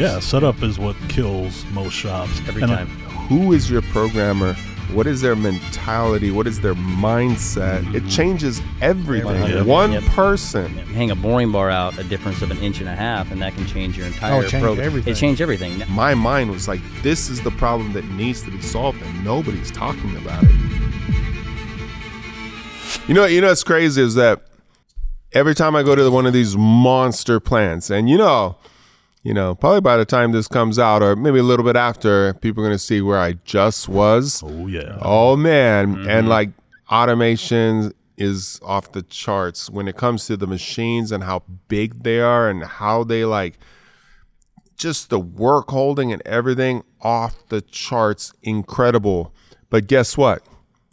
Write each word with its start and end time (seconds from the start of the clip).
Yeah, 0.00 0.18
setup 0.20 0.62
is 0.62 0.78
what 0.78 0.96
kills 1.08 1.64
most 1.72 1.92
shops 1.92 2.40
every 2.48 2.62
And, 2.62 2.70
time. 2.70 2.86
Who 3.28 3.52
is 3.52 3.70
your 3.70 3.82
programmer? 3.82 4.54
What 4.94 5.06
is 5.06 5.20
their 5.20 5.36
mentality? 5.36 6.30
What 6.32 6.46
is 6.48 6.60
their 6.60 6.74
mindset? 6.74 7.94
It 7.94 8.08
changes 8.08 8.60
everything. 8.80 9.40
Yep. 9.48 9.66
One 9.66 9.92
Yep. 9.92 10.02
person. 10.04 10.74
You 10.78 10.94
hang 10.94 11.10
a 11.12 11.14
boring 11.14 11.52
bar 11.52 11.70
out 11.70 11.96
a 11.98 12.02
difference 12.02 12.42
of 12.42 12.50
an 12.50 12.58
inch 12.58 12.80
and 12.80 12.88
a 12.88 12.96
half, 12.96 13.30
and 13.30 13.40
that 13.42 13.54
can 13.54 13.66
change 13.66 13.96
your 13.96 14.06
oh, 14.06 14.08
entire 14.08 14.32
Oh, 14.32 14.48
change 14.48 14.62
program. 14.64 14.86
everything. 14.86 15.12
It 15.12 15.16
changed 15.16 15.40
everything. 15.40 15.82
My 15.90 16.14
mind 16.14 16.50
was 16.50 16.66
like, 16.66 16.80
this 17.02 17.28
is 17.28 17.40
the 17.42 17.52
problem 17.52 17.92
that 17.92 18.04
needs 18.12 18.42
to 18.42 18.50
be 18.50 18.60
solved, 18.60 19.00
and 19.02 19.24
nobody's 19.24 19.70
talking 19.70 20.16
about 20.16 20.42
it. 20.42 20.50
You 23.06 23.14
know, 23.14 23.26
you 23.26 23.40
know 23.40 23.48
what's 23.48 23.62
crazy 23.64 24.02
is 24.02 24.14
that 24.16 24.40
every 25.32 25.54
time 25.54 25.76
I 25.76 25.82
go 25.82 25.94
to 25.94 26.10
one 26.10 26.26
of 26.26 26.32
these 26.32 26.56
monster 26.56 27.38
plants, 27.38 27.90
and 27.90 28.08
you 28.10 28.18
know, 28.18 28.56
you 29.22 29.34
know, 29.34 29.54
probably 29.54 29.80
by 29.80 29.96
the 29.96 30.04
time 30.04 30.32
this 30.32 30.48
comes 30.48 30.78
out, 30.78 31.02
or 31.02 31.14
maybe 31.16 31.38
a 31.38 31.42
little 31.42 31.64
bit 31.64 31.76
after, 31.76 32.32
people 32.34 32.62
are 32.62 32.66
gonna 32.66 32.78
see 32.78 33.00
where 33.00 33.18
I 33.18 33.32
just 33.44 33.88
was. 33.88 34.42
oh 34.44 34.66
yeah, 34.66 34.98
Oh 35.02 35.36
man, 35.36 35.94
and 35.94 36.06
mm-hmm. 36.06 36.28
like 36.28 36.50
automation 36.90 37.92
is 38.16 38.60
off 38.62 38.92
the 38.92 39.02
charts 39.02 39.70
when 39.70 39.88
it 39.88 39.96
comes 39.96 40.26
to 40.26 40.36
the 40.36 40.46
machines 40.46 41.10
and 41.10 41.24
how 41.24 41.42
big 41.68 42.02
they 42.02 42.20
are 42.20 42.50
and 42.50 42.62
how 42.62 43.02
they 43.02 43.24
like 43.24 43.58
just 44.76 45.10
the 45.10 45.18
work 45.18 45.70
holding 45.70 46.12
and 46.12 46.22
everything 46.26 46.82
off 47.00 47.46
the 47.48 47.60
charts 47.60 48.32
incredible. 48.42 49.34
But 49.70 49.86
guess 49.86 50.16
what? 50.16 50.42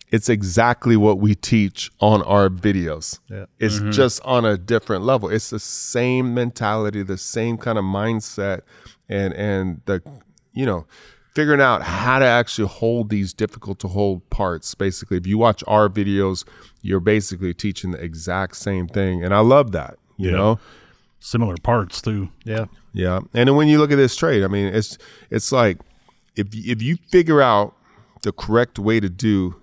It's 0.09 0.29
exactly 0.29 0.95
what 0.95 1.19
we 1.19 1.35
teach 1.35 1.91
on 1.99 2.21
our 2.23 2.49
videos. 2.49 3.19
Yeah. 3.29 3.45
It's 3.59 3.79
mm-hmm. 3.79 3.91
just 3.91 4.21
on 4.23 4.45
a 4.45 4.57
different 4.57 5.03
level. 5.03 5.29
It's 5.29 5.49
the 5.49 5.59
same 5.59 6.33
mentality, 6.33 7.03
the 7.03 7.17
same 7.17 7.57
kind 7.57 7.77
of 7.77 7.83
mindset 7.83 8.61
and 9.09 9.33
and 9.33 9.81
the 9.85 10.01
you 10.53 10.65
know, 10.65 10.87
figuring 11.35 11.61
out 11.61 11.83
how 11.83 12.19
to 12.19 12.25
actually 12.25 12.67
hold 12.67 13.09
these 13.09 13.33
difficult 13.33 13.79
to 13.79 13.87
hold 13.87 14.27
parts. 14.29 14.73
Basically, 14.73 15.17
if 15.17 15.27
you 15.27 15.37
watch 15.37 15.63
our 15.67 15.89
videos, 15.89 16.45
you're 16.81 16.99
basically 16.99 17.53
teaching 17.53 17.91
the 17.91 18.03
exact 18.03 18.55
same 18.55 18.87
thing. 18.87 19.23
And 19.23 19.33
I 19.33 19.39
love 19.39 19.71
that, 19.73 19.97
you 20.17 20.31
Yeah. 20.31 20.37
know? 20.37 20.59
similar 21.19 21.55
parts 21.61 22.01
too. 22.01 22.29
Yeah. 22.45 22.65
Yeah, 22.93 23.17
and 23.33 23.47
then 23.47 23.55
when 23.55 23.67
you 23.67 23.77
look 23.77 23.91
at 23.91 23.97
this 23.97 24.15
trade, 24.15 24.43
I 24.43 24.47
mean, 24.47 24.73
it's 24.73 24.97
it's 25.29 25.51
like 25.51 25.77
if 26.35 26.47
if 26.53 26.81
you 26.81 26.97
figure 27.11 27.41
out 27.41 27.75
the 28.23 28.31
correct 28.31 28.79
way 28.79 28.99
to 28.99 29.09
do 29.09 29.55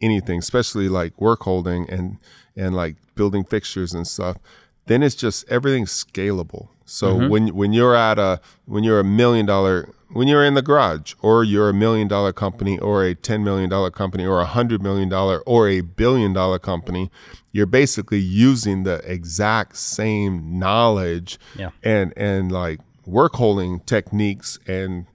anything, 0.00 0.38
especially 0.38 0.88
like 0.88 1.18
work 1.20 1.42
holding 1.42 1.88
and 1.90 2.18
and 2.56 2.74
like 2.74 2.96
building 3.14 3.44
fixtures 3.44 3.92
and 3.92 4.06
stuff, 4.06 4.38
then 4.86 5.02
it's 5.02 5.14
just 5.14 5.48
everything's 5.48 5.92
scalable. 5.92 6.68
So 6.84 7.14
mm-hmm. 7.14 7.28
when 7.28 7.54
when 7.54 7.72
you're 7.72 7.96
at 7.96 8.18
a 8.18 8.40
when 8.64 8.84
you're 8.84 9.00
a 9.00 9.04
million 9.04 9.46
dollar 9.46 9.88
when 10.12 10.28
you're 10.28 10.44
in 10.44 10.54
the 10.54 10.62
garage 10.62 11.14
or 11.20 11.42
you're 11.42 11.68
a 11.68 11.74
million 11.74 12.06
dollar 12.06 12.32
company 12.32 12.78
or 12.78 13.04
a 13.04 13.14
10 13.14 13.42
million 13.42 13.68
dollar 13.68 13.90
company 13.90 14.24
or 14.24 14.40
a 14.40 14.46
hundred 14.46 14.80
million 14.80 15.08
dollar 15.08 15.40
or 15.40 15.68
a 15.68 15.80
billion 15.80 16.32
dollar 16.32 16.60
company 16.60 17.10
you're 17.50 17.66
basically 17.66 18.20
using 18.20 18.84
the 18.84 19.00
exact 19.10 19.76
same 19.76 20.58
knowledge 20.58 21.38
Yeah. 21.56 21.70
and 21.82 22.12
and 22.16 22.52
like 22.52 22.78
work 23.04 23.34
holding 23.34 23.80
techniques 23.80 24.60
and 24.66 25.06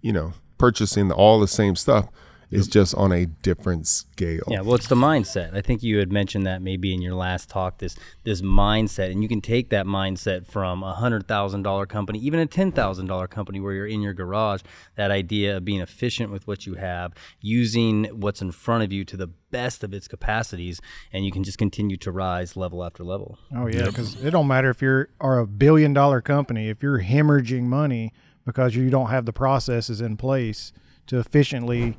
you 0.00 0.12
know 0.12 0.34
purchasing 0.58 1.10
all 1.10 1.40
the 1.40 1.48
same 1.48 1.74
stuff 1.74 2.08
is 2.50 2.68
just 2.68 2.94
on 2.94 3.12
a 3.12 3.26
different 3.26 3.86
scale 3.86 4.42
Yeah, 4.48 4.60
well, 4.60 4.74
it's 4.74 4.88
the 4.88 4.94
mindset. 4.94 5.54
I 5.54 5.60
think 5.60 5.82
you 5.82 5.98
had 5.98 6.12
mentioned 6.12 6.46
that 6.46 6.62
maybe 6.62 6.94
in 6.94 7.02
your 7.02 7.14
last 7.14 7.48
talk. 7.48 7.78
This 7.78 7.96
this 8.24 8.42
mindset, 8.42 9.10
and 9.10 9.22
you 9.22 9.28
can 9.28 9.40
take 9.40 9.70
that 9.70 9.86
mindset 9.86 10.46
from 10.46 10.82
a 10.82 10.94
hundred 10.94 11.26
thousand 11.26 11.62
dollar 11.62 11.86
company, 11.86 12.18
even 12.20 12.40
a 12.40 12.46
ten 12.46 12.72
thousand 12.72 13.06
dollar 13.06 13.26
company, 13.26 13.60
where 13.60 13.72
you're 13.72 13.86
in 13.86 14.00
your 14.00 14.14
garage. 14.14 14.62
That 14.96 15.10
idea 15.10 15.56
of 15.56 15.64
being 15.64 15.80
efficient 15.80 16.30
with 16.30 16.46
what 16.46 16.66
you 16.66 16.74
have, 16.74 17.12
using 17.40 18.04
what's 18.06 18.40
in 18.40 18.52
front 18.52 18.84
of 18.84 18.92
you 18.92 19.04
to 19.04 19.16
the 19.16 19.28
best 19.50 19.82
of 19.82 19.92
its 19.92 20.08
capacities, 20.08 20.80
and 21.12 21.24
you 21.24 21.32
can 21.32 21.44
just 21.44 21.58
continue 21.58 21.96
to 21.96 22.12
rise 22.12 22.56
level 22.56 22.84
after 22.84 23.04
level. 23.04 23.38
Oh 23.54 23.66
yeah, 23.66 23.86
because 23.86 24.22
it 24.22 24.30
don't 24.30 24.46
matter 24.46 24.70
if 24.70 24.80
you're 24.80 25.08
are 25.20 25.38
a 25.38 25.46
billion 25.46 25.92
dollar 25.92 26.20
company 26.20 26.68
if 26.68 26.82
you're 26.82 27.00
hemorrhaging 27.00 27.62
money 27.62 28.12
because 28.44 28.76
you 28.76 28.90
don't 28.90 29.08
have 29.08 29.26
the 29.26 29.32
processes 29.32 30.00
in 30.00 30.16
place 30.16 30.72
to 31.06 31.18
efficiently 31.18 31.96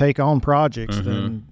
take 0.00 0.18
on 0.18 0.40
projects, 0.40 0.96
mm-hmm. 0.96 1.10
then 1.10 1.46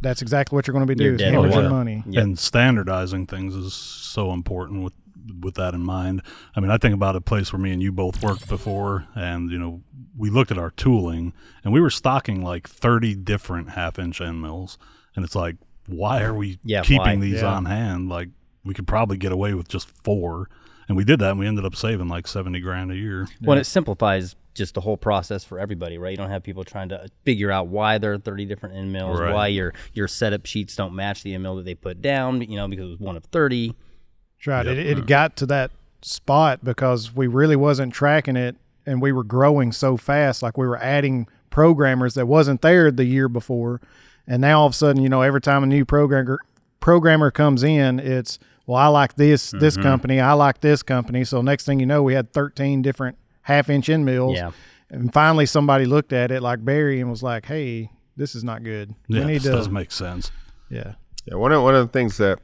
that's 0.00 0.22
exactly 0.22 0.56
what 0.56 0.66
you're 0.66 0.72
going 0.72 0.86
to 0.86 0.94
be 0.94 0.94
doing: 0.94 1.14
is 1.14 1.20
dead 1.20 1.34
hemorrhaging 1.34 1.54
water. 1.54 1.68
money. 1.68 2.04
Yep. 2.06 2.22
And 2.22 2.38
standardizing 2.38 3.26
things 3.26 3.54
is 3.54 3.74
so 3.74 4.32
important 4.32 4.82
with 4.82 4.94
with 5.40 5.54
that 5.54 5.74
in 5.74 5.82
mind. 5.82 6.22
I 6.56 6.60
mean, 6.60 6.70
I 6.70 6.78
think 6.78 6.94
about 6.94 7.14
a 7.14 7.20
place 7.20 7.52
where 7.52 7.60
me 7.60 7.72
and 7.72 7.82
you 7.82 7.92
both 7.92 8.22
worked 8.22 8.48
before, 8.48 9.06
and 9.14 9.50
you 9.50 9.58
know, 9.58 9.82
we 10.16 10.30
looked 10.30 10.50
at 10.50 10.58
our 10.58 10.70
tooling, 10.70 11.32
and 11.62 11.72
we 11.72 11.80
were 11.80 11.90
stocking 11.90 12.42
like 12.42 12.68
thirty 12.68 13.14
different 13.14 13.70
half-inch 13.70 14.20
end 14.20 14.40
mills, 14.40 14.78
and 15.14 15.24
it's 15.24 15.36
like, 15.36 15.56
why 15.86 16.22
are 16.22 16.34
we 16.34 16.58
Yeah, 16.64 16.82
keeping 16.82 17.20
why? 17.20 17.26
these 17.26 17.42
Yeah. 17.42 17.54
on 17.54 17.66
hand? 17.66 18.08
Like, 18.08 18.30
we 18.64 18.74
could 18.74 18.86
probably 18.86 19.18
get 19.18 19.32
away 19.32 19.54
with 19.54 19.68
just 19.68 19.88
four, 20.04 20.48
and 20.88 20.96
we 20.96 21.04
did 21.04 21.18
that, 21.20 21.32
and 21.32 21.38
we 21.38 21.46
ended 21.46 21.64
up 21.64 21.76
saving 21.76 22.08
like 22.08 22.26
seventy 22.26 22.60
grand 22.60 22.90
a 22.90 22.96
year. 22.96 23.28
Well, 23.42 23.58
it 23.58 23.64
simplifies 23.64 24.36
just 24.60 24.74
the 24.74 24.80
whole 24.82 24.98
process 24.98 25.42
for 25.42 25.58
everybody, 25.58 25.96
right? 25.96 26.10
You 26.10 26.18
don't 26.18 26.28
have 26.28 26.42
people 26.42 26.64
trying 26.64 26.90
to 26.90 27.08
figure 27.24 27.50
out 27.50 27.68
why 27.68 27.96
there 27.96 28.12
are 28.12 28.18
30 28.18 28.44
different 28.44 28.76
end 28.76 28.92
mills, 28.92 29.18
Right. 29.18 29.32
why 29.32 29.46
your 29.46 29.72
your 29.94 30.06
setup 30.06 30.44
sheets 30.44 30.76
don't 30.76 30.94
match 30.94 31.22
the 31.22 31.32
end 31.32 31.42
mill 31.42 31.56
that 31.56 31.64
they 31.64 31.74
put 31.74 32.02
down, 32.02 32.42
you 32.42 32.56
know, 32.56 32.68
because 32.68 32.84
it 32.84 32.90
was 32.90 33.00
one 33.00 33.16
of 33.16 33.24
30. 33.24 33.68
That's 33.68 34.46
right. 34.46 34.66
It, 34.66 34.78
it 34.78 35.06
got 35.06 35.34
to 35.36 35.46
that 35.46 35.70
spot 36.02 36.62
because 36.62 37.14
we 37.16 37.26
really 37.26 37.56
wasn't 37.56 37.94
tracking 37.94 38.36
it, 38.36 38.56
and 38.84 39.00
we 39.00 39.12
were 39.12 39.24
growing 39.24 39.72
so 39.72 39.96
fast. 39.96 40.42
Like 40.42 40.58
we 40.58 40.66
were 40.66 40.78
adding 40.78 41.26
programmers 41.48 42.12
that 42.14 42.26
wasn't 42.26 42.60
there 42.60 42.90
the 42.90 43.04
year 43.04 43.30
before, 43.30 43.80
and 44.26 44.42
now 44.42 44.60
all 44.60 44.66
of 44.66 44.74
a 44.74 44.76
sudden, 44.76 45.02
you 45.02 45.08
know, 45.08 45.22
every 45.22 45.40
time 45.40 45.62
a 45.62 45.66
new 45.66 45.86
programmer 45.86 46.38
programmer 46.80 47.30
comes 47.30 47.62
in, 47.62 47.98
it's 47.98 48.38
well, 48.66 48.76
I 48.76 48.88
like 48.88 49.14
this 49.14 49.52
this 49.52 49.74
mm-hmm. 49.74 49.84
company, 49.84 50.20
I 50.20 50.34
like 50.34 50.60
this 50.60 50.82
company. 50.82 51.24
So 51.24 51.40
next 51.40 51.64
thing 51.64 51.80
you 51.80 51.86
know, 51.86 52.02
we 52.02 52.12
had 52.12 52.34
13 52.34 52.82
different 52.82 53.16
half 53.42 53.70
inch 53.70 53.88
end 53.88 54.04
mills. 54.04 54.36
Yeah. 54.36 54.52
And 54.90 55.12
finally, 55.12 55.46
somebody 55.46 55.86
looked 55.86 56.12
at 56.12 56.30
it 56.30 56.42
like 56.42 56.64
Barry 56.64 57.00
and 57.00 57.10
was 57.10 57.22
like, 57.22 57.46
"Hey, 57.46 57.90
this 58.16 58.34
is 58.34 58.42
not 58.42 58.64
good. 58.64 58.94
Yeah, 59.08 59.26
we 59.26 59.34
this 59.34 59.44
to." 59.44 59.52
doesn't 59.52 59.72
make 59.72 59.92
sense. 59.92 60.30
yeah. 60.68 60.94
Yeah, 61.26 61.34
one 61.36 61.52
of 61.52 61.62
one 61.62 61.74
of 61.74 61.86
the 61.86 61.92
things 61.92 62.16
that 62.16 62.40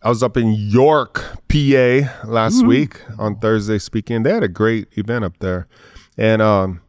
I 0.00 0.08
was 0.08 0.22
up 0.22 0.36
in 0.36 0.52
York, 0.52 1.38
PA 1.48 2.24
last 2.24 2.64
week 2.64 3.02
on 3.18 3.38
Thursday 3.40 3.78
speaking. 3.78 4.22
They 4.22 4.32
had 4.32 4.44
a 4.44 4.48
great 4.48 4.86
event 4.96 5.24
up 5.24 5.38
there, 5.40 5.66
and 6.16 6.40
um, 6.40 6.82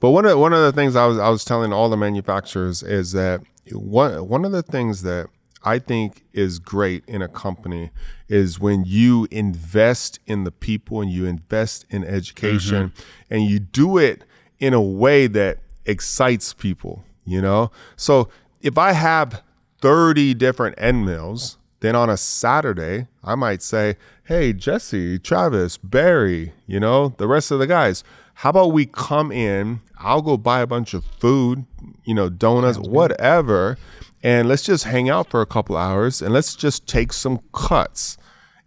but 0.00 0.10
one 0.10 0.26
of 0.26 0.38
one 0.38 0.52
of 0.52 0.60
the 0.60 0.72
things 0.72 0.96
I 0.96 1.06
was 1.06 1.18
I 1.18 1.28
was 1.28 1.44
telling 1.44 1.72
all 1.72 1.88
the 1.88 1.96
manufacturers 1.96 2.82
is 2.82 3.12
that 3.12 3.40
one 3.70 4.28
one 4.28 4.44
of 4.44 4.50
the 4.52 4.62
things 4.62 5.02
that 5.02 5.28
I 5.66 5.80
think 5.80 6.22
is 6.32 6.60
great 6.60 7.02
in 7.08 7.22
a 7.22 7.28
company 7.28 7.90
is 8.28 8.60
when 8.60 8.84
you 8.86 9.26
invest 9.32 10.20
in 10.24 10.44
the 10.44 10.52
people 10.52 11.00
and 11.00 11.10
you 11.10 11.26
invest 11.26 11.84
in 11.90 12.04
education 12.04 12.90
mm-hmm. 12.90 13.34
and 13.34 13.42
you 13.42 13.58
do 13.58 13.98
it 13.98 14.22
in 14.60 14.72
a 14.72 14.80
way 14.80 15.26
that 15.26 15.58
excites 15.84 16.52
people, 16.52 17.04
you 17.24 17.42
know? 17.42 17.72
So 17.96 18.28
if 18.62 18.78
I 18.78 18.92
have 18.92 19.42
30 19.80 20.34
different 20.34 20.76
end 20.78 21.04
mills, 21.04 21.58
then 21.80 21.96
on 21.96 22.08
a 22.08 22.16
Saturday, 22.16 23.08
I 23.24 23.34
might 23.34 23.60
say, 23.60 23.96
Hey, 24.22 24.52
Jesse, 24.52 25.18
Travis, 25.18 25.78
Barry, 25.78 26.52
you 26.68 26.78
know, 26.78 27.08
the 27.18 27.26
rest 27.26 27.50
of 27.50 27.58
the 27.58 27.66
guys, 27.66 28.04
how 28.34 28.50
about 28.50 28.72
we 28.72 28.86
come 28.86 29.32
in? 29.32 29.80
I'll 29.98 30.22
go 30.22 30.36
buy 30.36 30.60
a 30.60 30.66
bunch 30.66 30.94
of 30.94 31.04
food, 31.18 31.64
you 32.04 32.14
know, 32.14 32.28
donuts, 32.28 32.78
whatever, 32.78 33.78
and 34.26 34.48
let's 34.48 34.62
just 34.64 34.82
hang 34.82 35.08
out 35.08 35.30
for 35.30 35.40
a 35.40 35.46
couple 35.46 35.76
hours 35.76 36.20
and 36.20 36.34
let's 36.34 36.56
just 36.56 36.88
take 36.88 37.12
some 37.12 37.38
cuts 37.52 38.18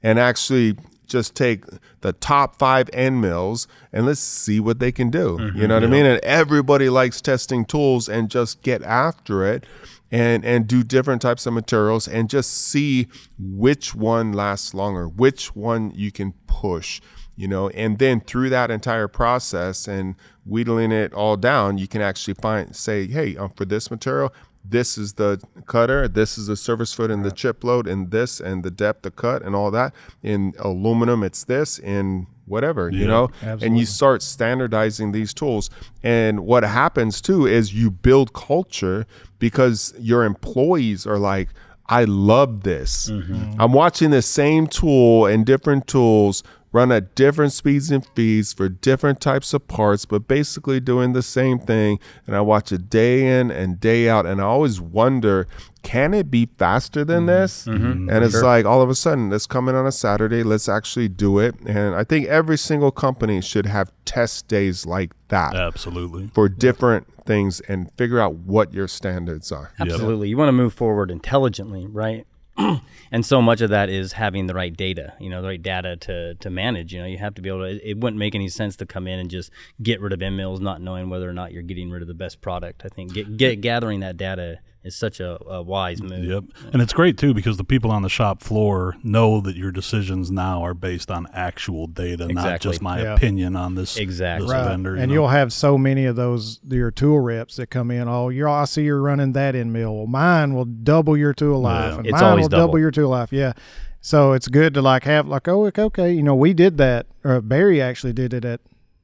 and 0.01 0.17
actually 0.17 0.77
just 1.05 1.35
take 1.35 1.65
the 1.99 2.13
top 2.13 2.55
five 2.57 2.89
end 2.93 3.19
mills 3.19 3.67
and 3.91 4.05
let's 4.05 4.21
see 4.21 4.61
what 4.61 4.79
they 4.79 4.89
can 4.93 5.09
do. 5.09 5.51
you 5.55 5.67
know 5.67 5.73
what 5.75 5.83
I 5.83 5.87
mean? 5.87 6.05
And 6.05 6.23
everybody 6.23 6.87
likes 6.87 7.19
testing 7.19 7.65
tools 7.65 8.07
and 8.07 8.29
just 8.29 8.61
get 8.61 8.81
after 8.83 9.45
it 9.45 9.65
and 10.09 10.45
and 10.45 10.65
do 10.65 10.81
different 10.81 11.21
types 11.21 11.45
of 11.45 11.53
materials 11.53 12.07
and 12.07 12.29
just 12.29 12.51
see 12.51 13.09
which 13.37 13.93
one 13.93 14.31
lasts 14.31 14.73
longer, 14.73 15.09
which 15.09 15.57
one 15.57 15.91
you 15.93 16.09
can 16.09 16.31
push, 16.47 17.01
you 17.35 17.49
know, 17.49 17.67
and 17.71 17.99
then 17.99 18.21
through 18.21 18.49
that 18.51 18.71
entire 18.71 19.09
process 19.09 19.89
and 19.89 20.15
wheedling 20.45 20.93
it 20.93 21.13
all 21.13 21.35
down, 21.35 21.77
you 21.77 21.87
can 21.87 22.01
actually 22.01 22.33
find 22.35 22.73
say, 22.75 23.07
hey, 23.07 23.35
um, 23.35 23.49
for 23.57 23.65
this 23.65 23.91
material, 23.91 24.33
this 24.63 24.97
is 24.97 25.13
the 25.13 25.41
cutter, 25.65 26.07
this 26.07 26.37
is 26.37 26.47
the 26.47 26.55
surface 26.55 26.93
foot 26.93 27.11
and 27.11 27.23
the 27.25 27.31
chip 27.31 27.63
load, 27.63 27.87
and 27.87 28.11
this 28.11 28.39
and 28.39 28.63
the 28.63 28.71
depth 28.71 29.05
of 29.05 29.15
cut 29.15 29.41
and 29.41 29.55
all 29.55 29.71
that. 29.71 29.93
In 30.21 30.53
aluminum, 30.59 31.23
it's 31.23 31.43
this. 31.43 31.79
In 31.79 32.27
whatever, 32.45 32.89
you 32.89 33.05
know, 33.05 33.29
and 33.41 33.77
you 33.77 33.85
start 33.85 34.23
standardizing 34.23 35.11
these 35.11 35.33
tools. 35.33 35.69
And 36.03 36.41
what 36.41 36.63
happens 36.63 37.21
too 37.21 37.45
is 37.45 37.73
you 37.73 37.91
build 37.91 38.33
culture 38.33 39.05
because 39.37 39.93
your 39.99 40.23
employees 40.23 41.05
are 41.05 41.19
like, 41.19 41.49
I 41.87 42.03
love 42.03 42.63
this. 42.63 43.09
Mm-hmm. 43.09 43.59
I'm 43.59 43.73
watching 43.73 44.11
the 44.11 44.21
same 44.21 44.67
tool 44.67 45.25
and 45.25 45.45
different 45.45 45.87
tools 45.87 46.43
run 46.71 46.91
at 46.91 47.15
different 47.15 47.53
speeds 47.53 47.89
and 47.89 48.05
feeds 48.15 48.53
for 48.53 48.69
different 48.69 49.19
types 49.19 49.53
of 49.53 49.67
parts, 49.67 50.05
but 50.05 50.27
basically 50.27 50.79
doing 50.79 51.13
the 51.13 51.23
same 51.23 51.59
thing. 51.59 51.99
And 52.27 52.35
I 52.35 52.41
watch 52.41 52.71
it 52.71 52.89
day 52.89 53.39
in 53.39 53.49
and 53.49 53.79
day 53.79 54.07
out. 54.07 54.25
And 54.25 54.39
I 54.39 54.43
always 54.43 54.79
wonder, 54.79 55.47
can 55.81 56.13
it 56.13 56.29
be 56.29 56.47
faster 56.57 57.03
than 57.03 57.19
mm-hmm. 57.19 57.27
this? 57.27 57.65
Mm-hmm. 57.65 57.85
Mm-hmm. 57.85 58.09
and 58.09 58.25
it's 58.25 58.41
like 58.41 58.65
all 58.65 58.81
of 58.81 58.89
a 58.89 58.95
sudden, 58.95 59.29
let's 59.29 59.47
come 59.47 59.67
in 59.69 59.75
on 59.75 59.87
a 59.87 59.91
Saturday, 59.91 60.43
let's 60.43 60.69
actually 60.69 61.07
do 61.07 61.39
it. 61.39 61.55
And 61.65 61.95
I 61.95 62.03
think 62.03 62.27
every 62.27 62.57
single 62.57 62.91
company 62.91 63.41
should 63.41 63.65
have 63.65 63.91
test 64.05 64.47
days 64.47 64.85
like 64.85 65.11
that 65.29 65.55
Absolutely. 65.55 66.29
for 66.33 66.49
different 66.49 67.07
things 67.25 67.61
and 67.61 67.91
figure 67.97 68.19
out 68.19 68.35
what 68.35 68.73
your 68.73 68.87
standards 68.87 69.51
are. 69.51 69.71
Absolutely. 69.79 70.29
You 70.29 70.37
want 70.37 70.49
to 70.49 70.53
move 70.53 70.73
forward 70.73 71.11
intelligently, 71.11 71.87
right? 71.87 72.25
and 73.11 73.25
so 73.25 73.41
much 73.41 73.61
of 73.61 73.69
that 73.69 73.89
is 73.89 74.13
having 74.13 74.47
the 74.47 74.53
right 74.53 74.75
data, 74.75 75.13
you 75.19 75.29
know, 75.29 75.41
the 75.41 75.47
right 75.47 75.61
data 75.61 75.95
to, 75.97 76.35
to 76.35 76.49
manage. 76.49 76.93
You 76.93 77.01
know, 77.01 77.05
you 77.05 77.17
have 77.17 77.35
to 77.35 77.41
be 77.41 77.49
able 77.49 77.59
to, 77.59 77.65
it, 77.65 77.81
it 77.83 77.97
wouldn't 77.97 78.19
make 78.19 78.35
any 78.35 78.49
sense 78.49 78.75
to 78.77 78.85
come 78.85 79.07
in 79.07 79.19
and 79.19 79.29
just 79.29 79.51
get 79.81 80.01
rid 80.01 80.13
of 80.13 80.21
end 80.21 80.37
mills, 80.37 80.59
not 80.59 80.81
knowing 80.81 81.09
whether 81.09 81.29
or 81.29 81.33
not 81.33 81.51
you're 81.51 81.63
getting 81.63 81.89
rid 81.89 82.01
of 82.01 82.07
the 82.07 82.13
best 82.13 82.41
product. 82.41 82.83
I 82.85 82.89
think 82.89 83.13
get, 83.13 83.37
get 83.37 83.61
gathering 83.61 84.01
that 84.01 84.17
data 84.17 84.59
is 84.83 84.95
such 84.95 85.19
a, 85.19 85.37
a 85.45 85.61
wise 85.61 86.01
move. 86.01 86.23
Yep. 86.23 86.43
And 86.71 86.81
it's 86.81 86.93
great 86.93 87.17
too 87.17 87.33
because 87.33 87.57
the 87.57 87.63
people 87.65 87.91
on 87.91 88.01
the 88.01 88.07
shop 88.09 88.41
floor 88.41 88.95
know 89.03 89.41
that 89.41 89.57
your 89.57 89.71
decisions 89.71 90.31
now 90.31 90.63
are 90.63 90.73
based 90.73 91.11
on 91.11 91.27
actual 91.33 91.85
data, 91.85 92.27
not 92.29 92.61
just 92.61 92.81
my 92.81 93.01
Yeah. 93.01 93.13
opinion 93.15 93.57
on 93.57 93.75
this, 93.75 93.97
Exactly. 93.97 94.47
this 94.47 94.53
Right. 94.53 94.67
vendor. 94.69 94.95
you 94.95 95.01
and 95.01 95.09
know? 95.09 95.13
you'll 95.15 95.27
have 95.27 95.51
so 95.51 95.77
many 95.77 96.05
of 96.05 96.15
those 96.15 96.61
your 96.63 96.91
tool 96.91 97.19
reps 97.19 97.57
that 97.57 97.67
come 97.67 97.91
in. 97.91 98.07
Oh, 98.07 98.29
you're 98.29 98.47
I 98.47 98.63
see 98.65 98.83
you're 98.83 99.01
running 99.01 99.33
that 99.33 99.53
end 99.53 99.73
mill. 99.73 99.95
Well, 99.97 100.07
mine 100.07 100.53
will 100.53 100.65
double 100.65 101.17
your 101.17 101.33
tool 101.33 101.59
life, 101.61 101.97
and 101.97 102.05
It's 102.07 102.13
mine 102.13 102.23
always 102.23 102.43
will 102.43 102.49
double. 102.49 102.67
double. 102.67 102.79
your 102.79 102.91
tool 102.91 103.09
life. 103.09 103.33
Yeah. 103.33 103.53
So 104.01 104.31
it's 104.31 104.47
good 104.47 104.73
to 104.75 104.81
like 104.81 105.03
have 105.03 105.27
like 105.27 105.49
oh 105.49 105.65
okay, 105.65 105.81
okay 105.83 106.13
you 106.13 106.23
know 106.23 106.35
we 106.35 106.53
did 106.53 106.77
that 106.77 107.07
or 107.25 107.41
Barry 107.41 107.81
actually 107.81 108.13
did 108.13 108.33
it 108.33 108.45
at 108.45 108.61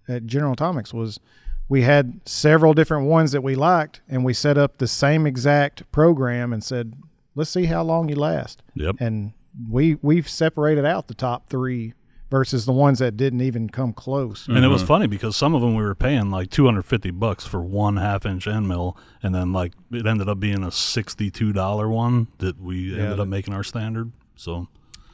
at 0.07 0.25
General 0.25 0.53
Atomics 0.53 0.93
was 0.93 1.19
we 1.67 1.81
had 1.81 2.21
several 2.25 2.73
different 2.73 3.07
ones 3.07 3.31
that 3.31 3.41
we 3.41 3.55
liked 3.55 4.01
and 4.07 4.23
we 4.23 4.33
set 4.33 4.57
up 4.57 4.77
the 4.77 4.87
same 4.87 5.25
exact 5.25 5.89
program 5.91 6.53
and 6.53 6.63
said 6.63 6.93
let's 7.35 7.49
see 7.49 7.65
how 7.65 7.83
long 7.83 8.09
you 8.09 8.15
last 8.15 8.61
Yep. 8.75 8.95
and 8.99 9.33
we 9.69 9.95
we've 10.01 10.29
separated 10.29 10.85
out 10.85 11.07
the 11.07 11.13
top 11.13 11.49
three 11.49 11.93
versus 12.29 12.65
the 12.65 12.73
ones 12.73 12.99
that 12.99 13.15
didn't 13.15 13.41
even 13.41 13.69
come 13.69 13.93
close. 13.93 14.47
And 14.47 14.57
it 14.57 14.67
was 14.67 14.81
mm-hmm. 14.81 14.87
funny 14.87 15.07
because 15.07 15.35
some 15.35 15.53
of 15.53 15.61
them 15.61 15.75
we 15.75 15.83
were 15.83 15.95
paying 15.95 16.31
like 16.31 16.49
250 16.49 17.11
bucks 17.11 17.45
for 17.45 17.61
one 17.61 17.97
half 17.97 18.25
inch 18.25 18.47
end 18.47 18.67
mill, 18.67 18.97
and 19.21 19.33
then 19.33 19.53
like 19.53 19.73
it 19.91 20.05
ended 20.05 20.27
up 20.27 20.39
being 20.39 20.63
a 20.63 20.67
$62 20.67 21.89
one 21.89 22.27
that 22.39 22.59
we 22.59 22.99
ended 22.99 23.19
up 23.19 23.27
making 23.27 23.53
our 23.53 23.63
standard. 23.63 24.11
So 24.35 24.67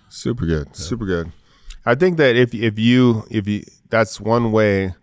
Super 0.10 0.46
good. 0.46 0.76
Super 0.76 1.06
good. 1.06 1.32
I 1.86 1.96
think 1.96 2.18
that 2.18 2.36
if 2.36 2.54
if 2.54 2.78
you 2.78 3.24
if 3.32 3.48
you 3.48 3.64
that's 3.90 4.20
one 4.20 4.52
way 4.52 4.94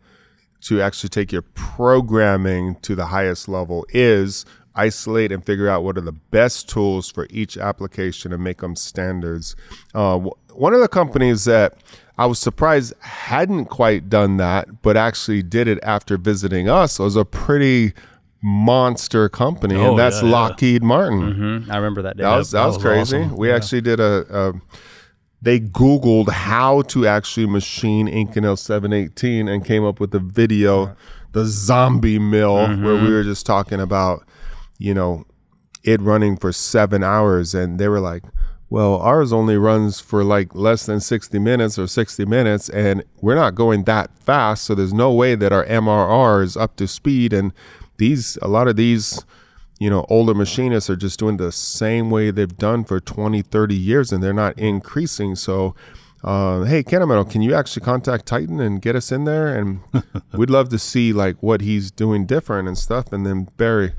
to 0.63 0.81
actually 0.83 1.09
take 1.11 1.31
your 1.33 1.43
programming 1.43 2.75
to 2.83 2.95
the 2.95 3.07
highest 3.07 3.49
level 3.49 3.87
is 3.91 4.45
isolate 4.75 5.33
and 5.33 5.45
figure 5.45 5.69
out 5.69 5.83
what 5.83 5.97
are 5.99 6.03
the 6.03 6.13
best 6.13 6.69
tools 6.69 7.11
for 7.11 7.27
each 7.31 7.57
application 7.57 8.33
and 8.33 8.43
make 8.45 8.59
them 8.59 8.77
standards. 8.77 9.57
Uh, 9.95 10.19
one 10.53 10.75
of 10.75 10.81
the 10.81 10.89
companies 10.89 11.45
that 11.47 11.75
I 12.17 12.27
was 12.27 12.39
surprised 12.39 12.93
hadn't 13.01 13.67
quite 13.67 14.09
done 14.09 14.37
that, 14.39 14.83
but 14.83 14.97
actually 14.97 15.43
did 15.43 15.69
it 15.69 15.79
after 15.83 16.17
visiting 16.17 16.69
us 16.69 16.99
was 16.99 17.17
a 17.17 17.25
pretty 17.25 17.93
monster 18.43 19.29
company, 19.29 19.75
Oh, 19.77 19.91
and 19.91 19.99
that's 19.99 20.17
yeah, 20.23 20.29
yeah. 20.29 20.33
Lockheed 20.35 20.83
Martin. 20.83 21.33
hmm 21.65 21.71
I 21.71 21.77
remember 21.77 22.03
that 22.03 22.17
day. 22.17 22.23
That 22.23 22.37
was 22.37 22.51
that, 22.53 22.61
that 22.61 22.67
was, 22.67 22.77
was 22.77 22.83
crazy. 22.85 23.17
awesome. 23.19 23.37
We 23.37 23.51
actually 23.51 23.81
did 23.81 24.01
a, 24.01 24.25
a. 24.31 24.53
They 25.41 25.61
Googled 25.61 26.31
how 26.31 26.83
to 26.83 27.07
actually 27.07 27.47
machine 27.47 28.09
Inconel 28.09 28.59
718 28.59 29.49
and 29.49 29.65
came 29.65 29.85
up 29.85 30.01
with 30.01 30.11
the 30.11 30.19
video, 30.19 30.97
the 31.33 31.45
zombie 31.47 32.19
mill, 32.19 32.57
where 32.57 32.77
we 32.77 32.83
mm-hmm. 32.85 33.13
were 33.13 33.23
just 33.23 33.47
talking 33.47 33.81
about, 33.81 34.27
you 34.79 34.95
know, 34.95 35.25
it 35.85 36.01
running 36.01 36.37
for 36.37 36.53
seven 36.53 37.05
hours, 37.05 37.55
and 37.55 37.79
they 37.79 37.89
were 37.89 38.01
like, 38.01 38.25
"Well, 38.69 38.97
ours 38.97 39.33
only 39.33 39.57
runs 39.57 40.01
for 40.01 40.25
like 40.25 40.55
less 40.55 40.87
than 40.87 41.01
60 41.01 41.39
minutes 41.39 41.79
or 41.79 41.87
60 41.87 42.25
minutes, 42.25 42.69
and 42.69 43.05
we're 43.21 43.37
not 43.37 43.55
going 43.55 43.85
that 43.85 44.11
fast, 44.19 44.65
so 44.65 44.75
there's 44.75 44.93
no 44.93 45.13
way 45.13 45.37
that 45.37 45.53
our 45.53 45.65
MRR 45.67 46.43
is 46.43 46.57
up 46.57 46.75
to 46.77 46.89
speed." 46.89 47.33
And 47.33 47.53
these, 47.99 48.39
a 48.43 48.49
lot 48.49 48.67
of 48.67 48.77
these 48.77 49.25
you 49.79 49.89
know, 49.91 50.05
older 50.09 50.35
machinists 50.35 50.91
are 50.91 50.97
just 50.97 51.19
doing 51.19 51.37
the 51.37 51.53
same 51.53 52.11
way 52.11 52.31
they've 52.31 52.57
done 52.57 52.85
for 52.85 52.99
20, 53.01 53.43
30 53.43 53.75
years 53.75 54.13
and 54.13 54.23
they're 54.23 54.33
not 54.33 54.59
increasing. 54.59 55.35
So, 55.37 55.75
uh, 56.25 56.65
hey, 56.65 56.83
Kennametal, 56.83 57.31
can 57.31 57.43
you 57.43 57.55
actually 57.55 57.85
contact 57.85 58.27
Titan 58.27 58.59
and 58.61 58.83
get 58.83 58.97
us 58.97 59.13
in 59.13 59.25
there? 59.25 59.57
And 59.57 59.81
we'd 60.33 60.51
love 60.51 60.69
to 60.71 60.79
see 60.79 61.13
like 61.13 61.37
what 61.43 61.61
he's 61.61 61.91
doing 61.93 62.27
different 62.27 62.67
and 62.67 62.77
stuff. 62.77 63.13
And 63.13 63.25
then 63.25 63.49
Barry, 63.57 63.93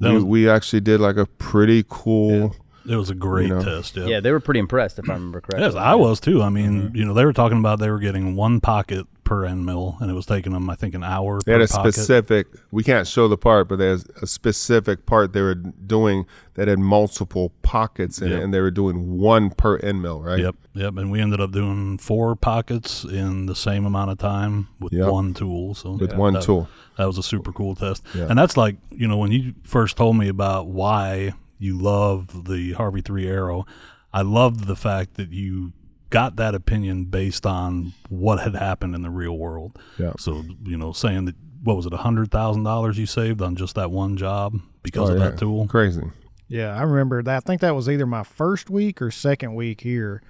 we, 0.00 0.14
was- 0.14 0.24
we 0.24 0.48
actually 0.48 0.80
did 0.80 0.98
like 1.00 1.16
a 1.16 1.26
pretty 1.26 1.84
cool. 1.88 2.56
It 2.88 2.96
was 2.96 3.10
a 3.10 3.14
great 3.14 3.48
You 3.48 3.56
know. 3.56 3.62
test. 3.64 3.96
Yeah. 3.96 4.06
Yeah, 4.06 4.20
they 4.20 4.32
were 4.32 4.40
pretty 4.40 4.60
impressed, 4.60 4.98
if 4.98 5.08
I 5.08 5.14
remember 5.14 5.40
correctly. 5.40 5.66
Yes, 5.66 5.74
I 5.74 5.94
was 5.94 6.20
too. 6.20 6.42
I 6.42 6.48
mean, 6.48 6.82
mm-hmm. 6.82 6.96
you 6.96 7.04
know, 7.04 7.14
they 7.14 7.24
were 7.24 7.32
talking 7.32 7.58
about 7.58 7.78
they 7.78 7.90
were 7.90 7.98
getting 7.98 8.34
one 8.34 8.60
pocket 8.60 9.06
per 9.24 9.44
end 9.44 9.66
mill, 9.66 9.98
and 10.00 10.10
it 10.10 10.14
was 10.14 10.24
taking 10.24 10.52
them, 10.54 10.70
I 10.70 10.74
think, 10.74 10.94
an 10.94 11.04
hour. 11.04 11.38
They 11.44 11.52
per 11.52 11.60
had 11.60 11.68
a 11.68 11.72
pocket. 11.72 11.92
specific, 11.92 12.46
we 12.70 12.82
can't 12.82 13.06
show 13.06 13.28
the 13.28 13.36
part, 13.36 13.68
but 13.68 13.76
there's 13.78 14.06
a 14.22 14.26
specific 14.26 15.04
part 15.04 15.34
they 15.34 15.42
were 15.42 15.54
doing 15.54 16.24
that 16.54 16.66
had 16.66 16.78
multiple 16.78 17.52
pockets 17.60 18.22
in 18.22 18.30
Yep. 18.30 18.38
it 18.38 18.44
and 18.44 18.54
they 18.54 18.60
were 18.60 18.70
doing 18.70 19.18
one 19.18 19.50
per 19.50 19.76
end 19.76 20.00
mill, 20.00 20.22
right? 20.22 20.38
Yep, 20.40 20.56
yep. 20.72 20.96
And 20.96 21.10
we 21.10 21.20
ended 21.20 21.40
up 21.42 21.52
doing 21.52 21.98
four 21.98 22.34
pockets 22.36 23.04
in 23.04 23.44
the 23.46 23.54
same 23.54 23.84
amount 23.84 24.10
of 24.10 24.16
time 24.18 24.68
with 24.80 24.94
Yep. 24.94 25.08
one 25.10 25.34
tool. 25.34 25.74
So 25.74 25.92
With 25.92 26.14
one 26.14 26.32
that- 26.32 26.42
tool. 26.42 26.68
That 26.96 27.06
was 27.06 27.18
a 27.18 27.22
super 27.22 27.52
cool 27.52 27.76
test. 27.76 28.02
Yeah. 28.14 28.26
And 28.30 28.36
that's 28.38 28.56
like, 28.56 28.76
you 28.90 29.06
know, 29.06 29.18
when 29.18 29.30
you 29.30 29.54
first 29.62 29.96
told 29.96 30.16
me 30.16 30.26
about 30.28 30.66
why 30.68 31.34
you 31.58 31.78
love 31.78 32.44
the 32.48 32.72
HARVI 32.74 33.04
3 33.04 33.26
Arrow, 33.28 33.66
I 34.12 34.22
loved 34.22 34.66
the 34.66 34.76
fact 34.76 35.14
that 35.14 35.30
you 35.30 35.72
got 36.10 36.36
that 36.36 36.54
opinion 36.54 37.04
based 37.04 37.44
on 37.44 37.92
what 38.08 38.40
had 38.40 38.54
happened 38.54 38.94
in 38.94 39.02
the 39.02 39.10
real 39.10 39.36
world. 39.36 39.78
Yeah. 39.98 40.12
So, 40.18 40.44
you 40.64 40.76
know, 40.78 40.92
saying 40.92 41.26
that, 41.26 41.34
what 41.62 41.76
was 41.76 41.84
it, 41.86 41.92
a 41.92 41.98
$100,000 41.98 42.96
you 42.96 43.06
saved 43.06 43.42
on 43.42 43.56
just 43.56 43.74
that 43.74 43.90
one 43.90 44.16
job 44.16 44.58
because 44.82 45.10
Oh, 45.10 45.12
of 45.14 45.18
yeah. 45.18 45.30
that 45.30 45.38
tool? 45.38 45.66
Crazy. 45.66 46.02
Yeah, 46.46 46.74
I 46.74 46.82
remember 46.82 47.22
that. 47.22 47.36
I 47.36 47.40
think 47.40 47.60
that 47.60 47.74
was 47.74 47.88
either 47.90 48.06
my 48.06 48.22
first 48.22 48.70
week 48.70 49.02
or 49.02 49.10
second 49.10 49.54
week 49.54 49.82
here. 49.82 50.22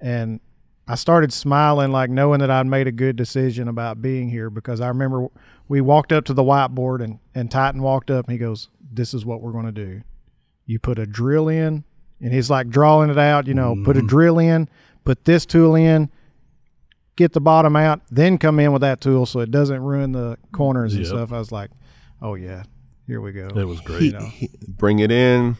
And 0.00 0.40
I 0.86 0.96
started 0.96 1.32
smiling, 1.32 1.90
like 1.90 2.10
knowing 2.10 2.40
that 2.40 2.50
I'd 2.50 2.66
made 2.66 2.86
a 2.86 2.92
good 2.92 3.16
decision 3.16 3.68
about 3.68 4.02
being 4.02 4.28
here 4.28 4.50
because 4.50 4.82
I 4.82 4.88
remember 4.88 5.28
we 5.68 5.80
walked 5.80 6.12
up 6.12 6.26
to 6.26 6.34
the 6.34 6.42
whiteboard 6.42 7.02
and, 7.02 7.18
and 7.34 7.50
Titan 7.50 7.80
walked 7.80 8.10
up 8.10 8.26
and 8.26 8.32
he 8.32 8.38
goes, 8.38 8.68
This 8.92 9.14
is 9.14 9.24
what 9.24 9.40
we're 9.40 9.52
going 9.52 9.64
to 9.64 9.72
do. 9.72 10.02
You 10.66 10.78
put 10.78 10.98
a 10.98 11.06
drill 11.06 11.48
in, 11.48 11.84
and 12.20 12.32
he's 12.32 12.50
like 12.50 12.68
drawing 12.68 13.10
it 13.10 13.18
out, 13.18 13.46
you 13.46 13.54
know, 13.54 13.76
put 13.84 13.96
a 13.96 14.00
mm-hmm. 14.00 14.08
drill 14.08 14.38
in, 14.38 14.68
put 15.04 15.24
this 15.24 15.44
tool 15.44 15.74
in, 15.74 16.10
get 17.16 17.32
the 17.32 17.40
bottom 17.40 17.76
out, 17.76 18.00
then 18.10 18.38
come 18.38 18.58
in 18.58 18.72
with 18.72 18.82
that 18.82 19.00
tool 19.00 19.26
so 19.26 19.40
it 19.40 19.50
doesn't 19.50 19.82
ruin 19.82 20.12
the 20.12 20.38
corners 20.52 20.94
and 20.94 21.06
stuff. 21.06 21.32
I 21.32 21.38
was 21.38 21.52
like, 21.52 21.70
Oh, 22.22 22.34
yeah, 22.34 22.62
here 23.06 23.20
we 23.20 23.32
go. 23.32 23.48
It 23.48 23.64
was 23.64 23.80
great. 23.84 24.14
He- 24.16 24.28
he- 24.46 24.50
bring 24.66 25.00
it 25.00 25.10
in 25.10 25.56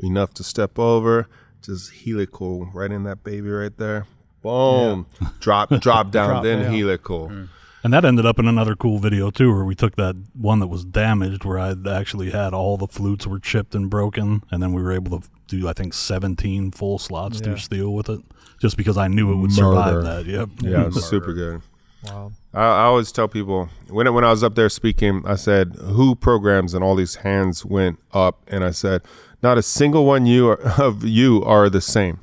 enough 0.00 0.34
to 0.34 0.44
step 0.44 0.78
over 0.78 1.28
just 1.62 1.92
helical 2.04 2.66
right 2.66 2.92
in 2.92 3.02
that 3.02 3.24
baby 3.24 3.48
right 3.50 3.76
there 3.78 4.06
boom 4.42 5.06
drop 5.40 5.68
drop 5.80 6.10
down 6.12 6.28
Drop 6.28 6.42
then 6.44 6.62
down. 6.62 6.72
helical 6.72 7.28
mm. 7.28 7.48
And 7.88 7.94
that 7.94 8.04
ended 8.04 8.26
up 8.26 8.38
in 8.38 8.46
another 8.46 8.76
cool 8.76 8.98
video 8.98 9.30
too, 9.30 9.50
where 9.50 9.64
we 9.64 9.74
took 9.74 9.96
that 9.96 10.14
one 10.34 10.58
that 10.58 10.66
was 10.66 10.84
damaged, 10.84 11.46
where 11.46 11.58
I 11.58 11.74
actually 11.90 12.28
had 12.32 12.52
all 12.52 12.76
the 12.76 12.86
flutes 12.86 13.26
were 13.26 13.38
chipped 13.38 13.74
and 13.74 13.88
broken, 13.88 14.42
and 14.50 14.62
then 14.62 14.74
we 14.74 14.82
were 14.82 14.92
able 14.92 15.18
to 15.18 15.26
do 15.46 15.66
I 15.66 15.72
think 15.72 15.94
17 15.94 16.72
full 16.72 16.98
slots 16.98 17.38
Yeah. 17.38 17.44
through 17.44 17.56
steel 17.56 17.94
with 17.94 18.10
it, 18.10 18.20
just 18.60 18.76
because 18.76 18.98
I 18.98 19.08
knew 19.08 19.32
it 19.32 19.36
would 19.36 19.52
survive 19.54 19.94
Murder. 19.94 20.02
that. 20.22 20.26
Yep. 20.26 20.48
yeah 20.60 20.86
it's 20.88 21.02
super 21.06 21.32
good 21.32 21.62
Wow. 22.04 22.32
I, 22.52 22.60
I 22.60 22.82
always 22.82 23.10
tell 23.10 23.26
people 23.26 23.70
when 23.88 24.06
I- 24.06 24.10
when 24.10 24.22
I 24.22 24.32
was 24.32 24.44
up 24.44 24.54
there 24.54 24.68
speaking, 24.68 25.22
I 25.26 25.36
said, 25.36 25.74
"Who 25.80 26.14
programs?" 26.14 26.74
And 26.74 26.84
all 26.84 26.94
these 26.94 27.14
hands 27.14 27.64
went 27.64 28.00
up, 28.12 28.42
and 28.48 28.64
I 28.64 28.70
said, 28.70 29.00
"Not 29.42 29.56
a 29.56 29.62
single 29.62 30.04
one 30.04 30.26
you 30.26 30.50
are, 30.50 30.60
of 30.78 31.04
you 31.06 31.42
are 31.42 31.70
the 31.70 31.80
same. 31.80 32.20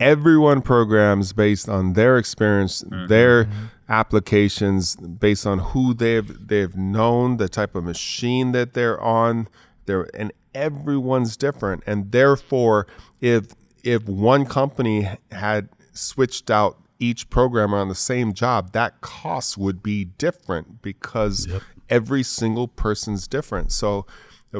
Everyone 0.00 0.60
programs 0.60 1.32
based 1.32 1.68
on 1.68 1.92
their 1.92 2.18
experience, 2.18 2.82
mm-hmm. 2.82 3.06
their 3.06 3.48
applications, 3.88 4.96
based 4.96 5.46
on 5.46 5.58
who 5.58 5.94
they've 5.94 6.46
they've 6.48 6.76
known, 6.76 7.36
the 7.36 7.48
type 7.48 7.74
of 7.74 7.84
machine 7.84 8.52
that 8.52 8.74
they're 8.74 9.00
on. 9.00 9.48
There 9.86 10.08
and 10.14 10.32
everyone's 10.54 11.36
different, 11.36 11.84
and 11.86 12.12
therefore, 12.12 12.86
if 13.20 13.54
if 13.84 14.08
one 14.08 14.46
company 14.46 15.08
had 15.30 15.68
switched 15.92 16.50
out 16.50 16.78
each 16.98 17.30
programmer 17.30 17.78
on 17.78 17.88
the 17.88 17.94
same 17.94 18.32
job, 18.32 18.72
that 18.72 19.00
cost 19.00 19.56
would 19.56 19.82
be 19.82 20.04
different 20.04 20.82
because 20.82 21.46
every 21.88 22.22
single 22.22 22.68
person's 22.68 23.28
different. 23.28 23.70
So, 23.70 24.06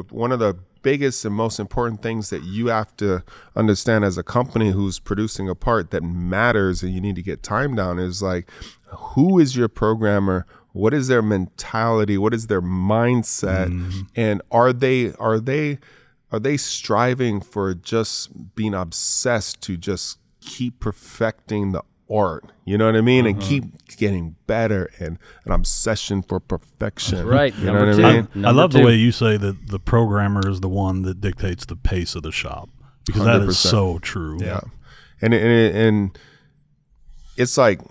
one 0.09 0.31
of 0.31 0.39
the 0.39 0.57
biggest 0.81 1.25
and 1.25 1.33
most 1.33 1.59
important 1.59 2.01
things 2.01 2.29
that 2.29 2.43
you 2.43 2.67
have 2.67 2.95
to 2.97 3.23
understand 3.55 4.05
as 4.05 4.17
a 4.17 4.23
company 4.23 4.71
who's 4.71 4.99
producing 4.99 5.49
a 5.49 5.55
part 5.55 5.91
that 5.91 6.03
matters 6.03 6.83
and 6.83 6.93
you 6.93 7.01
need 7.01 7.15
to 7.15 7.21
get 7.21 7.43
time 7.43 7.75
down 7.75 7.99
is 7.99 8.21
like 8.21 8.49
who 8.87 9.39
is 9.39 9.55
your 9.55 9.67
programmer? 9.67 10.45
What 10.73 10.93
is 10.93 11.07
their 11.07 11.21
mentality? 11.21 12.17
What 12.17 12.33
is 12.33 12.47
their 12.47 12.61
mindset? 12.61 13.69
Mm-hmm. 13.69 14.01
And 14.15 14.41
are 14.51 14.73
they 14.73 15.13
are 15.13 15.39
they 15.39 15.79
are 16.31 16.39
they 16.39 16.57
striving 16.57 17.41
for 17.41 17.73
just 17.73 18.55
being 18.55 18.73
obsessed 18.73 19.61
to 19.61 19.77
just 19.77 20.19
keep 20.41 20.79
perfecting 20.79 21.71
the 21.71 21.81
art 22.09 22.45
you 22.65 22.77
know 22.77 22.85
what 22.85 22.95
i 22.95 23.01
mean 23.01 23.25
and 23.25 23.41
keep 23.41 23.65
getting 23.97 24.35
better 24.47 24.89
and 24.99 25.17
an 25.45 25.51
obsession 25.51 26.21
for 26.21 26.39
perfection 26.39 27.25
right. 27.27 27.53
you 27.55 27.65
know 27.65 27.85
what 27.85 27.95
two. 27.95 28.03
i 28.03 28.13
mean 28.13 28.27
I 28.33 28.39
Number 28.39 28.53
love 28.53 28.71
the 28.71 28.83
way 28.83 28.95
you 28.95 29.11
say 29.11 29.35
that 29.35 29.67
the 29.67 29.79
programmer 29.79 30.47
is 30.47 30.61
the 30.61 30.69
one 30.69 31.01
that 31.01 31.19
dictates 31.19 31.65
the 31.65 31.75
pace 31.75 32.15
of 32.15 32.23
the 32.23 32.31
shop 32.31 32.69
because 33.07 33.25
that 33.25 33.41
is 33.41 33.55
100%. 33.55 33.69
so 33.69 33.99
true. 33.99 34.37
Yeah, 34.39 34.59
and 35.21 35.33
and 35.33 35.75
and 35.75 36.19
it's 37.37 37.57
like 37.57 37.81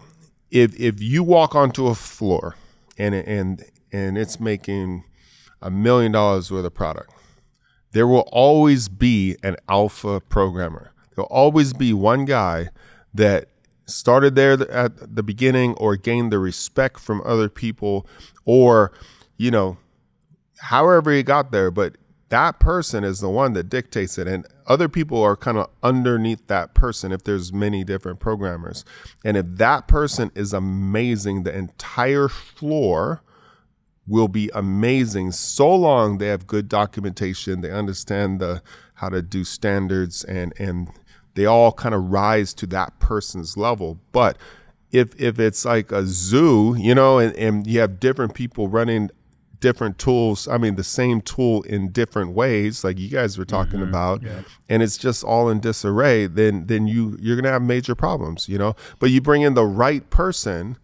if 0.51 0.79
if 0.79 1.03
you 1.03 1.25
walk 1.25 1.55
onto 1.55 1.89
a 1.89 1.95
floor 1.95 2.55
and 2.97 3.15
and 3.15 3.65
and 3.93 4.17
it's 4.17 4.39
making 4.39 5.05
a 5.61 5.71
million 5.71 6.13
dollars 6.13 6.51
worth 6.51 6.65
of 6.65 6.75
product, 6.75 7.11
there 7.93 8.07
will 8.07 8.29
always 8.31 8.89
be 8.89 9.37
an 9.43 9.57
alpha 9.69 10.21
programmer. 10.21 10.93
There'll 11.15 11.29
always 11.29 11.73
be 11.73 11.93
one 11.93 12.27
guy 12.27 12.69
that 13.15 13.49
started 13.87 14.35
there 14.35 14.71
at 14.71 15.15
the 15.17 15.23
beginning 15.23 15.75
or 15.75 15.97
gained 15.97 16.33
the 16.33 16.39
respect 16.39 16.99
from 16.99 17.23
other 17.25 17.49
people 17.49 18.07
or 18.45 18.93
you 19.37 19.51
know 19.51 19.77
however 20.59 21.13
he 21.13 21.23
got 21.23 21.53
there, 21.53 21.71
but 21.71 21.97
that 22.29 22.59
person 22.59 23.05
is 23.05 23.21
the 23.21 23.31
one 23.31 23.53
that 23.53 23.69
dictates 23.69 24.19
it. 24.19 24.27
And 24.27 24.47
other 24.67 24.89
people 24.89 25.23
are 25.23 25.37
kind 25.37 25.59
of 25.59 25.71
underneath 25.83 26.47
that 26.49 26.75
person 26.75 27.13
if 27.13 27.23
there's 27.23 27.53
many 27.53 27.85
different 27.85 28.19
programmers. 28.19 28.85
And 29.25 29.37
if 29.37 29.47
that 29.49 29.87
person 29.87 30.33
is 30.35 30.53
amazing, 30.53 31.45
the 31.45 31.57
entire 31.57 32.29
floor 32.29 33.23
will 34.09 34.29
be 34.29 34.51
amazing 34.55 35.33
so 35.33 35.75
long 35.75 36.19
they 36.19 36.29
have 36.29 36.47
good 36.47 36.69
documentation, 36.69 37.61
they 37.61 37.71
understand 37.71 38.41
the 38.41 38.63
how 38.95 39.09
to 39.09 39.21
do 39.21 39.45
standards 39.45 40.25
and 40.25 40.53
and 40.59 40.89
they 41.37 41.47
all 41.47 41.73
kind 41.73 41.95
of 41.95 42.11
rise 42.11 42.53
to 42.55 42.67
that 42.67 42.99
person's 42.99 43.57
level. 43.57 44.01
But 44.11 44.37
if 44.91 45.19
if 45.21 45.39
it's 45.39 45.65
like 45.65 45.93
a 45.93 46.05
zoo, 46.05 46.75
you 46.77 46.95
know, 46.95 47.19
and, 47.19 47.35
and 47.37 47.67
you 47.67 47.81
have 47.81 48.01
different 48.01 48.35
people 48.35 48.69
running 48.69 49.11
different 49.59 49.99
tools 49.99 50.47
i 50.49 50.59
mean 50.59 50.75
the 50.75 50.85
same 50.85 51.19
tool 51.23 51.63
in 51.63 51.91
different 51.91 52.33
ways 52.33 52.85
like 52.85 52.99
you 52.99 53.09
guys 53.09 53.39
were 53.39 53.45
talking 53.45 53.81
mm-hmm. 53.81 53.89
about 53.89 54.23
and 54.69 54.83
it's 54.83 54.99
just 54.99 55.25
all 55.25 55.49
in 55.49 55.59
disarray 55.61 56.27
then 56.27 56.67
then 56.67 56.87
you 56.87 57.17
you're 57.23 57.37
gonna 57.37 57.51
have 57.51 57.63
major 57.63 57.95
problems 57.95 58.49
you 58.49 58.59
know? 58.59 58.75
But 58.99 59.11
you 59.11 59.21
bring 59.21 59.43
in 59.43 59.55
the 59.55 59.65
right 59.65 60.09
person 60.11 60.77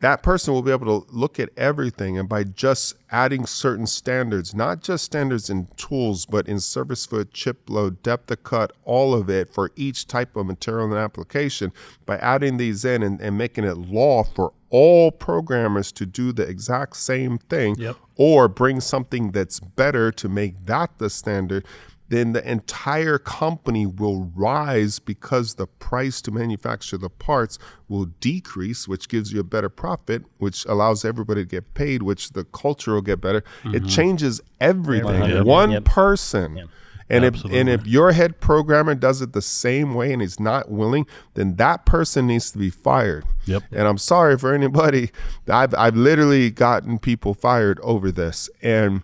that 0.00 0.22
person 0.22 0.54
will 0.54 0.62
be 0.62 0.70
able 0.70 1.02
to 1.02 1.12
look 1.12 1.40
at 1.40 1.48
everything 1.56 2.16
and 2.18 2.28
by 2.28 2.44
just 2.44 2.94
adding 3.10 3.46
certain 3.46 3.86
standards 3.86 4.54
not 4.54 4.82
just 4.82 5.04
standards 5.04 5.50
in 5.50 5.66
tools 5.76 6.24
but 6.26 6.46
in 6.48 6.60
surface 6.60 7.06
foot 7.06 7.32
chip 7.32 7.68
load 7.68 8.02
depth 8.02 8.30
of 8.30 8.42
cut 8.42 8.72
all 8.84 9.14
of 9.14 9.28
it 9.28 9.52
for 9.52 9.70
each 9.76 10.06
type 10.06 10.36
of 10.36 10.46
material 10.46 10.86
and 10.86 10.94
application 10.96 11.72
by 12.06 12.16
adding 12.18 12.56
these 12.58 12.84
in 12.84 13.02
and, 13.02 13.20
and 13.20 13.36
making 13.36 13.64
it 13.64 13.76
law 13.76 14.22
for 14.22 14.52
all 14.70 15.10
programmers 15.10 15.90
to 15.90 16.04
do 16.04 16.30
the 16.32 16.42
exact 16.46 16.96
same 16.96 17.38
thing 17.38 17.74
Yep. 17.78 17.96
or 18.16 18.48
bring 18.48 18.80
something 18.80 19.30
that's 19.32 19.60
better 19.60 20.12
to 20.12 20.28
make 20.28 20.66
that 20.66 20.90
the 20.98 21.08
standard 21.08 21.64
then 22.08 22.32
the 22.32 22.50
entire 22.50 23.18
company 23.18 23.86
will 23.86 24.30
rise 24.34 24.98
because 24.98 25.54
the 25.54 25.66
price 25.66 26.20
to 26.22 26.30
manufacture 26.30 26.96
the 26.96 27.10
parts 27.10 27.58
will 27.88 28.06
decrease, 28.20 28.88
which 28.88 29.08
gives 29.08 29.32
you 29.32 29.40
a 29.40 29.44
better 29.44 29.68
profit, 29.68 30.24
which 30.38 30.64
allows 30.66 31.04
everybody 31.04 31.42
to 31.42 31.48
get 31.48 31.74
paid, 31.74 32.02
which 32.02 32.30
the 32.30 32.44
culture 32.44 32.94
will 32.94 33.02
get 33.02 33.20
better. 33.20 33.38
It 33.38 33.44
mm-hmm. 33.82 33.86
changes 33.86 34.40
everything. 34.60 35.22
Yep. 35.30 35.44
One 35.44 35.70
Yep. 35.70 35.84
person. 35.84 36.68
And 37.10 37.24
if 37.24 37.42
and 37.44 37.68
if 37.70 37.86
your 37.86 38.12
head 38.12 38.38
programmer 38.38 38.94
does 38.94 39.22
it 39.22 39.32
the 39.32 39.40
same 39.40 39.94
way 39.94 40.12
and 40.12 40.20
he's 40.20 40.38
not 40.38 40.70
willing, 40.70 41.06
then 41.34 41.56
that 41.56 41.86
person 41.86 42.26
needs 42.26 42.50
to 42.52 42.58
be 42.58 42.68
fired. 42.68 43.24
Yep. 43.46 43.62
And 43.72 43.88
I'm 43.88 43.98
sorry 43.98 44.36
for 44.36 44.52
anybody. 44.52 45.10
I've 45.48 45.74
I've 45.74 45.96
literally 45.96 46.50
gotten 46.50 46.98
people 46.98 47.32
fired 47.32 47.80
over 47.80 48.12
this. 48.12 48.50
And 48.60 49.02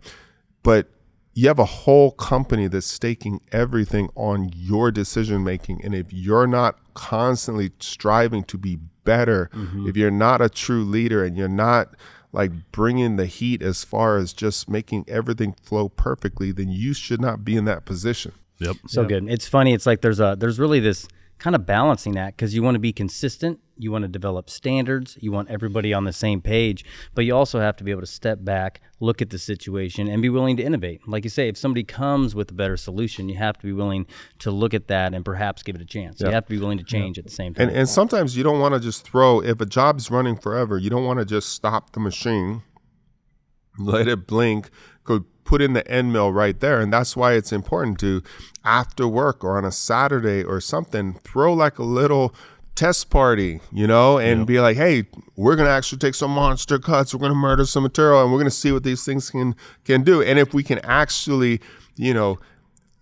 but 0.63 0.89
you 1.35 1.49
have 1.49 1.59
a 1.59 1.65
whole 1.65 2.13
company 2.13 2.69
that's 2.69 2.87
staking 2.87 3.41
everything 3.53 4.09
on 4.15 4.51
your 4.55 4.91
decision 4.91 5.43
making 5.45 5.85
and 5.85 5.95
if 5.95 6.13
you're 6.13 6.47
not 6.47 6.79
constantly 6.95 7.71
striving 7.81 8.45
to 8.45 8.57
be 8.57 8.77
better 9.05 9.51
mm-hmm. 9.53 9.89
if 9.89 9.97
you're 9.97 10.11
not 10.11 10.41
a 10.41 10.49
true 10.49 10.85
leader 10.85 11.25
and 11.25 11.37
you're 11.37 11.49
not 11.49 11.95
like 12.33 12.51
bringing 12.73 13.17
the 13.17 13.27
heat 13.27 13.63
as 13.63 13.85
far 13.85 14.17
as 14.17 14.33
just 14.33 14.69
making 14.69 15.05
everything 15.09 15.53
flow 15.63 15.89
perfectly 15.89 16.53
then 16.53 16.69
you 16.69 16.95
should 16.95 17.21
not 17.21 17.45
be 17.45 17.57
in 17.57 17.65
that 17.65 17.85
position 17.85 18.33
Yep. 18.59 18.77
So 18.87 19.05
good. 19.05 19.29
It's 19.29 19.49
funny. 19.49 19.73
It's 19.73 19.87
like 19.87 20.01
there's 20.01 20.21
a 20.21 20.37
there's 20.39 20.59
really 20.59 20.81
this 20.81 21.09
kind 21.45 21.55
of 21.55 21.67
balancing 21.67 22.15
that 22.15 22.35
because 22.35 22.55
you 22.55 22.63
want 22.63 22.75
to 22.75 22.79
be 22.79 22.91
consistent, 22.91 23.61
you 23.77 23.93
want 23.93 24.01
to 24.01 24.09
develop 24.09 24.49
standards, 24.49 25.19
you 25.21 25.31
want 25.31 25.51
everybody 25.51 25.93
on 25.93 26.05
the 26.05 26.13
same 26.13 26.41
page, 26.41 26.87
but 27.15 27.27
you 27.27 27.37
also 27.37 27.61
have 27.61 27.77
to 27.77 27.85
be 27.85 27.91
able 27.91 28.01
to 28.01 28.07
step 28.07 28.43
back, 28.43 28.81
look 28.99 29.21
at 29.21 29.29
the 29.29 29.39
situation, 29.39 30.09
and 30.09 30.23
be 30.23 30.31
willing 30.31 30.57
to 30.57 30.63
innovate. 30.63 31.07
Like 31.07 31.23
you 31.23 31.29
say, 31.29 31.49
if 31.49 31.59
somebody 31.59 31.85
comes 31.85 32.35
with 32.35 32.51
a 32.51 32.55
better 32.55 32.79
solution, 32.79 33.29
you 33.29 33.37
have 33.37 33.59
to 33.59 33.67
be 33.67 33.75
willing 33.75 34.07
to 34.39 34.51
look 34.51 34.73
at 34.73 34.89
that 34.89 35.13
and 35.13 35.23
perhaps 35.23 35.63
give 35.63 35.77
it 35.77 35.83
a 35.83 35.85
chance. 35.85 36.19
You 36.19 36.31
have 36.31 36.47
to 36.47 36.51
be 36.51 36.59
willing 36.59 36.79
to 36.79 36.85
change 36.85 37.19
at 37.19 37.25
the 37.25 37.31
same 37.31 37.53
time. 37.53 37.69
and 37.69 37.77
and 37.77 37.91
sometimes 37.91 38.39
you 38.39 38.43
don't 38.43 38.59
want 38.59 38.73
to 38.73 38.81
just 38.81 39.07
throw 39.07 39.43
if 39.43 39.61
a 39.61 39.67
job's 39.67 40.11
running 40.11 40.37
forever 40.37 40.79
you 40.79 40.89
don't 40.89 41.05
want 41.05 41.19
to 41.19 41.27
just 41.27 41.51
stop 41.51 41.93
the 41.93 42.01
machine 42.01 42.63
let 43.79 44.09
it 44.09 44.27
blink 44.27 44.71
go 45.05 45.27
put 45.45 45.63
in 45.63 45.73
the 45.73 45.87
end 45.91 46.13
mill 46.13 46.33
right 46.33 46.59
there. 46.61 46.81
And 46.81 46.93
that's 46.93 47.17
why 47.17 47.35
it's 47.35 47.53
important 47.53 47.99
to 48.01 48.23
after 48.65 49.07
work 49.07 49.45
or 49.45 49.59
on 49.59 49.65
a 49.65 49.73
saturday 49.73 50.43
or 50.43 50.59
something 50.61 51.15
throw 51.23 51.53
like 51.53 51.79
a 51.79 51.83
little 51.83 52.35
test 52.75 53.11
party 53.11 53.61
you 53.71 53.87
know 53.87 54.19
and 54.19 54.47
be 54.47 54.59
like 54.59 54.77
hey 54.77 55.05
we're 55.37 55.55
gonna 55.55 55.69
actually 55.69 55.99
take 55.99 56.15
some 56.15 56.31
monster 56.31 56.79
cuts 56.79 57.15
we're 57.15 57.21
gonna 57.21 57.35
murder 57.35 57.65
some 57.65 57.83
material 57.83 58.23
and 58.23 58.33
we're 58.33 58.39
gonna 58.39 58.51
see 58.51 58.73
what 58.73 58.83
these 58.83 59.05
things 59.05 59.31
can 59.31 59.55
can 59.85 60.03
do. 60.03 60.23
And 60.23 60.39
if 60.39 60.55
we 60.55 60.63
can 60.63 60.79
actually 60.81 61.61
you 61.97 62.15
know 62.15 62.39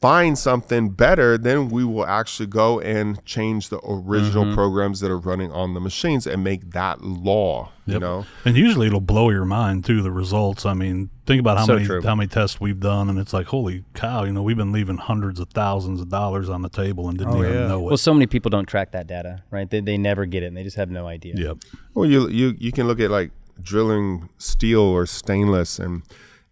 find 0.03 0.37
something 0.37 0.91
better, 0.91 1.39
then 1.39 1.69
we 1.71 1.85
will 1.85 2.05
actually 2.05 2.49
go 2.49 2.81
and 2.81 3.25
change 3.25 3.69
the 3.71 3.79
original 3.89 4.45
Mm-hmm. 4.45 4.55
programs 4.55 4.99
that 5.01 5.11
are 5.11 5.19
running 5.19 5.51
on 5.53 5.73
the 5.75 5.81
machines 5.81 6.27
and 6.27 6.43
make 6.45 6.73
that 6.73 7.01
law. 7.03 7.71
You 7.87 7.99
know, 7.99 8.27
And 8.45 8.57
usually 8.57 8.87
it'll 8.89 9.01
blow 9.01 9.31
your 9.31 9.45
mind 9.45 9.85
through 9.85 10.03
The 10.03 10.11
results. 10.13 10.65
I 10.67 10.75
mean, 10.75 11.11
think 11.27 11.41
about 11.41 11.59
how 11.59 11.67
So 11.67 11.75
many 11.75 11.87
true. 11.87 12.03
how 12.03 12.15
many 12.15 12.29
tests 12.29 12.61
we've 12.61 12.79
done, 12.81 13.09
and 13.11 13.19
it's 13.19 13.33
like, 13.33 13.47
holy 13.47 13.85
cow! 13.95 14.23
You 14.25 14.33
know, 14.33 14.43
we've 14.43 14.57
been 14.57 14.71
leaving 14.73 14.99
hundreds 14.99 15.41
of 15.41 15.49
thousands 15.51 16.01
of 16.01 16.09
dollars 16.09 16.49
on 16.49 16.63
the 16.63 16.69
table 16.69 17.09
and 17.09 17.17
didn't 17.19 17.35
Oh, 17.35 17.39
even 17.43 17.53
yeah. 17.55 17.67
know 17.69 17.81
it. 17.81 17.85
well, 17.91 17.97
so 17.97 18.13
many 18.15 18.27
people 18.27 18.51
don't 18.51 18.67
track 18.67 18.93
that 18.93 19.07
data, 19.09 19.43
right? 19.51 19.69
They, 19.71 19.81
they 19.81 19.97
never 19.99 20.27
get 20.27 20.43
it 20.43 20.47
and 20.47 20.57
they 20.57 20.63
just 20.65 20.77
have 20.77 20.91
no 20.91 21.07
idea. 21.09 21.35
yep. 21.37 21.59
well, 21.95 22.07
you 22.09 22.29
you 22.29 22.55
you 22.59 22.71
can 22.73 22.87
look 22.87 23.01
at 23.01 23.11
like 23.11 23.31
drilling 23.63 24.29
steel 24.39 24.81
or 24.81 25.07
stainless 25.07 25.79
and. 25.79 26.03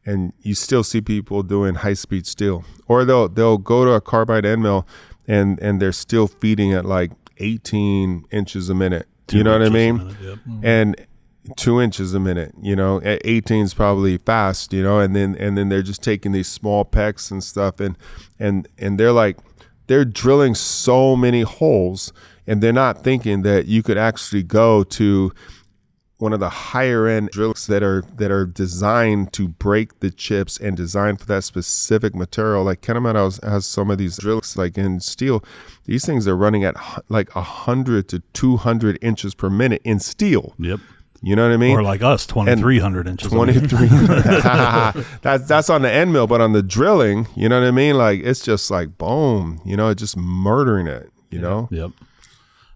And 0.06 0.32
you 0.40 0.54
still 0.54 0.82
see 0.82 1.00
people 1.00 1.42
doing 1.42 1.74
high 1.76 1.92
speed 1.94 2.26
steel, 2.26 2.64
or 2.88 3.04
they'll 3.04 3.28
they'll 3.28 3.58
go 3.58 3.84
to 3.84 3.92
a 3.92 4.00
carbide 4.00 4.44
end 4.46 4.62
mill, 4.62 4.86
and 5.28 5.58
and 5.60 5.80
they're 5.80 5.92
still 5.92 6.26
feeding 6.26 6.72
at 6.72 6.84
like 6.86 7.10
18 7.38 8.24
inches 8.30 8.68
a 8.70 8.74
minute. 8.74 9.06
you 9.30 9.44
know 9.44 9.52
what 9.52 9.62
I 9.62 9.68
mean? 9.68 9.96
minute, 9.98 10.16
Yep. 10.22 10.38
and 10.62 11.06
two 11.56 11.80
inches 11.80 12.12
a 12.14 12.20
minute 12.20 12.52
you 12.62 12.76
know 12.76 13.00
at 13.00 13.20
18 13.24 13.64
is 13.64 13.74
probably 13.74 14.18
fast 14.18 14.72
you 14.74 14.82
know 14.82 15.00
and 15.00 15.16
then 15.16 15.34
and 15.36 15.56
then 15.56 15.68
they're 15.70 15.82
just 15.82 16.02
taking 16.02 16.32
these 16.32 16.46
small 16.46 16.84
pecks 16.84 17.30
and 17.30 17.42
stuff 17.42 17.80
and 17.80 17.96
and 18.38 18.68
and 18.78 19.00
they're 19.00 19.10
like 19.10 19.38
they're 19.86 20.04
drilling 20.04 20.54
so 20.54 21.16
many 21.16 21.40
holes 21.40 22.12
and 22.46 22.62
they're 22.62 22.74
not 22.74 23.02
thinking 23.02 23.40
that 23.42 23.66
you 23.66 23.82
could 23.82 23.96
actually 23.96 24.42
go 24.42 24.84
to 24.84 25.32
one 26.20 26.32
of 26.32 26.40
the 26.40 26.48
higher 26.48 27.06
end 27.06 27.30
drills 27.30 27.66
that 27.66 27.82
are 27.82 28.02
that 28.16 28.30
are 28.30 28.46
designed 28.46 29.32
to 29.32 29.48
break 29.48 30.00
the 30.00 30.10
chips 30.10 30.58
and 30.58 30.76
designed 30.76 31.20
for 31.20 31.26
that 31.26 31.44
specific 31.44 32.14
material. 32.14 32.64
Like 32.64 32.80
Kennametal 32.82 33.24
has, 33.24 33.40
has 33.42 33.66
some 33.66 33.90
of 33.90 33.98
these 33.98 34.18
drills, 34.18 34.56
like 34.56 34.76
in 34.76 35.00
steel. 35.00 35.44
These 35.84 36.04
things 36.04 36.28
are 36.28 36.36
running 36.36 36.64
at 36.64 36.74
like 37.08 37.30
hundred 37.30 38.08
to 38.08 38.20
two 38.32 38.56
hundred 38.56 38.98
inches 39.02 39.34
per 39.34 39.50
minute 39.50 39.82
in 39.84 39.98
steel. 40.00 40.54
Yep. 40.58 40.80
You 41.22 41.36
know 41.36 41.46
what 41.46 41.52
I 41.52 41.58
mean? 41.58 41.76
Or 41.76 41.82
like 41.82 42.02
us, 42.02 42.26
twenty 42.26 42.54
three 42.56 42.78
hundred 42.78 43.06
inches. 43.06 43.30
23 43.30 43.88
that's 45.22 45.46
that's 45.46 45.68
on 45.68 45.82
the 45.82 45.90
end 45.90 46.12
mill 46.12 46.26
but 46.26 46.40
on 46.40 46.52
the 46.52 46.62
drilling 46.62 47.26
you 47.36 47.46
know 47.48 47.60
what 47.60 47.66
i 47.66 47.70
mean 47.70 47.96
like 47.98 48.20
it's 48.20 48.40
just 48.40 48.70
like 48.70 48.96
boom 48.96 49.60
you 49.64 49.76
know 49.76 49.88
it's 49.90 50.00
just 50.00 50.16
murdering 50.16 50.86
it 50.86 51.10
you 51.30 51.38
know 51.38 51.68
Yep. 51.70 51.90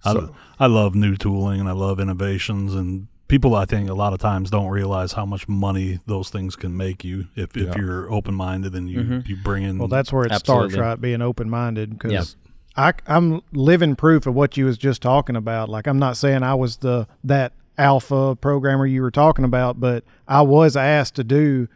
I, 0.05 0.29
I 0.61 0.67
love 0.67 0.95
new 0.95 1.17
tooling 1.17 1.61
and 1.61 1.69
I 1.69 1.73
love 1.73 1.99
innovations 1.99 2.75
and 2.75 3.09
people 3.29 3.55
I 3.55 3.65
think 3.65 3.89
a 3.89 3.95
lot 3.95 4.13
of 4.13 4.19
times 4.19 4.51
don't 4.51 4.69
realize 4.69 5.13
how 5.13 5.25
much 5.25 5.49
money 5.49 6.01
those 6.07 6.31
things 6.31 6.57
can 6.57 6.77
make 6.77 7.05
you 7.05 7.27
if, 7.35 7.57
if 7.57 7.69
Yeah. 7.69 7.75
you're 7.77 8.13
open 8.13 8.35
minded 8.35 8.75
and 8.75 8.89
you, 8.89 9.01
mm-hmm. 9.01 9.21
you 9.27 9.37
bring 9.43 9.63
in 9.63 9.79
Well, 9.79 9.89
that's 9.89 10.13
where 10.13 10.25
it 10.25 10.33
Absolutely. 10.33 10.71
starts, 10.71 10.81
right? 10.81 11.01
Being 11.01 11.23
open 11.23 11.49
minded. 11.49 11.91
Because 11.91 12.37
Yeah. 12.77 12.85
I, 12.87 12.93
I'm 13.07 13.41
living 13.53 13.97
proof 13.97 14.27
of 14.27 14.35
what 14.35 14.57
you 14.57 14.65
was 14.67 14.77
just 14.77 15.01
talking 15.01 15.37
about. 15.37 15.69
Like 15.69 15.87
I'm 15.87 15.99
not 15.99 16.17
saying 16.17 16.43
I 16.43 16.55
was 16.55 16.79
the 16.79 17.07
that 17.25 17.53
alpha 17.79 18.37
programmer 18.37 18.87
you 18.87 19.03
were 19.03 19.11
talking 19.11 19.45
about, 19.45 19.81
but 19.81 20.05
I 20.29 20.43
was 20.43 20.77
asked 20.77 21.15
to 21.17 21.25
do 21.25 21.69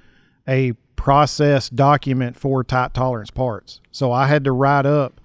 a 0.46 0.72
process 0.96 1.68
document 1.68 2.36
for 2.36 2.64
tight 2.64 2.92
tolerance 2.94 3.30
parts. 3.30 3.80
So 3.92 4.10
I 4.12 4.26
had 4.26 4.44
to 4.44 4.52
write 4.52 4.86
up 4.86 5.20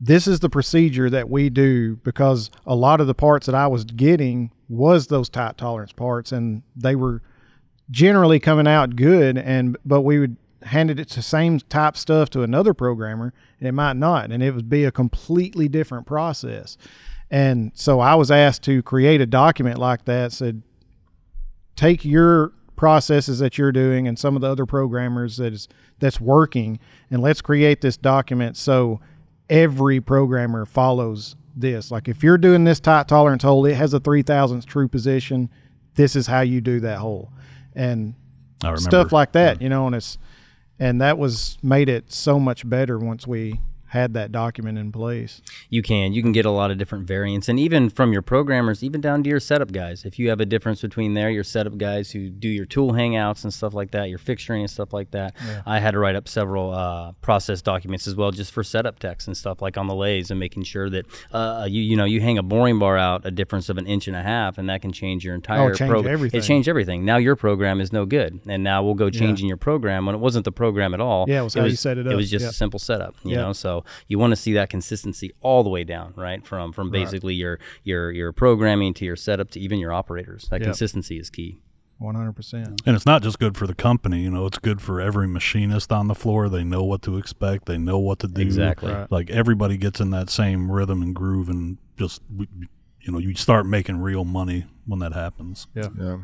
this 0.00 0.28
is 0.28 0.38
the 0.40 0.48
procedure 0.48 1.10
that 1.10 1.28
we 1.28 1.50
do 1.50 1.96
because 1.96 2.50
a 2.64 2.76
lot 2.76 3.00
of 3.00 3.08
the 3.08 3.14
parts 3.14 3.46
that 3.46 3.54
I 3.54 3.66
was 3.66 3.84
getting 3.84 4.52
was 4.68 5.06
those 5.06 5.28
tight 5.28 5.56
tolerance 5.56 5.92
parts 5.92 6.32
and 6.32 6.62
they 6.76 6.94
were 6.94 7.22
generally 7.90 8.38
coming 8.38 8.66
out 8.66 8.96
good 8.96 9.38
and 9.38 9.76
but 9.84 10.02
we 10.02 10.18
would 10.18 10.36
handed 10.64 10.98
it 10.98 11.08
to 11.08 11.16
the 11.16 11.22
same 11.22 11.60
type 11.60 11.96
stuff 11.96 12.28
to 12.28 12.42
another 12.42 12.74
programmer 12.74 13.32
and 13.58 13.68
it 13.68 13.72
might 13.72 13.96
not 13.96 14.30
and 14.30 14.42
it 14.42 14.54
would 14.54 14.68
be 14.68 14.84
a 14.84 14.90
completely 14.92 15.68
different 15.68 16.06
process. 16.06 16.76
And 17.30 17.72
so 17.74 18.00
i 18.00 18.14
was 18.14 18.30
asked 18.30 18.62
to 18.64 18.82
create 18.82 19.20
a 19.20 19.26
document 19.26 19.78
like 19.78 20.04
that 20.06 20.32
said 20.32 20.62
take 21.76 22.04
your 22.04 22.52
processes 22.74 23.38
that 23.40 23.58
you're 23.58 23.72
doing 23.72 24.06
and 24.06 24.18
some 24.18 24.36
of 24.36 24.40
the 24.40 24.48
other 24.48 24.64
programmers 24.64 25.36
that 25.36 25.52
is 25.52 25.68
that's 25.98 26.20
working 26.20 26.78
and 27.10 27.20
let's 27.20 27.40
create 27.40 27.80
this 27.80 27.96
document 27.96 28.56
so 28.56 29.00
every 29.50 30.00
programmer 30.00 30.64
follows 30.64 31.36
this. 31.60 31.90
Like 31.90 32.08
if 32.08 32.22
you're 32.22 32.38
doing 32.38 32.64
this 32.64 32.80
tight 32.80 33.08
tolerance 33.08 33.42
hole 33.42 33.66
it 33.66 33.74
has 33.74 33.94
a 33.94 34.00
3000th 34.00 34.64
true 34.66 34.88
position. 34.88 35.50
This 35.94 36.14
is 36.14 36.26
how 36.28 36.42
you 36.42 36.60
do 36.60 36.80
that 36.80 36.98
hole. 36.98 37.32
And 37.74 38.14
stuff 38.76 39.12
like 39.12 39.32
that, 39.32 39.60
you 39.62 39.68
know, 39.68 39.86
and 39.86 39.96
it's 39.96 40.18
and 40.78 41.00
that 41.00 41.18
was 41.18 41.58
made 41.62 41.88
it 41.88 42.12
so 42.12 42.38
much 42.38 42.68
better 42.68 42.98
once 42.98 43.26
we 43.26 43.60
had 43.88 44.14
that 44.14 44.32
document 44.32 44.78
in 44.78 44.92
place. 44.92 45.40
You 45.70 45.82
can. 45.82 46.12
You 46.12 46.22
can 46.22 46.32
get 46.32 46.44
a 46.44 46.50
lot 46.50 46.70
of 46.70 46.78
different 46.78 47.06
variants. 47.06 47.48
And 47.48 47.58
even 47.58 47.88
from 47.90 48.12
your 48.12 48.22
programmers, 48.22 48.82
even 48.84 49.00
down 49.00 49.22
to 49.22 49.30
your 49.30 49.40
setup 49.40 49.72
guys. 49.72 50.04
If 50.04 50.18
you 50.18 50.28
have 50.28 50.40
a 50.40 50.46
difference 50.46 50.80
between 50.82 51.14
there, 51.14 51.30
your 51.30 51.44
setup 51.44 51.78
guys 51.78 52.10
who 52.10 52.28
do 52.28 52.48
your 52.48 52.66
tool 52.66 52.92
hangouts 52.92 53.44
and 53.44 53.52
stuff 53.54 53.74
like 53.74 53.90
that, 53.92 54.08
your 54.10 54.18
fixturing 54.18 54.60
and 54.60 54.70
stuff 54.70 54.92
like 54.92 55.10
that. 55.12 55.34
I 55.66 55.78
had 55.80 55.92
to 55.92 55.98
write 55.98 56.16
up 56.16 56.28
several 56.28 56.70
uh, 56.72 57.12
process 57.20 57.62
documents 57.62 58.06
as 58.06 58.14
well 58.14 58.30
just 58.30 58.52
for 58.52 58.62
setup 58.62 58.98
techs 58.98 59.26
and 59.26 59.36
stuff 59.36 59.62
like 59.62 59.76
on 59.76 59.86
the 59.86 59.94
lathes 59.94 60.30
and 60.30 60.38
making 60.38 60.64
sure 60.64 60.90
that 60.90 61.06
uh, 61.32 61.66
you 61.68 61.82
you 61.82 61.96
know 61.96 62.04
you 62.04 62.20
hang 62.20 62.38
a 62.38 62.42
boring 62.42 62.78
bar 62.78 62.98
out 62.98 63.24
a 63.24 63.30
difference 63.30 63.68
of 63.68 63.78
an 63.78 63.86
inch 63.86 64.06
and 64.08 64.16
a 64.16 64.22
half 64.22 64.58
and 64.58 64.68
that 64.68 64.82
can 64.82 64.92
change 64.92 65.24
your 65.24 65.34
entire 65.34 65.70
Oh, 65.70 65.74
change 65.74 66.06
everything. 66.06 66.38
It 66.38 66.42
changed 66.44 66.68
everything. 66.68 67.04
Now 67.04 67.16
your 67.16 67.36
program 67.36 67.80
is 67.80 67.92
no 67.92 68.04
good. 68.06 68.40
And 68.46 68.62
now 68.62 68.82
we'll 68.82 68.94
go 68.94 69.10
changing 69.10 69.48
your 69.48 69.56
program 69.56 70.06
when 70.06 70.14
it 70.14 70.18
wasn't 70.18 70.44
the 70.44 70.52
program 70.52 70.94
at 70.94 71.00
all. 71.00 71.24
Yeah, 71.28 71.40
it 71.40 71.44
was 71.44 71.54
how 71.54 71.64
you 71.64 71.76
set 71.76 71.98
it 71.98 72.06
up. 72.06 72.12
It 72.12 72.16
was 72.16 72.30
just 72.30 72.42
Yeah. 72.42 72.50
a 72.50 72.52
simple 72.52 72.78
setup, 72.78 73.14
you 73.24 73.32
Yeah. 73.32 73.42
know. 73.42 73.52
So 73.52 73.77
you 74.06 74.18
want 74.18 74.32
to 74.32 74.36
see 74.36 74.52
that 74.54 74.70
consistency 74.70 75.32
all 75.40 75.62
the 75.62 75.70
way 75.70 75.84
down, 75.84 76.12
right? 76.16 76.46
From 76.46 76.72
from 76.72 76.90
basically 76.90 77.34
your 77.34 77.58
your 77.84 78.10
your 78.10 78.32
programming 78.32 78.94
to 78.94 79.04
your 79.04 79.16
setup 79.16 79.50
to 79.52 79.60
even 79.60 79.78
your 79.78 79.92
operators. 79.92 80.48
That 80.50 80.60
Yep. 80.60 80.66
consistency 80.68 81.18
is 81.18 81.30
key. 81.30 81.58
One 81.98 82.14
hundred 82.14 82.36
percent. 82.36 82.80
And 82.86 82.94
it's 82.94 83.06
not 83.06 83.22
just 83.22 83.40
good 83.40 83.56
for 83.56 83.66
the 83.66 83.74
company, 83.74 84.20
you 84.20 84.30
know, 84.30 84.46
it's 84.46 84.58
good 84.58 84.80
for 84.80 85.00
every 85.00 85.26
machinist 85.26 85.90
on 85.90 86.06
the 86.06 86.14
floor. 86.14 86.48
They 86.48 86.62
know 86.62 86.84
what 86.84 87.02
to 87.02 87.16
expect, 87.18 87.66
they 87.66 87.76
know 87.78 87.98
what 87.98 88.20
to 88.20 88.28
do. 88.28 88.40
Exactly. 88.40 88.92
Right. 88.92 89.10
Like 89.10 89.30
everybody 89.30 89.76
gets 89.76 89.98
in 90.00 90.10
that 90.10 90.30
same 90.30 90.70
rhythm 90.70 91.02
and 91.02 91.14
groove 91.14 91.48
and 91.48 91.78
just 91.96 92.22
you 93.00 93.12
know, 93.12 93.18
you 93.18 93.34
start 93.34 93.66
making 93.66 93.98
real 93.98 94.24
money 94.24 94.66
when 94.86 95.00
that 95.00 95.12
happens. 95.12 95.66
Yeah. 95.74 95.88
Yeah. 95.98 96.18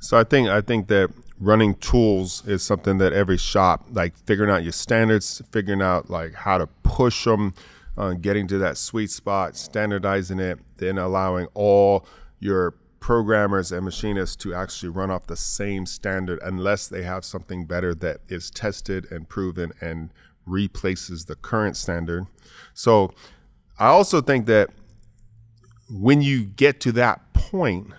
So 0.00 0.16
I 0.16 0.22
think 0.24 0.48
I 0.48 0.60
think 0.60 0.86
that 0.88 1.10
running 1.38 1.74
tools 1.76 2.46
is 2.46 2.62
something 2.62 2.98
that 2.98 3.12
every 3.12 3.36
shop 3.36 3.86
like 3.92 4.16
figuring 4.16 4.50
out 4.50 4.62
your 4.62 4.72
standards, 4.72 5.42
figuring 5.50 5.82
out 5.82 6.08
like 6.10 6.34
how 6.34 6.58
to 6.58 6.66
push 6.82 7.24
them, 7.24 7.54
uh, 7.96 8.12
getting 8.14 8.46
to 8.48 8.58
that 8.58 8.76
sweet 8.76 9.10
spot, 9.10 9.56
standardizing 9.56 10.38
it, 10.38 10.58
then 10.78 10.98
allowing 10.98 11.46
all 11.54 12.06
your 12.40 12.74
programmers 13.00 13.70
and 13.70 13.84
machinists 13.84 14.36
to 14.36 14.54
actually 14.54 14.88
run 14.88 15.10
off 15.10 15.26
the 15.26 15.36
same 15.36 15.86
standard 15.86 16.40
unless 16.42 16.88
they 16.88 17.02
have 17.02 17.24
something 17.24 17.64
better 17.64 17.94
that 17.94 18.18
is 18.28 18.50
tested 18.50 19.06
and 19.12 19.28
proven 19.28 19.72
and 19.80 20.10
replaces 20.46 21.26
the 21.26 21.36
current 21.36 21.76
standard. 21.76 22.26
So 22.74 23.12
I 23.78 23.86
also 23.86 24.20
think 24.20 24.46
that 24.46 24.70
when 25.90 26.20
you 26.20 26.44
get 26.44 26.80
to 26.80 26.92
that 26.92 27.32
point, 27.32 27.92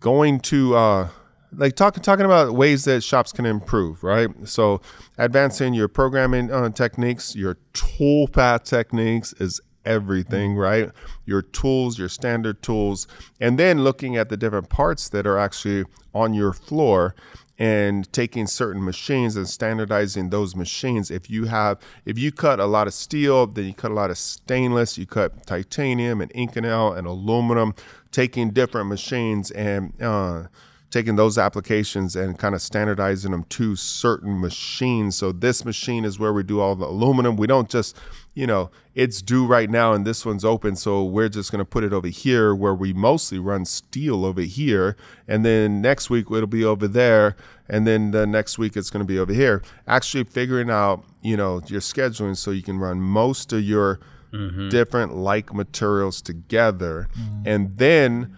going 0.00 0.40
to 0.40 0.74
uh, 0.74 1.08
like 1.54 1.76
talking 1.76 2.02
talking 2.02 2.24
about 2.24 2.54
ways 2.54 2.84
that 2.84 3.02
shops 3.02 3.32
can 3.32 3.46
improve, 3.46 4.02
right? 4.02 4.30
So 4.44 4.80
advancing 5.18 5.74
your 5.74 5.88
programming 5.88 6.50
uh, 6.50 6.70
techniques, 6.70 7.36
your 7.36 7.58
tool 7.72 8.28
path 8.28 8.64
techniques 8.64 9.32
is 9.34 9.60
everything, 9.84 10.54
right? 10.54 10.90
Your 11.26 11.42
tools, 11.42 11.98
your 11.98 12.08
standard 12.08 12.62
tools, 12.62 13.06
and 13.40 13.58
then 13.58 13.84
looking 13.84 14.16
at 14.16 14.28
the 14.28 14.36
different 14.36 14.68
parts 14.68 15.08
that 15.10 15.26
are 15.26 15.38
actually 15.38 15.84
on 16.14 16.34
your 16.34 16.52
floor 16.52 17.14
and 17.58 18.10
taking 18.12 18.46
certain 18.46 18.84
machines 18.84 19.36
and 19.36 19.48
standardizing 19.48 20.30
those 20.30 20.56
machines. 20.56 21.10
If 21.10 21.30
you 21.30 21.44
have, 21.44 21.78
if 22.04 22.18
you 22.18 22.32
cut 22.32 22.58
a 22.58 22.66
lot 22.66 22.86
of 22.86 22.94
steel, 22.94 23.46
then 23.46 23.66
you 23.66 23.74
cut 23.74 23.90
a 23.90 23.94
lot 23.94 24.10
of 24.10 24.18
stainless, 24.18 24.98
you 24.98 25.06
cut 25.06 25.46
titanium 25.46 26.20
and 26.20 26.32
Inconel 26.32 26.96
and 26.96 27.06
aluminum, 27.06 27.74
taking 28.10 28.50
different 28.50 28.88
machines 28.88 29.50
and 29.52 29.92
uh, 30.02 30.44
taking 30.92 31.16
those 31.16 31.38
applications 31.38 32.14
and 32.14 32.38
kind 32.38 32.54
of 32.54 32.60
standardizing 32.60 33.32
them 33.32 33.44
to 33.44 33.74
certain 33.74 34.38
machines. 34.38 35.16
So 35.16 35.32
this 35.32 35.64
machine 35.64 36.04
is 36.04 36.18
where 36.18 36.34
we 36.34 36.42
do 36.42 36.60
all 36.60 36.76
the 36.76 36.86
aluminum. 36.86 37.36
We 37.36 37.46
don't 37.46 37.68
just, 37.68 37.96
you 38.34 38.46
know, 38.46 38.70
it's 38.94 39.22
due 39.22 39.46
right 39.46 39.70
now 39.70 39.94
and 39.94 40.06
this 40.06 40.26
one's 40.26 40.44
open, 40.44 40.76
so 40.76 41.02
we're 41.02 41.30
just 41.30 41.50
going 41.50 41.60
to 41.60 41.64
put 41.64 41.82
it 41.82 41.94
over 41.94 42.08
here 42.08 42.54
where 42.54 42.74
we 42.74 42.92
mostly 42.92 43.38
run 43.38 43.64
steel 43.64 44.26
over 44.26 44.42
here, 44.42 44.96
and 45.26 45.46
then 45.46 45.80
next 45.80 46.10
week 46.10 46.26
it'll 46.30 46.46
be 46.46 46.64
over 46.64 46.86
there, 46.86 47.36
and 47.70 47.86
then 47.86 48.10
the 48.10 48.26
next 48.26 48.58
week 48.58 48.76
it's 48.76 48.90
going 48.90 49.04
to 49.04 49.10
be 49.10 49.18
over 49.18 49.32
here. 49.32 49.62
Actually, 49.88 50.24
figuring 50.24 50.68
out, 50.68 51.04
you 51.22 51.38
know, 51.38 51.62
your 51.66 51.80
scheduling 51.80 52.36
so 52.36 52.50
you 52.50 52.62
can 52.62 52.78
run 52.78 53.00
most 53.00 53.50
of 53.54 53.62
your 53.62 53.98
mm-hmm. 54.30 54.68
different 54.68 55.16
like 55.16 55.54
materials 55.54 56.20
together, 56.20 57.08
and 57.46 57.78
then 57.78 58.36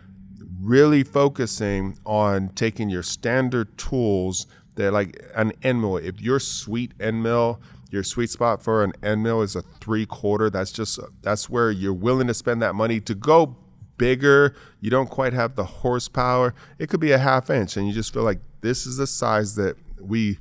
really 0.64 1.05
focusing 1.05 1.98
on 2.07 2.48
taking 2.50 2.88
your 2.88 3.03
standard 3.03 3.77
tools 3.77 4.46
that 4.77 4.92
like 4.92 5.22
an 5.37 5.53
end 5.62 5.81
mill. 5.81 5.98
If 5.98 6.20
your 6.20 6.40
sweet 6.40 6.92
end 6.98 7.22
mill, 7.22 7.61
your 7.90 8.03
sweet 8.03 8.31
spot 8.31 8.62
for 8.62 8.83
an 8.83 8.92
end 9.03 9.22
mill 9.22 9.42
is 9.42 9.55
a 9.55 9.62
three 9.81 10.07
quarter, 10.07 10.50
that's 10.50 10.72
just 10.72 10.98
that's 11.22 11.48
where 11.48 11.70
you're 11.70 11.92
willing 11.92 12.27
to 12.27 12.35
spend 12.35 12.62
that 12.62 12.74
money 12.74 13.00
to 13.00 13.14
go 13.14 13.57
bigger. 13.98 14.55
You 14.81 14.90
don't 14.90 15.11
quite 15.11 15.33
have 15.33 15.55
the 15.55 15.64
horsepower. 15.64 16.55
It 16.79 16.88
could 16.88 17.00
be 17.00 17.12
a 17.12 17.18
half 17.18 17.50
inch, 17.50 17.77
and 17.77 17.87
you 17.87 17.92
just 17.92 18.12
feel 18.12 18.24
like 18.24 18.40
this 18.62 18.87
is 18.87 18.96
the 18.96 19.07
size 19.07 19.55
that 19.57 19.77
we 20.00 20.38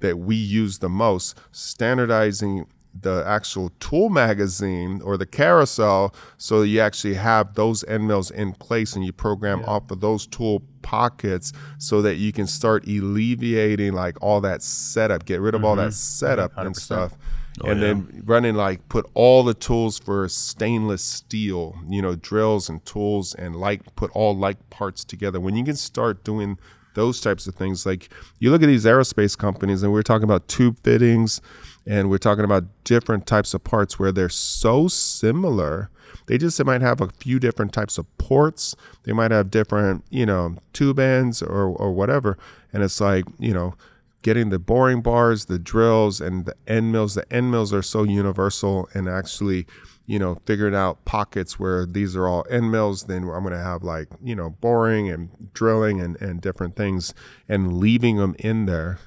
that 0.00 0.18
we 0.18 0.36
use 0.36 0.78
the 0.78 0.88
most. 0.88 1.38
Standardizing 1.52 2.66
the 3.00 3.24
actual 3.26 3.70
tool 3.80 4.08
magazine 4.08 5.00
or 5.02 5.16
the 5.16 5.26
carousel 5.26 6.14
so 6.36 6.62
you 6.62 6.80
actually 6.80 7.14
have 7.14 7.54
those 7.54 7.82
end 7.84 8.06
mills 8.06 8.30
in 8.30 8.52
place 8.52 8.94
and 8.94 9.04
you 9.04 9.12
program 9.12 9.64
off 9.64 9.90
of 9.90 10.00
those 10.00 10.26
tool 10.26 10.62
pockets 10.82 11.52
so 11.78 12.02
that 12.02 12.16
you 12.16 12.32
can 12.32 12.46
start 12.46 12.86
alleviating 12.86 13.92
like 13.92 14.20
all 14.22 14.40
that 14.40 14.62
setup 14.62 15.24
get 15.24 15.40
rid 15.40 15.54
of 15.54 15.64
all 15.64 15.74
that 15.74 15.88
mm-hmm. 15.88 15.90
setup 15.90 16.56
and 16.56 16.76
stuff. 16.76 17.16
Oh, 17.60 17.70
and 17.70 17.80
then 17.80 18.22
running 18.24 18.56
like 18.56 18.88
put 18.88 19.08
all 19.14 19.44
the 19.44 19.54
tools 19.54 19.98
for 20.00 20.28
stainless 20.28 21.02
steel 21.02 21.78
you 21.88 22.02
know 22.02 22.16
drills 22.16 22.68
and 22.68 22.84
tools 22.84 23.32
and 23.32 23.54
like 23.54 23.94
put 23.94 24.10
all 24.10 24.36
like 24.36 24.70
parts 24.70 25.04
together. 25.04 25.38
When 25.38 25.54
you 25.54 25.64
can 25.64 25.76
start 25.76 26.24
doing 26.24 26.58
those 26.94 27.20
types 27.20 27.46
of 27.46 27.54
things. 27.54 27.84
Like 27.84 28.08
you 28.38 28.50
look 28.50 28.62
at 28.62 28.66
these 28.66 28.84
aerospace 28.84 29.36
companies, 29.36 29.82
and 29.82 29.92
we're 29.92 30.02
talking 30.02 30.24
about 30.24 30.48
tube 30.48 30.78
fittings, 30.82 31.40
and 31.86 32.08
we're 32.10 32.18
talking 32.18 32.44
about 32.44 32.64
different 32.84 33.26
types 33.26 33.54
of 33.54 33.64
parts 33.64 33.98
where 33.98 34.12
they're 34.12 34.28
so 34.28 34.88
similar. 34.88 35.90
They 36.26 36.38
just 36.38 36.62
might 36.64 36.80
have 36.80 37.00
a 37.00 37.08
few 37.08 37.38
different 37.38 37.72
types 37.72 37.98
of 37.98 38.06
ports. 38.18 38.74
They 39.02 39.12
might 39.12 39.30
have 39.30 39.50
different, 39.50 40.04
you 40.10 40.24
know, 40.24 40.56
tube 40.72 40.98
ends 40.98 41.42
or 41.42 41.66
or 41.66 41.92
whatever. 41.92 42.38
And 42.72 42.82
it's 42.82 43.00
like, 43.00 43.24
you 43.38 43.52
know, 43.52 43.74
getting 44.22 44.48
the 44.48 44.58
boring 44.58 45.02
bars, 45.02 45.44
the 45.44 45.58
drills, 45.58 46.20
and 46.20 46.46
the 46.46 46.54
end 46.66 46.90
mills. 46.90 47.14
The 47.14 47.30
end 47.32 47.50
mills 47.50 47.72
are 47.72 47.82
so 47.82 48.02
universal, 48.02 48.88
and 48.94 49.08
actually, 49.08 49.66
you 50.06 50.18
know, 50.18 50.38
figuring 50.46 50.74
out 50.74 51.04
pockets 51.04 51.58
where 51.58 51.84
these 51.84 52.16
are 52.16 52.26
all 52.26 52.46
end 52.50 52.72
mills. 52.72 53.04
Then 53.04 53.24
I'm 53.24 53.42
going 53.42 53.52
to 53.52 53.58
have 53.58 53.82
like, 53.82 54.08
you 54.22 54.34
know, 54.34 54.50
boring 54.50 55.10
and 55.10 55.28
drilling 55.52 56.00
and 56.00 56.20
and 56.22 56.40
different 56.40 56.74
things, 56.74 57.12
and 57.48 57.76
leaving 57.78 58.16
them 58.16 58.34
in 58.38 58.66
there, 58.66 58.98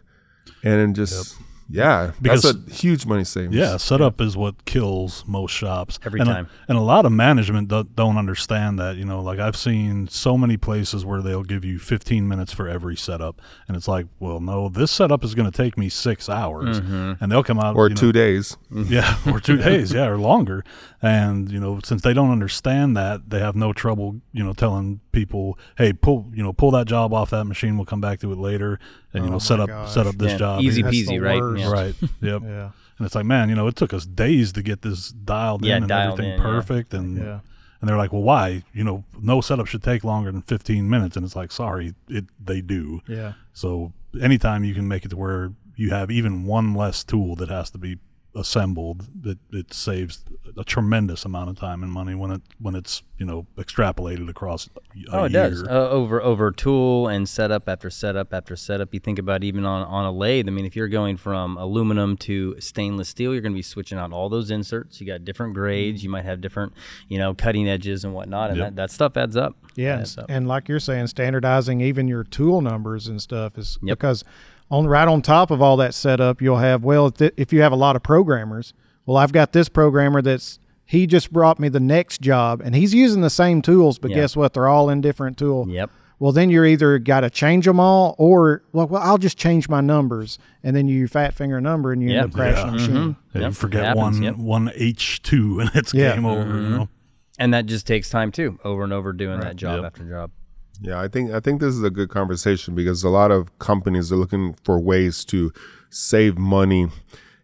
and 0.63 0.95
just 0.95 1.35
Yeah, 1.69 2.11
Because- 2.21 2.43
that's 2.43 2.55
a 2.55 2.73
huge 2.73 3.05
money 3.05 3.23
savings. 3.25 3.55
Yeah, 3.55 3.75
setup 3.77 4.21
is 4.21 4.37
what 4.37 4.63
kills 4.65 5.23
most 5.27 5.51
shops 5.51 5.99
Every 6.05 6.19
and 6.21 6.29
a- 6.29 6.33
time. 6.33 6.47
and 6.69 6.77
a 6.77 6.81
lot 6.81 7.05
of 7.05 7.11
management 7.11 7.67
do, 7.67 7.83
don't 7.95 8.17
understand 8.17 8.79
that. 8.79 8.95
You 8.95 9.03
know, 9.05 9.21
like 9.21 9.39
I've 9.39 9.57
seen 9.57 10.07
so 10.07 10.37
many 10.37 10.55
places 10.55 11.05
where 11.05 11.21
they'll 11.21 11.43
give 11.43 11.65
you 11.65 11.77
15 11.77 12.27
minutes 12.27 12.53
for 12.53 12.69
every 12.69 12.95
setup, 12.95 13.41
and 13.67 13.75
it's 13.75 13.87
like, 13.87 14.05
well, 14.19 14.39
no, 14.39 14.69
this 14.69 14.91
setup 14.91 15.23
is 15.25 15.35
going 15.35 15.49
to 15.51 15.55
take 15.57 15.77
me 15.77 15.89
six 15.89 16.29
hours, 16.29 16.79
Mm-hmm. 16.79 17.13
and 17.23 17.31
they'll 17.31 17.43
come 17.43 17.59
out 17.59 17.75
or 17.75 17.85
you 17.89 17.95
know, 17.95 17.99
two 17.99 18.11
days. 18.13 18.55
yeah, 18.71 19.17
or 19.29 19.39
two 19.41 19.57
days, 19.57 19.91
yeah, 19.93 20.07
or 20.07 20.17
longer. 20.17 20.63
And 21.01 21.51
you 21.51 21.59
know, 21.59 21.79
since 21.83 22.01
they 22.01 22.13
don't 22.13 22.31
understand 22.31 22.95
that, 22.97 23.29
they 23.29 23.39
have 23.39 23.55
no 23.55 23.73
trouble, 23.73 24.21
you 24.31 24.43
know, 24.43 24.53
telling 24.53 25.01
people, 25.17 25.57
"Hey, 25.77 25.93
pull, 25.93 26.25
you 26.33 26.43
know, 26.43 26.53
pull 26.53 26.71
that 26.71 26.85
job 26.87 27.11
off 27.13 27.31
that 27.31 27.45
machine. 27.45 27.75
We'll 27.77 27.85
come 27.85 28.01
back 28.01 28.19
to 28.19 28.31
it 28.31 28.37
later, 28.37 28.79
and 29.13 29.23
you 29.23 29.29
Oh 29.29 29.33
know, 29.33 29.39
set 29.39 29.59
up 29.59 29.67
gosh. 29.69 29.91
set 29.91 30.05
up 30.05 30.15
this 30.17 30.33
Yeah, 30.33 30.37
job 30.37 30.61
easy. 30.63 30.81
That's 30.83 30.95
peasy, 30.95 31.19
right? 31.21 31.59
Yeah. 31.59 31.71
Right. 31.71 31.95
Yep. 32.21 32.41
Yeah. 32.45 32.69
And 32.97 33.05
it's 33.05 33.15
like, 33.15 33.25
man, 33.25 33.49
you 33.49 33.55
know, 33.55 33.67
it 33.67 33.75
took 33.75 33.93
us 33.93 34.05
days 34.05 34.51
to 34.53 34.61
get 34.63 34.81
this 34.81 35.09
dialed 35.11 35.63
Yeah, 35.65 35.77
in 35.77 35.83
and 35.83 35.89
dialed 35.89 36.13
everything 36.19 36.33
in, 36.33 36.37
yeah. 36.39 36.43
perfect. 36.43 36.93
And 36.93 37.17
Yeah. 37.17 37.39
and 37.79 37.87
they're 37.89 37.97
like, 37.97 38.11
well, 38.11 38.23
why? 38.23 38.63
You 38.73 38.83
know, 38.83 39.03
no 39.21 39.39
setup 39.41 39.67
should 39.67 39.83
take 39.83 40.03
longer 40.03 40.31
than 40.31 40.41
15 40.43 40.89
minutes. 40.89 41.15
And 41.15 41.23
it's 41.25 41.35
like, 41.35 41.51
sorry, 41.51 41.93
it 42.09 42.25
they 42.43 42.61
do. 42.61 43.01
Yeah. 43.07 43.33
So 43.53 43.93
anytime 44.19 44.63
you 44.63 44.73
can 44.73 44.87
make 44.87 45.03
it 45.05 45.09
to 45.09 45.17
where 45.17 45.51
you 45.75 45.89
have 45.91 46.09
even 46.09 46.43
one 46.45 46.73
less 46.73 47.03
tool 47.03 47.35
that 47.35 47.49
has 47.49 47.69
to 47.71 47.77
be 47.77 47.97
assembled, 48.37 49.07
it, 49.25 49.37
it 49.51 49.73
saves 49.73 50.23
a 50.57 50.63
tremendous 50.63 51.25
amount 51.25 51.49
of 51.49 51.57
time 51.59 51.83
and 51.83 51.91
money 51.91 52.15
when 52.15 52.31
it 52.31 52.41
when 52.59 52.75
it's 52.75 53.03
you 53.17 53.25
know 53.25 53.45
extrapolated 53.57 54.29
across. 54.29 54.67
A 54.67 54.69
Oh, 55.11 55.23
it 55.25 55.31
year. 55.31 55.49
does. 55.49 55.63
Uh, 55.63 55.89
over 55.89 56.21
over 56.21 56.51
tool 56.51 57.07
and 57.07 57.27
setup 57.27 57.67
after 57.67 57.89
setup 57.89 58.33
after 58.33 58.55
setup. 58.55 58.93
You 58.93 58.99
think 58.99 59.19
about 59.19 59.43
even 59.43 59.65
on, 59.65 59.85
on 59.87 60.05
a 60.05 60.11
lathe. 60.11 60.47
I 60.47 60.51
mean, 60.51 60.65
if 60.65 60.75
you're 60.75 60.87
going 60.87 61.17
from 61.17 61.57
aluminum 61.57 62.17
to 62.17 62.55
stainless 62.59 63.09
steel, 63.09 63.33
you're 63.33 63.41
going 63.41 63.51
to 63.53 63.57
be 63.57 63.61
switching 63.61 63.97
out 63.97 64.11
all 64.13 64.29
those 64.29 64.49
inserts. 64.51 64.99
You 65.01 65.07
got 65.07 65.25
different 65.25 65.53
grades. 65.53 66.03
You 66.03 66.09
might 66.09 66.25
have 66.25 66.41
different, 66.41 66.73
you 67.09 67.17
know, 67.17 67.33
cutting 67.33 67.67
edges 67.67 68.03
and 68.05 68.13
whatnot, 68.13 68.49
and 68.51 68.57
Yep. 68.59 68.67
that, 68.67 68.75
that 68.75 68.91
stuff 68.91 69.17
adds 69.17 69.35
up. 69.35 69.55
Yeah, 69.75 69.97
Adds 69.99 70.17
up. 70.17 70.25
and 70.29 70.47
like 70.47 70.67
you're 70.67 70.79
saying, 70.79 71.07
standardizing 71.07 71.81
even 71.81 72.07
your 72.07 72.23
tool 72.23 72.61
numbers 72.61 73.07
and 73.07 73.21
stuff 73.21 73.57
is 73.57 73.77
Yep. 73.83 73.99
because 73.99 74.23
on 74.69 74.87
right 74.87 75.07
on 75.07 75.21
top 75.21 75.51
of 75.51 75.61
all 75.61 75.77
that 75.77 75.93
setup, 75.93 76.41
you'll 76.41 76.57
have 76.57 76.83
well, 76.83 77.07
if, 77.07 77.15
th- 77.15 77.33
if 77.37 77.53
you 77.53 77.61
have 77.61 77.71
a 77.71 77.75
lot 77.77 77.95
of 77.95 78.03
programmers, 78.03 78.73
well, 79.05 79.17
I've 79.17 79.31
got 79.31 79.53
this 79.53 79.69
programmer 79.69 80.21
that's 80.21 80.59
he 80.85 81.05
just 81.07 81.31
brought 81.33 81.59
me 81.59 81.67
the 81.69 81.79
next 81.81 82.21
job, 82.21 82.61
and 82.63 82.73
he's 82.75 82.93
using 82.93 83.21
the 83.21 83.29
same 83.29 83.61
tools, 83.61 83.99
but 83.99 84.11
Yeah. 84.11 84.17
guess 84.17 84.35
what? 84.37 84.53
They're 84.53 84.67
all 84.69 84.89
in 84.89 85.01
different 85.01 85.37
tool. 85.37 85.67
Yep. 85.69 85.89
Well, 86.19 86.31
then 86.31 86.49
you're 86.49 86.65
either 86.65 86.97
got 86.97 87.19
to 87.19 87.29
change 87.29 87.65
them 87.65 87.79
all, 87.79 88.15
or 88.17 88.63
well, 88.71 88.87
well, 88.87 89.01
I'll 89.03 89.17
just 89.19 89.37
change 89.37 89.69
my 89.69 89.81
numbers, 89.81 90.39
and 90.63 90.75
then 90.75 90.87
you 90.87 91.07
fat 91.07 91.33
finger 91.33 91.57
a 91.57 91.61
number, 91.61 91.91
and 91.91 92.01
you 92.01 92.09
Yeah. 92.09 92.23
end 92.23 92.25
up 92.27 92.33
crashing 92.33 92.57
Yeah. 92.57 92.65
the 92.65 92.71
machine. 92.71 92.95
Mm-hmm. 92.95 93.37
Yeah, 93.37 93.41
Yep, 93.41 93.49
you 93.49 93.53
forget 93.53 93.95
one 93.95 94.23
yep. 94.23 94.35
one 94.37 94.71
H 94.75 95.21
two 95.21 95.59
and 95.59 95.69
it's 95.75 95.93
Yeah. 95.93 96.15
game 96.15 96.25
over. 96.25 96.41
You 96.41 96.53
mm-hmm. 96.53 96.71
know. 96.71 96.89
And 97.37 97.53
that 97.53 97.65
just 97.67 97.85
takes 97.85 98.09
time 98.09 98.31
too, 98.31 98.57
over 98.63 98.83
and 98.83 98.91
over 98.93 99.13
doing 99.13 99.41
that 99.41 99.57
job 99.57 99.75
Yep. 99.77 99.85
after 99.85 100.03
job. 100.09 100.31
Yeah, 100.81 100.99
I 100.99 101.07
think 101.07 101.31
I 101.31 101.39
think 101.39 101.59
this 101.59 101.73
is 101.73 101.83
a 101.83 101.89
good 101.89 102.09
conversation 102.09 102.75
because 102.75 103.03
a 103.03 103.09
lot 103.09 103.31
of 103.31 103.57
companies 103.59 104.11
are 104.11 104.15
looking 104.15 104.55
for 104.63 104.79
ways 104.79 105.25
to 105.25 105.51
save 105.89 106.37
money 106.37 106.87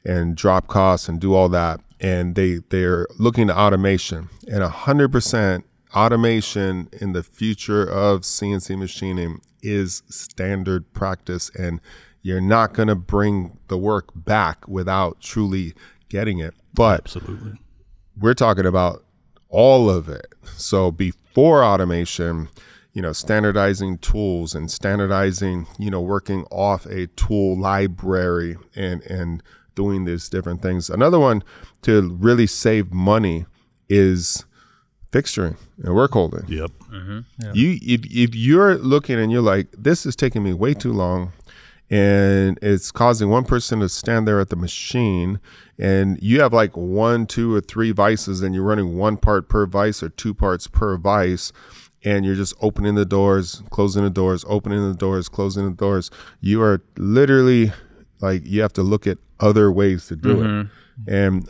and 0.06 0.36
drop 0.36 0.68
costs 0.68 1.08
and 1.08 1.20
do 1.20 1.34
all 1.34 1.50
that, 1.50 1.80
and 2.00 2.36
they 2.36 2.60
they're 2.70 3.08
looking 3.18 3.48
to 3.48 3.58
automation 3.58 4.30
and 4.48 4.64
hundred 4.64 5.12
percent 5.12 5.66
automation 5.96 6.90
in 7.00 7.14
the 7.14 7.24
future 7.24 7.84
of 7.84 8.22
CNC 8.22 8.78
machining 8.78 9.42
is 9.62 10.04
standard 10.10 10.92
practice, 10.94 11.50
and 11.58 11.80
you're 12.22 12.42
not 12.42 12.74
going 12.74 12.88
to 12.88 12.96
bring 12.96 13.58
the 13.68 13.78
work 13.78 14.10
back 14.16 14.68
without 14.68 15.22
truly 15.22 15.74
getting 16.10 16.40
it. 16.40 16.54
But 16.74 17.02
Absolutely. 17.02 17.60
we're 18.20 18.34
talking 18.34 18.66
about 18.66 19.04
all 19.50 19.90
of 19.90 20.10
it. 20.10 20.34
So 20.58 20.92
before 20.92 21.64
automation, 21.64 22.50
you 22.94 23.02
know, 23.02 23.12
standardizing 23.12 23.98
tools 23.98 24.54
and 24.54 24.70
standardizing, 24.70 25.68
you 25.80 25.90
know, 25.90 26.02
working 26.02 26.46
off 26.52 26.86
a 26.86 27.08
tool 27.08 27.60
library 27.60 28.56
and 28.76 29.02
and 29.04 29.44
doing 29.76 30.06
these 30.06 30.30
different 30.30 30.62
things. 30.62 30.90
Another 30.90 31.20
one 31.20 31.44
to 31.82 32.16
really 32.20 32.48
save 32.48 32.94
money 32.94 33.46
is 33.90 34.46
fixturing 35.12 35.58
and 35.84 35.96
work 35.96 36.12
holding. 36.12 36.46
Yep. 36.48 36.72
Mm-hmm. 36.92 37.52
You 37.54 37.80
if 37.82 38.06
if 38.06 38.36
you're 38.36 38.78
looking 38.78 39.20
and 39.20 39.32
you're 39.32 39.42
like, 39.42 39.68
this 39.78 40.06
is 40.06 40.16
taking 40.16 40.44
me 40.44 40.54
way 40.54 40.76
too 40.76 40.94
long 40.94 41.34
and 41.90 42.58
it's 42.62 42.92
causing 42.92 43.30
one 43.30 43.44
person 43.44 43.80
to 43.80 43.90
stand 43.90 44.28
there 44.28 44.40
at 44.40 44.50
the 44.50 44.56
machine 44.56 45.40
and 45.78 46.22
you 46.22 46.42
have 46.42 46.54
like 46.54 46.78
one, 46.78 47.26
two, 47.26 47.54
or 47.56 47.62
three 47.62 47.92
vices 47.92 48.42
and 48.42 48.56
you're 48.56 48.64
running 48.64 48.98
one 48.98 49.18
part 49.18 49.50
per 49.50 49.66
vice 49.66 50.02
or 50.02 50.10
two 50.10 50.34
parts 50.34 50.68
per 50.68 50.98
vice 50.98 51.52
and 52.04 52.26
you're 52.26 52.36
just 52.36 52.54
opening 52.62 52.96
the 52.96 53.06
doors, 53.06 53.64
closing 53.70 54.04
the 54.04 54.10
doors, 54.10 54.44
opening 54.48 54.88
the 54.88 54.98
doors, 54.98 55.30
closing 55.30 55.66
the 55.66 55.76
doors. 55.76 56.12
You 56.42 56.62
are 56.62 56.82
literally 56.98 57.72
like 58.20 58.42
you 58.46 58.62
have 58.62 58.74
to 58.74 58.84
look 58.84 59.06
at 59.08 59.18
other 59.40 59.72
ways 59.72 60.08
to 60.08 60.16
do 60.16 60.42
it. 60.42 60.46
Mm-hmm. 60.46 61.14
And 61.14 61.50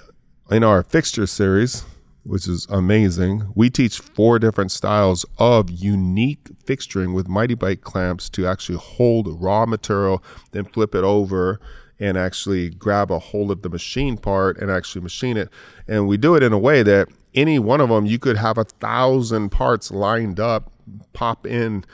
in 0.50 0.64
our 0.64 0.84
fixture 0.84 1.28
series, 1.28 1.86
which 2.24 2.48
is 2.48 2.66
amazing, 2.70 3.52
we 3.54 3.70
teach 3.70 4.00
four 4.00 4.40
different 4.40 4.72
styles 4.72 5.26
of 5.38 5.70
unique 5.70 6.50
fixturing 6.66 7.14
with 7.14 7.28
Mitee-Bite 7.28 7.82
clamps 7.82 8.30
to 8.32 8.48
actually 8.48 8.78
hold 8.78 9.42
raw 9.42 9.66
material, 9.66 10.24
then 10.52 10.66
flip 10.66 10.96
it 10.96 11.04
over 11.04 11.60
and 12.00 12.18
actually 12.18 12.70
grab 12.70 13.12
a 13.12 13.20
hold 13.20 13.52
of 13.52 13.62
the 13.62 13.70
machine 13.70 14.18
part 14.18 14.58
and 14.58 14.72
actually 14.72 15.02
machine 15.02 15.38
it. 15.38 15.50
And 15.88 16.08
we 16.08 16.18
do 16.18 16.36
it 16.36 16.44
in 16.44 16.54
a 16.54 16.58
way 16.58 16.84
that 16.84 17.08
any 17.34 17.60
one 17.60 17.82
of 17.82 17.90
them, 17.90 18.06
you 18.06 18.20
could 18.20 18.38
have 18.38 18.58
a 18.58 18.64
thousand 18.64 19.50
parts 19.50 19.92
lined 19.92 20.40
up, 20.40 20.72
pop 21.14 21.48
in 21.48 21.86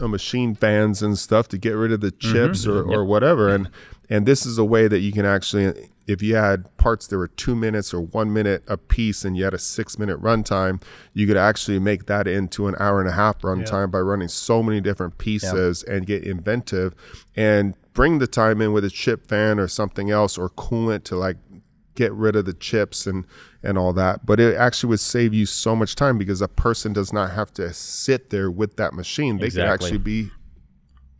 uh, 0.00 0.08
machine 0.08 0.54
fans 0.54 1.02
and 1.02 1.18
stuff 1.18 1.48
to 1.48 1.58
get 1.58 1.72
rid 1.72 1.92
of 1.92 2.00
the 2.00 2.10
chips 2.10 2.66
or, 2.66 2.82
or 2.90 3.04
whatever. 3.04 3.48
And 3.48 3.70
and 4.08 4.26
this 4.26 4.44
is 4.44 4.58
a 4.58 4.64
way 4.64 4.88
that 4.88 4.98
you 4.98 5.12
can 5.12 5.24
actually, 5.24 5.88
if 6.08 6.20
you 6.20 6.34
had 6.34 6.76
parts 6.76 7.06
that 7.06 7.16
were 7.16 7.28
two 7.28 7.54
minutes 7.54 7.94
or 7.94 8.00
one 8.00 8.32
minute 8.32 8.64
a 8.66 8.76
piece 8.76 9.24
and 9.24 9.36
you 9.36 9.44
had 9.44 9.54
a 9.54 9.58
six 9.58 9.98
minute 10.00 10.20
runtime, 10.20 10.82
you 11.14 11.28
could 11.28 11.36
actually 11.36 11.78
make 11.78 12.06
that 12.06 12.26
into 12.26 12.66
an 12.66 12.74
hour 12.80 13.00
and 13.00 13.08
a 13.08 13.12
half 13.12 13.38
runtime 13.42 13.88
by 13.92 14.00
running 14.00 14.26
so 14.26 14.64
many 14.64 14.80
different 14.80 15.18
pieces 15.18 15.84
and 15.84 16.06
get 16.06 16.24
inventive. 16.24 16.96
And 17.36 17.74
bring 18.00 18.18
the 18.18 18.26
time 18.26 18.62
in 18.62 18.72
with 18.72 18.82
a 18.82 18.88
chip 18.88 19.26
fan 19.28 19.58
or 19.58 19.68
something 19.68 20.10
else 20.10 20.38
or 20.38 20.48
coolant 20.48 21.04
to 21.04 21.14
like 21.14 21.36
get 21.94 22.10
rid 22.14 22.34
of 22.34 22.46
the 22.46 22.54
chips 22.54 23.06
and 23.06 23.26
and 23.62 23.76
all 23.76 23.92
that 23.92 24.24
but 24.24 24.40
it 24.40 24.56
actually 24.56 24.88
would 24.88 24.98
save 24.98 25.34
you 25.34 25.44
so 25.44 25.76
much 25.76 25.94
time 25.94 26.16
because 26.16 26.40
a 26.40 26.48
person 26.48 26.94
does 26.94 27.12
not 27.12 27.30
have 27.32 27.52
to 27.52 27.70
sit 27.74 28.30
there 28.30 28.50
with 28.50 28.76
that 28.76 28.94
machine 28.94 29.36
they 29.36 29.44
Exactly. 29.44 29.66
can 29.66 29.74
actually 29.74 29.98
be 29.98 30.30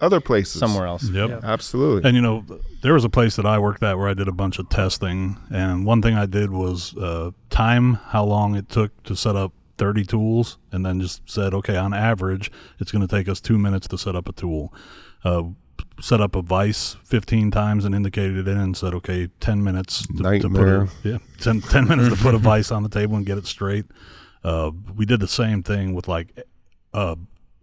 other 0.01 0.23
places 0.23 0.59
Somewhere 0.59 0.87
else. 0.87 1.05
Yep. 1.11 1.45
absolutely 1.45 2.09
And 2.09 2.16
you 2.16 2.23
know, 2.23 2.47
there 2.81 2.95
was 2.95 3.05
a 3.05 3.11
place 3.11 3.37
that 3.37 3.45
I 3.45 3.59
worked 3.59 3.83
at 3.83 3.99
where 3.99 4.09
I 4.09 4.14
did 4.14 4.29
a 4.29 4.33
bunch 4.33 4.59
of 4.59 4.71
testing, 4.71 5.37
and 5.53 5.85
one 5.85 6.01
thing 6.01 6.14
I 6.14 6.25
did 6.25 6.51
was 6.51 6.97
uh, 6.97 7.33
time 7.51 7.95
how 8.07 8.25
long 8.25 8.55
it 8.55 8.71
took 8.71 9.03
to 9.03 9.14
set 9.14 9.37
up 9.37 9.53
30 9.77 10.07
tools, 10.07 10.57
and 10.73 10.87
then 10.87 11.03
just 11.03 11.29
said, 11.29 11.53
okay, 11.53 11.77
on 11.77 11.93
average, 11.93 12.51
it's 12.79 12.90
going 12.90 13.07
to 13.07 13.14
take 13.14 13.29
us 13.29 13.43
two 13.43 13.59
minutes 13.59 13.87
to 13.88 13.99
set 13.99 14.16
up 14.16 14.27
a 14.27 14.33
tool. 14.33 14.73
Uh, 15.23 15.43
set 16.01 16.21
up 16.21 16.35
a 16.37 16.43
vice 16.43 16.97
15 17.05 17.51
times 17.51 17.85
and 17.85 17.95
indicated 17.95 18.37
it 18.38 18.49
in 18.49 18.59
and 18.59 18.77
said, 18.77 18.95
okay, 18.95 19.29
10 19.40 19.62
minutes 19.62 20.07
to, 20.07 20.23
to 20.43 20.49
put 20.49 20.69
a, 21.05 21.09
yeah, 21.09 21.19
10, 21.40 21.61
10 21.62 21.88
minutes 21.88 22.09
to 22.16 22.23
put 22.23 22.35
a 22.35 22.38
vice 22.38 22.71
on 22.71 22.83
the 22.83 22.88
table 22.88 23.16
and 23.16 23.27
get 23.27 23.38
it 23.38 23.47
straight. 23.47 23.85
Uh, 24.43 24.71
we 24.97 25.05
did 25.05 25.21
the 25.21 25.29
same 25.29 25.62
thing 25.62 25.95
with 25.95 26.09
like 26.09 26.47
uh, 26.95 27.14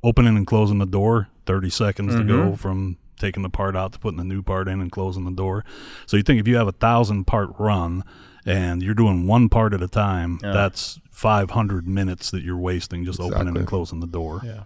opening 0.04 0.38
and 0.38 0.46
closing 0.48 0.78
the 0.78 0.86
door, 0.86 1.28
30 1.46 1.70
seconds 1.70 2.16
to 2.16 2.24
go 2.24 2.56
from 2.56 2.98
taking 3.20 3.42
the 3.42 3.50
part 3.50 3.76
out 3.76 3.94
to 3.94 4.00
putting 4.00 4.18
the 4.18 4.24
new 4.24 4.44
part 4.44 4.68
in 4.68 4.80
and 4.80 4.92
closing 4.92 5.26
the 5.26 5.32
door. 5.32 5.66
So 6.06 6.18
you 6.18 6.24
think 6.24 6.40
if 6.40 6.48
you 6.48 6.56
have 6.58 6.68
a 6.68 6.72
thousand 6.74 7.26
part 7.26 7.50
run 7.58 8.04
and 8.46 8.84
you're 8.84 8.94
doing 8.94 9.26
one 9.28 9.50
part 9.50 9.74
at 9.74 9.82
a 9.82 9.88
time, 9.88 10.40
that's 10.54 11.00
500 11.10 11.88
minutes 11.88 12.30
that 12.32 12.44
you're 12.44 12.58
wasting 12.58 13.04
just 13.06 13.20
opening 13.20 13.58
and 13.58 13.68
closing 13.68 14.00
the 14.02 14.08
door. 14.08 14.42
Yeah. 14.46 14.64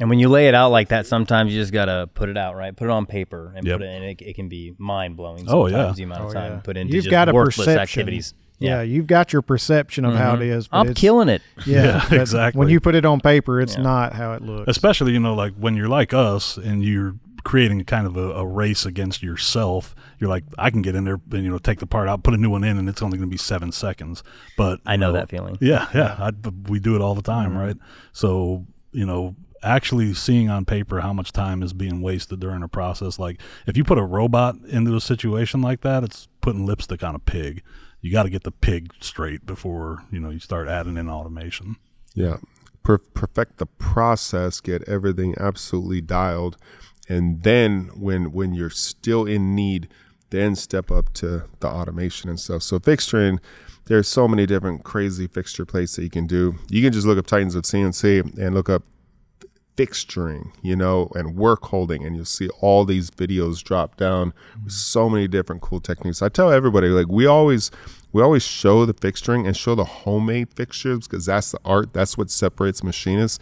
And 0.00 0.10
when 0.10 0.18
you 0.18 0.28
lay 0.28 0.48
it 0.48 0.54
out 0.54 0.70
like 0.70 0.88
that, 0.88 1.06
sometimes 1.06 1.52
you 1.52 1.60
just 1.60 1.72
gotta 1.72 2.08
put 2.14 2.28
it 2.28 2.36
out, 2.36 2.56
right? 2.56 2.74
Put 2.74 2.86
it 2.86 2.90
on 2.90 3.06
paper 3.06 3.52
and 3.54 3.64
Yep. 3.66 3.78
put 3.78 3.86
it, 3.86 3.94
and 3.94 4.04
it, 4.04 4.22
it 4.22 4.34
can 4.34 4.48
be 4.48 4.74
mind 4.76 5.16
blowing. 5.16 5.44
Oh, 5.48 5.66
yeah. 5.66 5.92
the 5.94 6.02
amount 6.02 6.22
of 6.22 6.30
Oh, 6.30 6.32
time 6.32 6.52
yeah. 6.52 6.58
put 6.58 6.76
into 6.76 6.92
You've 6.94 7.04
just 7.04 7.10
got 7.12 7.28
a 7.28 7.32
worthless 7.32 7.66
perception. 7.66 8.00
activities. 8.00 8.34
Yeah. 8.58 8.82
you've 8.82 9.06
got 9.06 9.32
your 9.32 9.42
perception 9.42 10.04
of 10.04 10.14
how 10.14 10.34
mm-hmm. 10.34 10.42
it 10.42 10.48
is. 10.48 10.68
but 10.68 10.78
I'm 10.78 10.86
it's- 10.86 11.00
killing 11.00 11.28
it. 11.28 11.42
Yeah, 11.66 12.04
Yeah, 12.10 12.20
exactly. 12.20 12.58
When 12.58 12.68
you 12.68 12.80
put 12.80 12.94
it 12.94 13.04
on 13.04 13.20
paper, 13.20 13.60
it's 13.60 13.76
Yeah. 13.76 13.82
not 13.82 14.14
how 14.14 14.32
it 14.32 14.42
looks. 14.42 14.68
Especially, 14.68 15.12
you 15.12 15.20
know, 15.20 15.34
like 15.34 15.52
when 15.54 15.76
you're 15.76 15.88
like 15.88 16.12
us 16.12 16.56
and 16.56 16.82
you're 16.82 17.14
creating 17.44 17.80
a 17.80 17.84
kind 17.84 18.06
of 18.06 18.16
a, 18.16 18.30
a 18.32 18.46
race 18.46 18.86
against 18.86 19.22
yourself, 19.22 19.94
you're 20.18 20.30
like, 20.30 20.44
I 20.58 20.70
can 20.70 20.82
get 20.82 20.94
in 20.94 21.04
there 21.04 21.20
and, 21.30 21.44
you 21.44 21.50
know, 21.50 21.58
take 21.58 21.78
the 21.78 21.86
part 21.86 22.08
out, 22.08 22.22
put 22.22 22.32
a 22.34 22.38
new 22.38 22.50
one 22.50 22.64
in, 22.64 22.78
and 22.78 22.88
it's 22.88 23.02
only 23.02 23.18
going 23.18 23.28
to 23.28 23.32
be 23.32 23.36
seven 23.38 23.70
seconds. 23.70 24.22
But 24.56 24.80
I 24.86 24.94
you 24.94 24.98
know 24.98 25.12
that 25.12 25.28
feeling. 25.28 25.58
Yeah, 25.60 25.86
yeah. 25.94 26.16
I, 26.18 26.32
we 26.68 26.80
do 26.80 26.96
it 26.96 27.02
all 27.02 27.14
the 27.14 27.22
time, 27.22 27.50
mm-hmm. 27.50 27.58
right? 27.58 27.76
So, 28.12 28.66
you 28.92 29.04
know, 29.04 29.36
actually 29.64 30.14
seeing 30.14 30.48
on 30.48 30.64
paper 30.64 31.00
how 31.00 31.12
much 31.12 31.32
time 31.32 31.62
is 31.62 31.72
being 31.72 32.00
wasted 32.00 32.40
during 32.40 32.62
a 32.62 32.68
process. 32.68 33.18
Like 33.18 33.40
if 33.66 33.76
you 33.76 33.84
put 33.84 33.98
a 33.98 34.04
robot 34.04 34.56
into 34.68 34.94
a 34.94 35.00
situation 35.00 35.62
like 35.62 35.80
that, 35.80 36.04
it's 36.04 36.28
putting 36.40 36.66
lipstick 36.66 37.02
on 37.02 37.14
a 37.14 37.18
pig. 37.18 37.62
You 38.00 38.12
got 38.12 38.24
to 38.24 38.30
get 38.30 38.42
the 38.42 38.50
pig 38.50 38.92
straight 39.00 39.46
before 39.46 40.04
you 40.10 40.20
know 40.20 40.30
you 40.30 40.38
start 40.38 40.68
adding 40.68 40.96
in 40.96 41.08
automation. 41.08 41.76
Yeah. 42.14 42.36
Per- 42.82 42.98
perfect 42.98 43.56
the 43.56 43.66
process, 43.66 44.60
get 44.60 44.86
everything 44.86 45.34
absolutely 45.38 46.02
dialed. 46.02 46.58
And 47.08 47.42
then 47.42 47.90
when 47.94 48.32
when 48.32 48.52
you're 48.52 48.70
still 48.70 49.24
in 49.24 49.54
need, 49.54 49.88
then 50.30 50.54
step 50.54 50.90
up 50.90 51.12
to 51.14 51.44
the 51.60 51.68
automation 51.68 52.28
and 52.28 52.38
stuff. 52.38 52.62
So 52.62 52.78
fixturing, 52.78 53.38
there's 53.86 54.08
so 54.08 54.26
many 54.26 54.46
different 54.46 54.84
crazy 54.84 55.26
fixture 55.26 55.64
plates 55.64 55.96
that 55.96 56.02
you 56.02 56.10
can 56.10 56.26
do. 56.26 56.56
You 56.68 56.82
can 56.82 56.92
just 56.92 57.06
look 57.06 57.18
up 57.18 57.26
Titans 57.26 57.54
of 57.54 57.64
CNC 57.64 58.38
and 58.38 58.54
look 58.54 58.68
up 58.68 58.82
fixturing, 59.76 60.52
you 60.62 60.76
know, 60.76 61.10
and 61.14 61.36
work 61.36 61.64
holding, 61.64 62.04
and 62.04 62.16
you'll 62.16 62.24
see 62.24 62.48
all 62.60 62.84
these 62.84 63.10
videos 63.10 63.62
drop 63.62 63.96
down 63.96 64.26
with 64.26 64.34
mm-hmm. 64.34 64.68
so 64.68 65.08
many 65.08 65.28
different 65.28 65.62
cool 65.62 65.80
techniques. 65.80 66.22
I 66.22 66.28
tell 66.28 66.50
everybody, 66.50 66.88
like 66.88 67.08
we 67.08 67.26
always 67.26 67.70
we 68.12 68.22
always 68.22 68.44
show 68.44 68.86
the 68.86 68.94
fixturing 68.94 69.46
and 69.46 69.56
show 69.56 69.74
the 69.74 69.84
homemade 69.84 70.54
fixtures 70.54 71.08
because 71.08 71.26
that's 71.26 71.52
the 71.52 71.58
art. 71.64 71.92
That's 71.92 72.16
what 72.16 72.30
separates 72.30 72.84
machinists. 72.84 73.38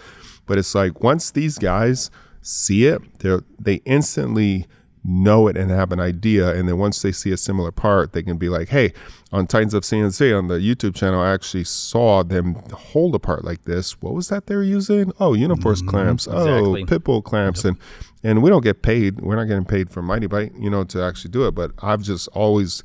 But 0.46 0.58
it's 0.58 0.74
like 0.74 1.02
once 1.02 1.30
these 1.30 1.58
guys 1.58 2.10
see 2.40 2.86
it, 2.86 3.18
they 3.18 3.38
they 3.58 3.74
instantly 3.84 4.66
know 5.04 5.48
it 5.48 5.56
and 5.56 5.70
have 5.70 5.92
an 5.92 6.00
idea. 6.00 6.54
And 6.54 6.68
then 6.68 6.78
once 6.78 7.02
they 7.02 7.12
see 7.12 7.32
a 7.32 7.36
similar 7.36 7.72
part, 7.72 8.12
they 8.12 8.22
can 8.22 8.36
be 8.36 8.48
like, 8.48 8.68
hey, 8.68 8.92
on 9.32 9.46
Titans 9.46 9.74
of 9.74 9.82
CNC 9.82 10.36
on 10.36 10.48
the 10.48 10.56
YouTube 10.56 10.94
channel, 10.94 11.20
I 11.20 11.32
actually 11.32 11.64
saw 11.64 12.22
them 12.22 12.54
hold 12.72 13.14
a 13.14 13.18
part 13.18 13.44
like 13.44 13.64
this. 13.64 14.00
What 14.00 14.14
was 14.14 14.28
that 14.28 14.46
they 14.46 14.54
were 14.54 14.62
using? 14.62 15.12
Oh, 15.18 15.34
Uniforce 15.34 15.80
mm-hmm. 15.80 15.90
clamps. 15.90 16.28
Oh, 16.28 16.38
exactly. 16.38 16.82
Oh, 16.82 16.86
Pitbull 16.86 17.24
clamps. 17.24 17.64
And 17.64 17.76
and 18.24 18.42
we 18.42 18.50
don't 18.50 18.62
get 18.62 18.82
paid. 18.82 19.20
We're 19.20 19.36
not 19.36 19.44
getting 19.44 19.64
paid 19.64 19.90
for 19.90 20.00
Mitee-Bite, 20.00 20.54
you 20.56 20.70
know, 20.70 20.84
to 20.84 21.02
actually 21.02 21.32
do 21.32 21.46
it. 21.48 21.56
But 21.56 21.72
I've 21.82 22.02
just 22.02 22.28
always 22.28 22.82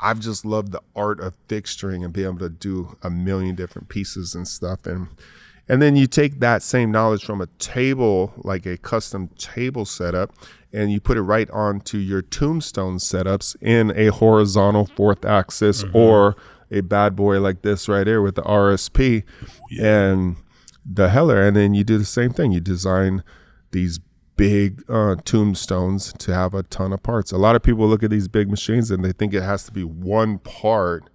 I've 0.00 0.20
just 0.20 0.44
loved 0.44 0.72
the 0.72 0.82
art 0.94 1.20
of 1.20 1.34
fixturing 1.48 2.04
and 2.04 2.12
being 2.12 2.26
able 2.28 2.38
to 2.40 2.48
do 2.48 2.96
a 3.02 3.10
million 3.10 3.54
different 3.54 3.88
pieces 3.88 4.34
and 4.34 4.46
stuff. 4.46 4.86
And 4.86 5.08
and 5.68 5.82
then 5.82 5.96
you 5.96 6.06
take 6.06 6.40
that 6.40 6.62
same 6.62 6.90
knowledge 6.92 7.24
from 7.24 7.40
a 7.40 7.46
table, 7.58 8.32
like 8.36 8.66
a 8.66 8.76
custom 8.76 9.28
table 9.36 9.84
setup, 9.84 10.32
and 10.76 10.92
you 10.92 11.00
put 11.00 11.16
it 11.16 11.22
right 11.22 11.48
onto 11.50 11.96
your 11.96 12.20
tombstone 12.20 12.98
setups 12.98 13.56
in 13.62 13.92
a 13.96 14.08
horizontal 14.08 14.86
fourth 14.86 15.24
axis 15.24 15.84
or 15.94 16.36
a 16.70 16.80
bad 16.82 17.16
boy 17.16 17.40
like 17.40 17.62
this 17.62 17.88
right 17.88 18.06
here 18.06 18.20
with 18.20 18.34
the 18.34 18.42
RSP 18.42 19.22
and 19.80 20.36
the 20.84 21.08
Heller. 21.08 21.42
And 21.42 21.56
then 21.56 21.74
you 21.74 21.82
do 21.82 21.96
the 21.96 22.04
same 22.04 22.32
thing. 22.32 22.52
You 22.52 22.60
design 22.60 23.24
these 23.72 24.00
big 24.36 24.84
uh, 24.90 25.16
tombstones 25.24 26.12
to 26.18 26.34
have 26.34 26.52
a 26.52 26.62
ton 26.64 26.92
of 26.92 27.02
parts. 27.02 27.32
A 27.32 27.38
lot 27.38 27.56
of 27.56 27.62
people 27.62 27.88
look 27.88 28.02
at 28.02 28.10
these 28.10 28.28
big 28.28 28.50
machines 28.50 28.90
and 28.90 29.04
they 29.04 29.12
think 29.12 29.32
it 29.32 29.42
has 29.42 29.64
to 29.64 29.72
be 29.72 29.82
one 29.82 30.38
part 30.38 31.08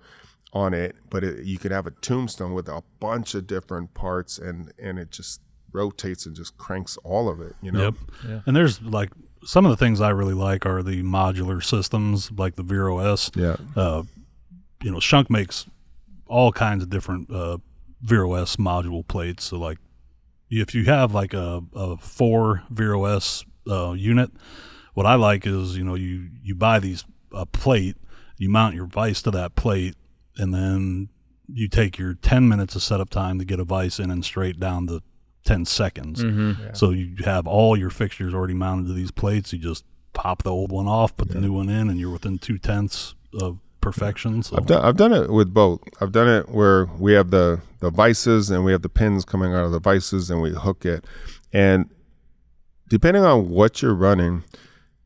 on 0.54 0.74
it, 0.74 0.96
but 1.10 1.24
it, 1.24 1.46
you 1.46 1.58
could 1.58 1.72
have 1.72 1.86
a 1.86 1.92
tombstone 1.92 2.54
with 2.54 2.68
a 2.68 2.84
bunch 3.00 3.36
of 3.36 3.48
different 3.48 3.94
parts, 3.94 4.38
and 4.38 4.74
and 4.78 5.00
it 5.00 5.10
just 5.10 5.40
rotates 5.72 6.26
and 6.26 6.36
just 6.36 6.58
cranks 6.58 6.98
all 7.06 7.30
of 7.30 7.40
it. 7.40 7.56
You 7.62 7.72
know. 7.72 7.84
Yep. 8.26 8.44
And 8.46 8.56
there's 8.56 8.82
like 8.82 9.12
some 9.44 9.66
of 9.66 9.72
the 9.72 9.78
things 9.78 10.02
I 10.02 10.10
really 10.10 10.34
like 10.34 10.66
are 10.66 10.84
the 10.84 11.04
modular 11.04 11.64
systems, 11.64 12.32
like 12.32 12.56
the 12.56 12.64
Vero 12.64 13.00
S. 13.00 13.32
Yeah. 13.36 13.58
Uh, 13.76 14.04
you 14.82 14.92
know, 14.92 14.98
Schunk 14.98 15.30
makes 15.30 15.68
all 16.28 16.52
kinds 16.52 16.84
of 16.84 16.90
different 16.90 17.32
uh, 17.32 17.58
Vero 18.02 18.34
S 18.34 18.56
module 18.56 19.08
plates. 19.08 19.46
So 19.46 19.58
like, 19.58 19.78
if 20.50 20.76
you 20.76 20.86
have 20.86 21.14
like 21.14 21.34
a, 21.34 21.62
a 21.74 21.98
four 21.98 22.64
Vero 22.70 23.06
S 23.06 23.46
uh, 23.70 23.94
unit, 23.94 24.32
what 24.94 25.06
I 25.06 25.16
like 25.16 25.48
is 25.48 25.78
you 25.78 25.84
know 25.84 25.96
you 25.96 26.30
you 26.44 26.56
buy 26.56 26.80
these 26.80 27.06
a 27.32 27.46
plate, 27.46 27.96
you 28.38 28.50
mount 28.50 28.76
your 28.76 28.86
vise 28.86 29.22
to 29.24 29.32
that 29.32 29.56
plate, 29.56 29.96
and 30.38 30.54
then 30.54 31.10
you 31.54 31.68
take 31.68 31.98
your 31.98 32.14
10 32.14 32.48
minutes 32.48 32.76
of 32.76 32.84
setup 32.84 33.10
time 33.10 33.40
to 33.40 33.46
get 33.46 33.60
a 33.60 33.64
vise 33.64 34.00
in 34.00 34.10
and 34.10 34.24
straight 34.24 34.60
down 34.60 34.88
to 34.88 35.02
10 35.44 35.66
seconds. 35.66 36.24
Mm-hmm. 36.24 36.74
So 36.74 36.92
you 36.92 37.16
have 37.26 37.48
all 37.48 37.78
your 37.78 37.90
fixtures 37.90 38.34
already 38.34 38.54
mounted 38.54 38.88
to 38.88 38.94
these 38.94 39.12
plates. 39.12 39.54
You 39.54 39.60
just 39.60 39.86
pop 40.14 40.44
the 40.44 40.52
old 40.52 40.72
one 40.72 40.88
off, 40.88 41.16
put 41.16 41.30
the 41.30 41.40
new 41.40 41.54
one 41.54 41.70
in, 41.70 41.90
and 41.90 42.00
you're 42.00 42.12
within 42.12 42.38
two 42.38 42.58
tenths 42.58 43.16
of 43.40 43.60
perfection. 43.82 44.44
So 44.44 44.58
I've 44.58 44.68
done 44.68 44.86
I've 44.86 44.98
done 44.98 45.14
it 45.14 45.32
with 45.32 45.54
both. 45.54 45.82
I've 46.00 46.12
done 46.12 46.30
it 46.30 46.50
where 46.50 46.86
we 46.86 47.14
have 47.14 47.32
the 47.32 47.62
the 47.80 47.90
vices 47.90 48.50
and 48.50 48.64
we 48.64 48.72
have 48.72 48.84
the 48.84 48.90
pins 48.90 49.26
coming 49.26 49.54
out 49.54 49.66
of 49.66 49.72
the 49.72 49.80
vices 49.80 50.30
and 50.30 50.42
we 50.42 50.52
hook 50.52 50.86
it. 50.86 51.06
And 51.52 51.90
depending 52.88 53.24
on 53.24 53.50
what 53.50 53.82
you're 53.82 53.96
running, 53.96 54.44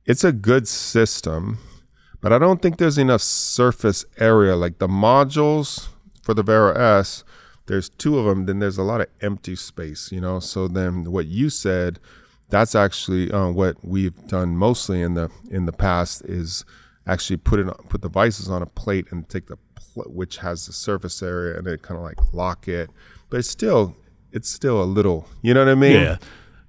it's 0.06 0.24
a 0.24 0.32
good 0.32 0.68
system, 0.68 1.58
but 2.22 2.34
I 2.34 2.38
don't 2.38 2.62
think 2.62 2.78
there's 2.78 2.98
enough 2.98 3.22
surface 3.22 4.06
area 4.20 4.56
like 4.56 4.78
the 4.80 4.88
modules 4.88 5.88
for 6.22 6.34
the 6.34 6.44
Vero 6.44 6.74
S. 6.74 7.24
There's 7.68 7.90
two 7.90 8.20
of 8.20 8.26
them, 8.26 8.46
then 8.46 8.60
there's 8.60 8.78
a 8.78 8.84
lot 8.84 9.02
of 9.02 9.08
empty 9.22 9.56
space, 9.56 10.12
you 10.12 10.22
know. 10.22 10.40
So 10.40 10.68
then 10.68 11.12
what 11.12 11.26
you 11.26 11.50
said, 11.50 12.00
that's 12.50 12.76
actually 12.76 13.32
uh, 13.32 13.50
what 13.50 13.84
we've 13.84 14.16
done 14.28 14.56
mostly 14.56 15.02
in 15.02 15.16
the 15.16 15.30
in 15.50 15.66
the 15.66 15.72
past 15.72 16.24
is 16.26 16.64
actually 17.08 17.38
put 17.38 17.60
it 17.60 17.68
put 17.90 18.02
the 18.02 18.10
vices 18.10 18.50
on 18.50 18.62
a 18.62 18.66
plate 18.66 19.08
and 19.12 19.28
take 19.30 19.48
the 19.48 19.58
pl- 19.76 20.04
which 20.08 20.38
has 20.38 20.66
the 20.66 20.74
surface 20.74 21.22
area 21.22 21.58
and 21.58 21.68
then 21.68 21.78
kind 21.80 21.98
of 21.98 22.04
like 22.04 22.18
lock 22.34 22.68
it 22.68 22.90
but 23.30 23.38
it's 23.38 23.50
still 23.50 23.96
it's 24.32 24.50
still 24.50 24.82
a 24.82 24.86
little 24.86 25.28
you 25.42 25.54
know 25.54 25.62
what 25.64 25.72
i 25.72 25.76
mean 25.76 25.94
yeah, 25.94 26.18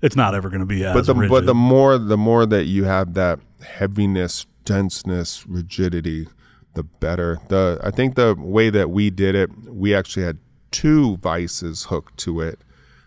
it's 0.02 0.16
not 0.16 0.34
ever 0.34 0.48
going 0.48 0.60
to 0.60 0.66
be 0.66 0.84
as 0.84 0.94
but 0.94 1.06
the 1.06 1.14
rigid. 1.14 1.30
but 1.30 1.46
the 1.46 1.54
more 1.54 1.96
the 1.98 2.18
more 2.18 2.44
that 2.44 2.64
you 2.64 2.84
have 2.84 3.14
that 3.14 3.38
heaviness 3.62 4.46
denseness 4.64 5.46
rigidity 5.46 6.26
the 6.74 6.82
better 6.82 7.38
the 7.48 7.80
i 7.82 7.90
think 7.90 8.14
the 8.14 8.34
way 8.38 8.68
that 8.68 8.90
we 8.90 9.08
did 9.08 9.34
it 9.34 9.50
we 9.68 9.94
actually 9.94 10.24
had 10.24 10.38
two 10.80 11.16
vices 11.18 11.84
hooked 11.84 12.16
to 12.18 12.40
it 12.40 12.58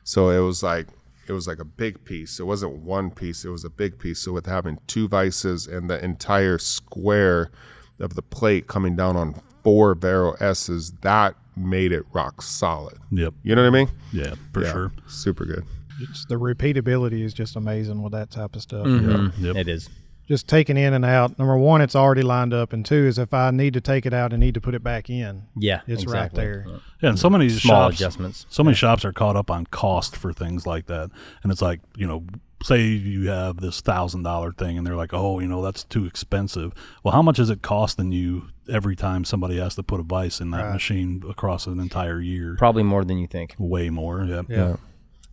so 0.04 0.30
it 0.30 0.40
was 0.40 0.64
like 0.64 0.88
it 1.28 1.34
was 1.34 1.48
like 1.48 1.60
a 1.60 1.66
big 1.66 2.04
piece 2.04 2.40
it 2.40 2.44
wasn't 2.46 2.72
one 2.98 3.12
piece 3.12 3.46
it 3.46 3.50
was 3.50 3.64
a 3.64 3.70
big 3.70 4.00
piece 4.00 4.20
so 4.20 4.32
with 4.34 4.46
having 4.48 4.78
two 4.88 5.08
vices 5.08 5.68
and 5.68 5.90
the 5.90 6.04
entire 6.04 6.58
square 6.58 7.52
of 8.00 8.16
the 8.16 8.22
plate 8.22 8.66
coming 8.68 8.96
down 8.96 9.16
on 9.16 9.36
four 9.64 9.94
Vero 9.94 10.32
S's 10.40 10.92
that 11.02 11.36
made 11.56 11.92
it 11.92 12.04
rock 12.14 12.42
solid 12.42 12.98
yep, 13.12 13.34
you 13.44 13.54
know 13.54 13.62
what 13.62 13.68
i 13.68 13.78
mean 13.86 13.90
yeah, 14.14 14.34
for 14.54 14.64
Yeah, 14.64 14.72
sure. 14.72 14.92
super 15.08 15.46
good 15.46 15.64
It's, 16.02 16.26
the 16.26 16.36
repeatability 16.36 17.22
is 17.24 17.34
just 17.34 17.56
amazing 17.56 18.02
with 18.02 18.14
that 18.14 18.32
type 18.32 18.56
of 18.56 18.62
stuff. 18.62 18.88
Mhm. 18.88 19.34
Yep. 19.38 19.56
It 19.58 19.68
is. 19.68 19.90
Just 20.30 20.48
taking 20.48 20.78
in 20.78 20.94
and 20.94 21.04
out. 21.04 21.38
Number 21.38 21.58
one, 21.58 21.82
it's 21.82 21.96
already 21.96 22.22
lined 22.22 22.54
up, 22.54 22.72
and 22.72 22.86
two 22.86 23.08
is 23.08 23.18
if 23.18 23.34
I 23.34 23.50
need 23.52 23.74
to 23.74 23.82
take 23.82 24.06
it 24.06 24.14
out 24.14 24.32
and 24.32 24.40
need 24.40 24.54
to 24.54 24.62
put 24.62 24.76
it 24.76 24.84
back 24.84 25.10
in, 25.10 25.42
Yeah, 25.58 25.82
it's 25.88 26.06
right 26.06 26.32
there. 26.32 26.66
Yeah, 27.02 27.10
and 27.10 27.20
so 27.20 27.30
many 27.32 27.50
Small 27.50 27.90
shops, 27.90 27.96
adjustments. 28.00 28.46
so 28.50 28.64
many 28.64 28.76
shops 28.76 29.04
are 29.04 29.12
caught 29.12 29.36
up 29.36 29.50
on 29.50 29.66
cost 29.66 30.16
for 30.16 30.32
things 30.32 30.66
like 30.68 30.86
that, 30.86 31.10
and 31.44 31.52
it's 31.52 31.62
like 31.64 31.82
you 31.98 32.06
know, 32.08 32.24
say 32.62 32.84
you 32.84 33.28
have 33.30 33.58
this 33.58 33.82
thousand 33.82 34.22
dollar 34.24 34.52
thing, 34.54 34.78
and 34.78 34.86
they're 34.86 34.96
like, 34.96 35.14
oh, 35.16 35.40
you 35.40 35.48
know, 35.48 35.64
that's 35.64 35.84
too 35.84 36.06
expensive. 36.06 36.74
Well, 37.04 37.14
how 37.14 37.24
much 37.24 37.40
is 37.40 37.50
it 37.50 37.64
costing 37.64 38.12
you 38.12 38.50
every 38.72 38.96
time 38.96 39.26
somebody 39.26 39.58
has 39.58 39.74
to 39.76 39.84
put 39.84 40.00
a 40.00 40.04
vice 40.04 40.40
in 40.40 40.52
that 40.52 40.66
Right. 40.66 40.74
machine 40.74 41.24
across 41.28 41.66
an 41.66 41.80
entire 41.80 42.22
year? 42.22 42.56
Probably 42.56 42.84
more 42.84 43.04
than 43.04 43.18
you 43.18 43.26
think. 43.26 43.56
Way 43.58 43.90
more. 43.90 44.24
Yeah. 44.26 44.44
Yeah. 44.48 44.76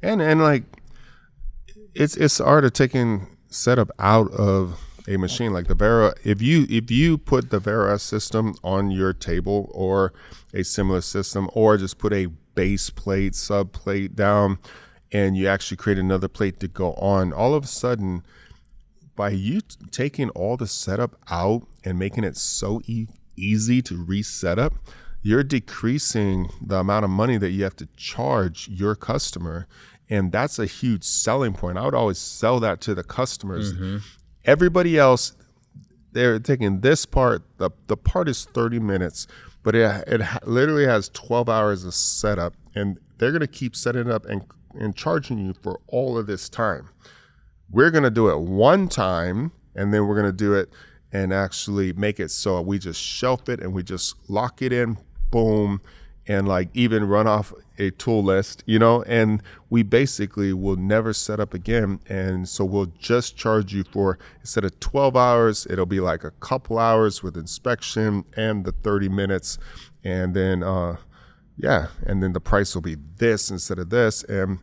And 0.02 0.22
and 0.22 0.40
like 0.40 0.62
it's 1.94 2.16
it's 2.16 2.38
the 2.38 2.44
art 2.44 2.64
of 2.64 2.72
taking 2.72 3.26
setup 3.56 3.90
out 3.98 4.30
of 4.32 4.80
a 5.08 5.16
machine 5.16 5.52
like 5.52 5.68
the 5.68 5.74
Vero. 5.74 6.12
If 6.24 6.42
you 6.42 6.66
if 6.68 6.90
you 6.90 7.18
put 7.18 7.50
the 7.50 7.58
Vero 7.60 7.96
system 7.96 8.54
on 8.62 8.90
your 8.90 9.12
table 9.12 9.70
or 9.72 10.12
a 10.52 10.62
similar 10.62 11.00
system, 11.00 11.48
or 11.52 11.76
just 11.76 11.98
put 11.98 12.12
a 12.12 12.26
base 12.54 12.90
plate, 12.90 13.34
sub 13.34 13.72
plate 13.72 14.16
down, 14.16 14.58
and 15.12 15.36
you 15.36 15.46
actually 15.46 15.76
create 15.76 15.98
another 15.98 16.28
plate 16.28 16.60
to 16.60 16.68
go 16.68 16.94
on, 16.94 17.32
all 17.32 17.54
of 17.54 17.64
a 17.64 17.68
sudden, 17.68 18.22
by 19.14 19.30
you 19.30 19.60
t- 19.60 19.76
taking 19.90 20.30
all 20.30 20.56
the 20.56 20.66
setup 20.66 21.16
out 21.30 21.66
and 21.84 21.98
making 21.98 22.24
it 22.24 22.36
so 22.36 22.80
e- 22.86 23.06
easy 23.36 23.82
to 23.82 24.02
reset 24.02 24.58
up, 24.58 24.74
you're 25.22 25.44
decreasing 25.44 26.48
the 26.64 26.76
amount 26.76 27.04
of 27.04 27.10
money 27.10 27.36
that 27.36 27.50
you 27.50 27.64
have 27.64 27.76
to 27.76 27.88
charge 27.96 28.68
your 28.68 28.94
customer. 28.94 29.66
And 30.08 30.30
that's 30.30 30.58
a 30.58 30.66
huge 30.66 31.04
selling 31.04 31.52
point. 31.52 31.78
I 31.78 31.84
would 31.84 31.94
always 31.94 32.18
sell 32.18 32.60
that 32.60 32.80
to 32.82 32.94
the 32.94 33.02
customers. 33.02 33.72
Mm-hmm. 33.72 33.96
Everybody 34.44 34.98
else, 34.98 35.32
they're 36.12 36.38
taking 36.38 36.80
this 36.80 37.04
part, 37.04 37.42
the, 37.58 37.70
the 37.88 37.96
part 37.96 38.28
is 38.28 38.44
30 38.44 38.78
minutes, 38.78 39.26
but 39.62 39.74
it, 39.74 40.04
it 40.06 40.22
literally 40.46 40.86
has 40.86 41.08
12 41.08 41.48
hours 41.48 41.84
of 41.84 41.94
setup. 41.94 42.54
And 42.74 42.98
they're 43.18 43.32
going 43.32 43.40
to 43.40 43.46
keep 43.46 43.74
setting 43.74 44.02
it 44.02 44.10
up 44.10 44.26
and, 44.26 44.42
and 44.74 44.94
charging 44.94 45.38
you 45.38 45.54
for 45.62 45.80
all 45.88 46.16
of 46.16 46.26
this 46.26 46.48
time 46.48 46.90
we're 47.70 47.90
going 47.90 48.04
to 48.04 48.10
do 48.10 48.28
it 48.28 48.38
one 48.38 48.88
time 48.88 49.52
and 49.74 49.92
then 49.92 50.06
we're 50.06 50.14
going 50.14 50.30
to 50.30 50.36
do 50.36 50.54
it 50.54 50.70
and 51.12 51.32
actually 51.32 51.92
make 51.94 52.20
it 52.20 52.30
so 52.30 52.60
we 52.60 52.78
just 52.78 53.00
shelf 53.00 53.48
it 53.48 53.60
and 53.60 53.72
we 53.72 53.82
just 53.82 54.14
lock 54.28 54.62
it 54.62 54.72
in 54.72 54.96
boom 55.30 55.80
and 56.28 56.48
like 56.48 56.68
even 56.74 57.06
run 57.06 57.26
off 57.26 57.52
a 57.78 57.90
tool 57.92 58.22
list, 58.22 58.62
you 58.66 58.78
know, 58.78 59.02
and 59.02 59.42
we 59.70 59.82
basically 59.82 60.52
will 60.52 60.76
never 60.76 61.12
set 61.12 61.38
up 61.40 61.54
again. 61.54 62.00
And 62.08 62.48
so 62.48 62.64
we'll 62.64 62.92
just 62.98 63.36
charge 63.36 63.72
you 63.72 63.84
for 63.84 64.18
instead 64.40 64.64
of 64.64 64.78
12 64.80 65.16
hours, 65.16 65.66
it'll 65.68 65.86
be 65.86 66.00
like 66.00 66.24
a 66.24 66.30
couple 66.32 66.78
hours 66.78 67.22
with 67.22 67.36
inspection 67.36 68.24
and 68.36 68.64
the 68.64 68.72
30 68.72 69.08
minutes. 69.08 69.58
And 70.04 70.34
then, 70.34 70.62
uh, 70.62 70.96
yeah, 71.56 71.88
and 72.04 72.22
then 72.22 72.32
the 72.32 72.40
price 72.40 72.74
will 72.74 72.82
be 72.82 72.96
this 73.16 73.50
instead 73.50 73.78
of 73.78 73.90
this. 73.90 74.24
And 74.24 74.58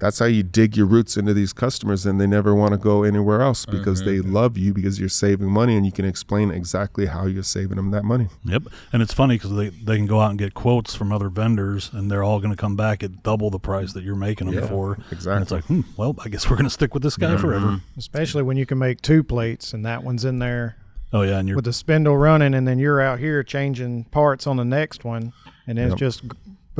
that's 0.00 0.18
how 0.18 0.24
you 0.24 0.42
dig 0.42 0.76
your 0.76 0.86
roots 0.86 1.16
into 1.16 1.32
these 1.34 1.52
customers 1.52 2.06
and 2.06 2.20
they 2.20 2.26
never 2.26 2.54
want 2.54 2.72
to 2.72 2.78
go 2.78 3.02
anywhere 3.04 3.42
else 3.42 3.66
because 3.66 4.02
they 4.04 4.20
love 4.20 4.56
you 4.58 4.72
because 4.74 4.98
you're 4.98 5.08
saving 5.08 5.48
money 5.48 5.76
and 5.76 5.84
you 5.86 5.92
can 5.92 6.04
explain 6.04 6.50
exactly 6.50 7.06
how 7.06 7.26
you're 7.26 7.42
saving 7.42 7.76
them 7.76 7.90
that 7.92 8.02
money. 8.04 8.28
Yep. 8.44 8.62
And 8.92 9.02
it's 9.02 9.12
funny 9.14 9.36
because 9.36 9.54
they, 9.54 9.68
they 9.68 9.96
can 9.96 10.06
go 10.06 10.20
out 10.20 10.30
and 10.30 10.38
get 10.38 10.54
quotes 10.54 10.94
from 10.94 11.12
other 11.12 11.28
vendors 11.28 11.90
and 11.92 12.10
they're 12.10 12.22
all 12.24 12.40
going 12.40 12.50
to 12.50 12.56
come 12.56 12.76
back 12.76 13.02
at 13.02 13.22
double 13.22 13.50
the 13.50 13.58
price 13.60 13.92
that 13.92 14.02
you're 14.02 14.16
making 14.16 14.46
them 14.50 14.56
Yeah, 14.58 14.66
for. 14.68 14.94
And 14.94 15.04
exactly. 15.12 15.42
it's 15.42 15.50
like, 15.52 15.64
hmm, 15.64 15.82
well, 15.96 16.16
I 16.24 16.28
guess 16.28 16.48
we're 16.50 16.56
going 16.56 16.64
to 16.64 16.70
stick 16.70 16.94
with 16.94 17.02
this 17.02 17.16
guy 17.16 17.36
forever. 17.36 17.80
Especially 17.96 18.42
when 18.42 18.56
you 18.56 18.66
can 18.66 18.78
make 18.78 19.02
two 19.02 19.22
plates 19.22 19.72
and 19.72 19.84
that 19.84 20.02
one's 20.02 20.24
in 20.24 20.38
there 20.38 20.76
Oh, 21.12 21.22
yeah. 21.22 21.38
And 21.40 21.48
you're, 21.48 21.56
with 21.56 21.64
the 21.64 21.72
spindle 21.72 22.16
running, 22.16 22.54
and 22.54 22.68
then 22.68 22.78
you're 22.78 23.00
out 23.00 23.18
here 23.18 23.42
changing 23.42 24.04
parts 24.04 24.46
on 24.46 24.56
the 24.56 24.64
next 24.64 25.04
one, 25.04 25.32
and 25.66 25.76
then 25.76 25.88
it's 25.90 25.98
just 25.98 26.22
g- 26.22 26.28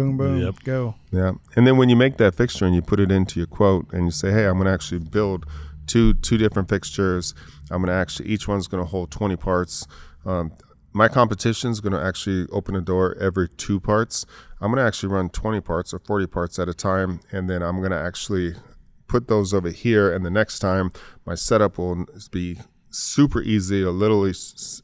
boom, 0.09 0.17
boom, 0.17 0.41
Yep. 0.43 0.55
go. 0.65 0.95
Yeah. 1.11 1.33
And 1.57 1.67
then 1.67 1.77
when 1.77 1.89
you 1.89 1.97
make 1.97 2.17
that 2.19 2.35
fixture 2.35 2.65
and 2.65 2.75
you 2.75 2.83
put 2.83 3.01
it 3.01 3.11
into 3.11 3.41
your 3.41 3.47
quote 3.47 3.93
and 3.93 4.05
you 4.05 4.11
say, 4.11 4.31
hey, 4.33 4.47
I'm 4.47 4.55
going 4.55 4.67
to 4.67 4.73
actually 4.73 5.01
build 5.01 5.47
two 5.87 6.15
two 6.15 6.37
different 6.39 6.69
fixtures. 6.69 7.35
I'm 7.71 7.83
going 7.83 7.89
to 7.89 7.95
actually, 7.95 8.29
each 8.29 8.47
one's 8.49 8.67
going 8.69 8.83
to 8.83 8.89
hold 8.89 9.11
20 9.11 9.37
parts. 9.37 9.87
Um, 10.27 10.53
my 10.93 11.07
competition 11.09 11.71
is 11.71 11.81
going 11.81 11.93
to 11.93 12.03
actually 12.03 12.47
open 12.51 12.75
a 12.75 12.81
door 12.81 13.17
every 13.21 13.49
two 13.49 13.79
parts. 13.79 14.27
I'm 14.61 14.71
going 14.73 14.83
to 14.83 14.87
actually 14.87 15.13
run 15.13 15.29
20 15.31 15.61
parts 15.61 15.95
or 15.95 16.01
40 16.01 16.27
parts 16.27 16.59
at 16.59 16.69
a 16.69 16.75
time. 16.75 17.21
And 17.31 17.49
then 17.49 17.63
I'm 17.63 17.79
going 17.79 17.93
to 17.93 17.97
actually 17.99 18.55
put 19.07 19.29
those 19.29 19.55
over 19.55 19.71
here. 19.71 20.13
And 20.13 20.25
the 20.27 20.31
next 20.31 20.59
time, 20.59 20.91
my 21.25 21.35
setup 21.37 21.79
will 21.79 22.07
be 22.33 22.59
super 22.91 23.41
easy. 23.41 23.83
It'll 23.83 23.93
literally, 23.93 24.33
sp- 24.35 24.83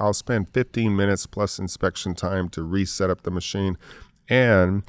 I'll 0.00 0.12
spend 0.14 0.48
15 0.54 0.94
minutes 0.96 1.26
plus 1.26 1.58
inspection 1.58 2.14
time 2.14 2.48
to 2.50 2.62
reset 2.62 3.10
up 3.10 3.22
the 3.22 3.30
machine. 3.32 3.76
And 4.28 4.82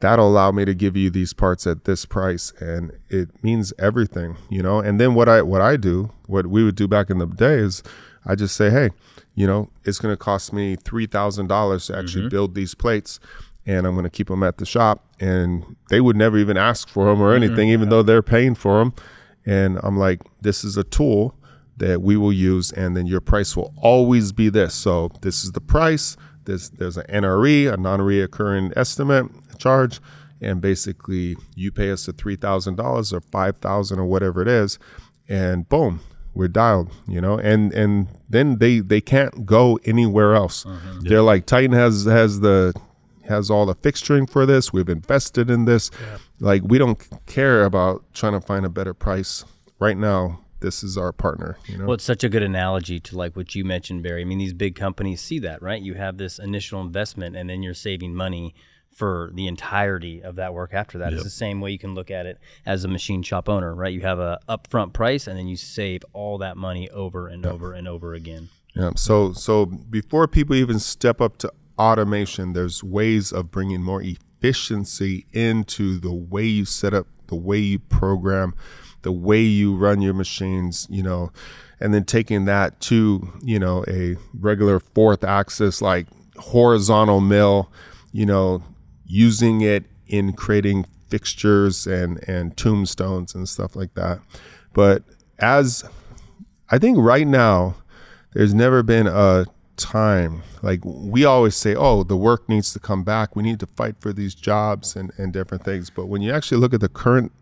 that'll 0.00 0.28
allow 0.28 0.50
me 0.50 0.64
to 0.64 0.74
give 0.74 0.96
you 0.96 1.10
these 1.10 1.32
parts 1.32 1.66
at 1.66 1.84
this 1.84 2.04
price 2.06 2.52
and 2.58 2.92
it 3.08 3.28
means 3.44 3.72
everything 3.78 4.36
you 4.48 4.62
know? 4.62 4.80
And 4.80 4.98
then 4.98 5.14
what 5.14 5.28
i 5.28 5.42
what 5.42 5.60
i 5.60 5.76
do 5.76 6.10
what 6.26 6.46
we 6.46 6.64
would 6.64 6.74
do 6.74 6.88
back 6.88 7.10
in 7.10 7.18
the 7.18 7.26
day 7.26 7.54
is 7.56 7.82
i 8.24 8.34
just 8.34 8.56
say 8.56 8.70
hey 8.70 8.90
you 9.34 9.46
know 9.46 9.70
it's 9.84 9.98
going 9.98 10.12
to 10.12 10.16
cost 10.16 10.52
me 10.52 10.76
$3000 10.76 11.86
to 11.86 11.98
actually 11.98 12.22
mm-hmm. 12.22 12.28
build 12.28 12.54
these 12.54 12.74
plates 12.74 13.20
and 13.66 13.86
i'm 13.86 13.92
going 13.92 14.04
to 14.04 14.10
keep 14.10 14.28
them 14.28 14.42
at 14.42 14.56
the 14.56 14.66
shop. 14.66 15.04
And 15.20 15.76
they 15.90 16.00
would 16.00 16.16
never 16.16 16.38
even 16.38 16.56
ask 16.56 16.88
for 16.88 17.04
them 17.04 17.20
or 17.20 17.34
mm-hmm. 17.34 17.44
anything 17.44 17.68
even 17.68 17.90
though 17.90 18.02
they're 18.02 18.22
paying 18.22 18.54
for 18.54 18.78
them 18.78 18.94
and 19.44 19.78
i'm 19.82 19.98
like 19.98 20.22
this 20.40 20.64
is 20.64 20.78
a 20.78 20.84
tool 20.84 21.34
that 21.80 22.00
we 22.02 22.16
will 22.16 22.32
use 22.32 22.70
and 22.72 22.96
then 22.96 23.06
your 23.06 23.20
price 23.20 23.56
will 23.56 23.74
always 23.78 24.32
be 24.32 24.48
this. 24.48 24.74
So 24.74 25.10
this 25.22 25.42
is 25.42 25.52
the 25.52 25.60
price 25.60 26.16
there's 26.44 26.70
there's 26.70 26.96
an 26.96 27.06
NRE, 27.08 27.72
a 27.72 27.76
non-reoccurring 27.76 28.72
estimate 28.76 29.26
charge, 29.58 30.00
and 30.40 30.60
basically 30.60 31.36
you 31.54 31.70
pay 31.70 31.90
us 31.90 32.06
the 32.06 32.12
three 32.12 32.36
thousand 32.36 32.76
dollars 32.76 33.12
or 33.12 33.20
five 33.20 33.56
thousand 33.58 33.98
or 33.98 34.06
whatever 34.06 34.42
it 34.42 34.48
is, 34.48 34.78
and 35.28 35.68
boom, 35.68 36.00
we're 36.34 36.48
dialed. 36.48 36.90
You 37.06 37.20
know, 37.20 37.38
and 37.38 37.72
and 37.72 38.08
then 38.28 38.58
they 38.58 38.80
they 38.80 39.00
can't 39.00 39.46
go 39.46 39.78
anywhere 39.84 40.34
else. 40.34 40.64
Mm-hmm. 40.64 41.00
They're 41.00 41.22
like 41.22 41.46
Titan 41.46 41.72
has 41.72 42.04
has 42.04 42.40
the 42.40 42.74
has 43.30 43.50
all 43.50 43.64
the 43.66 43.74
fixturing 43.74 44.28
for 44.28 44.44
this. 44.44 44.72
We've 44.72 44.88
invested 44.88 45.50
in 45.50 45.64
this. 45.64 45.90
Like 46.40 46.62
we 46.64 46.78
don't 46.78 46.98
care 47.26 47.64
about 47.64 48.04
trying 48.12 48.32
to 48.32 48.40
find 48.40 48.66
a 48.66 48.70
better 48.70 48.94
price 48.94 49.44
right 49.78 49.96
now. 49.96 50.40
This 50.60 50.82
is 50.82 50.96
our 50.96 51.12
partner. 51.12 51.58
You 51.66 51.78
know. 51.78 51.86
Well, 51.86 51.94
it's 51.94 52.04
such 52.04 52.24
a 52.24 52.28
good 52.28 52.42
analogy 52.42 53.00
to 53.00 53.16
like 53.16 53.36
what 53.36 53.54
you 53.54 53.64
mentioned, 53.64 54.02
Barry. 54.02 54.22
I 54.22 54.24
mean, 54.24 54.38
these 54.38 54.52
big 54.52 54.74
companies 54.74 55.20
see 55.20 55.38
that, 55.40 55.62
right? 55.62 55.80
You 55.80 55.94
have 55.94 56.18
this 56.18 56.38
initial 56.38 56.80
investment, 56.80 57.36
and 57.36 57.48
then 57.48 57.62
you're 57.62 57.74
saving 57.74 58.14
money 58.14 58.54
for 58.92 59.30
the 59.34 59.46
entirety 59.46 60.22
of 60.22 60.36
that 60.36 60.52
work 60.52 60.74
after 60.74 60.98
that. 60.98 61.12
It's 61.12 61.22
the 61.22 61.30
same 61.30 61.60
way 61.60 61.70
you 61.70 61.78
can 61.78 61.94
look 61.94 62.10
at 62.10 62.26
it 62.26 62.38
as 62.66 62.84
a 62.84 62.88
machine 62.88 63.22
shop 63.22 63.48
owner, 63.48 63.74
right? 63.74 63.92
You 63.92 64.02
have 64.02 64.18
a 64.18 64.38
upfront 64.48 64.92
price, 64.92 65.26
and 65.26 65.38
then 65.38 65.46
you 65.46 65.56
save 65.56 66.02
all 66.12 66.38
that 66.38 66.56
money 66.56 66.90
over 66.90 67.28
and 67.28 67.46
over 67.46 67.72
and 67.72 67.88
over 67.88 68.14
again. 68.14 68.50
Yeah. 68.74 68.90
So 68.96 69.32
so 69.32 69.66
before 69.66 70.28
people 70.28 70.54
even 70.56 70.78
step 70.78 71.20
up 71.20 71.38
to 71.38 71.52
automation, 71.78 72.52
there's 72.52 72.84
ways 72.84 73.32
of 73.32 73.50
bringing 73.50 73.82
more 73.82 74.02
efficiency 74.02 75.26
into 75.32 75.98
the 75.98 76.12
way 76.12 76.44
you 76.44 76.64
set 76.64 76.92
up, 76.94 77.06
the 77.28 77.36
way 77.36 77.58
you 77.58 77.78
program, 77.78 78.54
the 79.02 79.12
way 79.12 79.40
you 79.40 79.74
run 79.74 80.00
your 80.00 80.14
machines. 80.14 80.86
You 80.90 81.02
know, 81.02 81.32
and 81.80 81.94
then 81.94 82.04
taking 82.04 82.44
that 82.46 82.80
to 82.82 83.32
you 83.42 83.58
know 83.58 83.84
a 83.88 84.16
regular 84.34 84.80
fourth 84.80 85.24
axis 85.24 85.80
like 85.82 86.06
horizontal 86.36 87.20
mill. 87.20 87.70
You 88.12 88.26
know, 88.26 88.62
using 89.06 89.60
it 89.60 89.84
in 90.06 90.32
creating 90.32 90.86
fixtures 91.08 91.86
and 91.86 92.22
and 92.28 92.56
tombstones 92.56 93.34
and 93.34 93.48
stuff 93.48 93.76
like 93.76 93.94
that. 93.94 94.20
But 94.72 95.04
as 95.38 95.84
I 96.70 96.78
think 96.78 96.98
right 96.98 97.26
now, 97.26 97.76
there's 98.32 98.54
never 98.54 98.82
been 98.82 99.06
a 99.06 99.46
time 99.76 100.42
like 100.62 100.80
we 100.84 101.24
always 101.24 101.56
say, 101.56 101.74
oh, 101.74 102.02
the 102.02 102.16
work 102.16 102.48
needs 102.48 102.72
to 102.72 102.78
come 102.78 103.02
back. 103.02 103.34
We 103.34 103.42
need 103.42 103.60
to 103.60 103.66
fight 103.66 103.96
for 104.00 104.12
these 104.12 104.34
jobs 104.34 104.94
and, 104.94 105.12
and 105.16 105.32
different 105.32 105.64
things. 105.64 105.90
But 105.90 106.06
when 106.06 106.22
you 106.22 106.32
actually 106.32 106.58
look 106.58 106.74
at 106.74 106.80
the 106.80 106.88
current, 106.88 107.32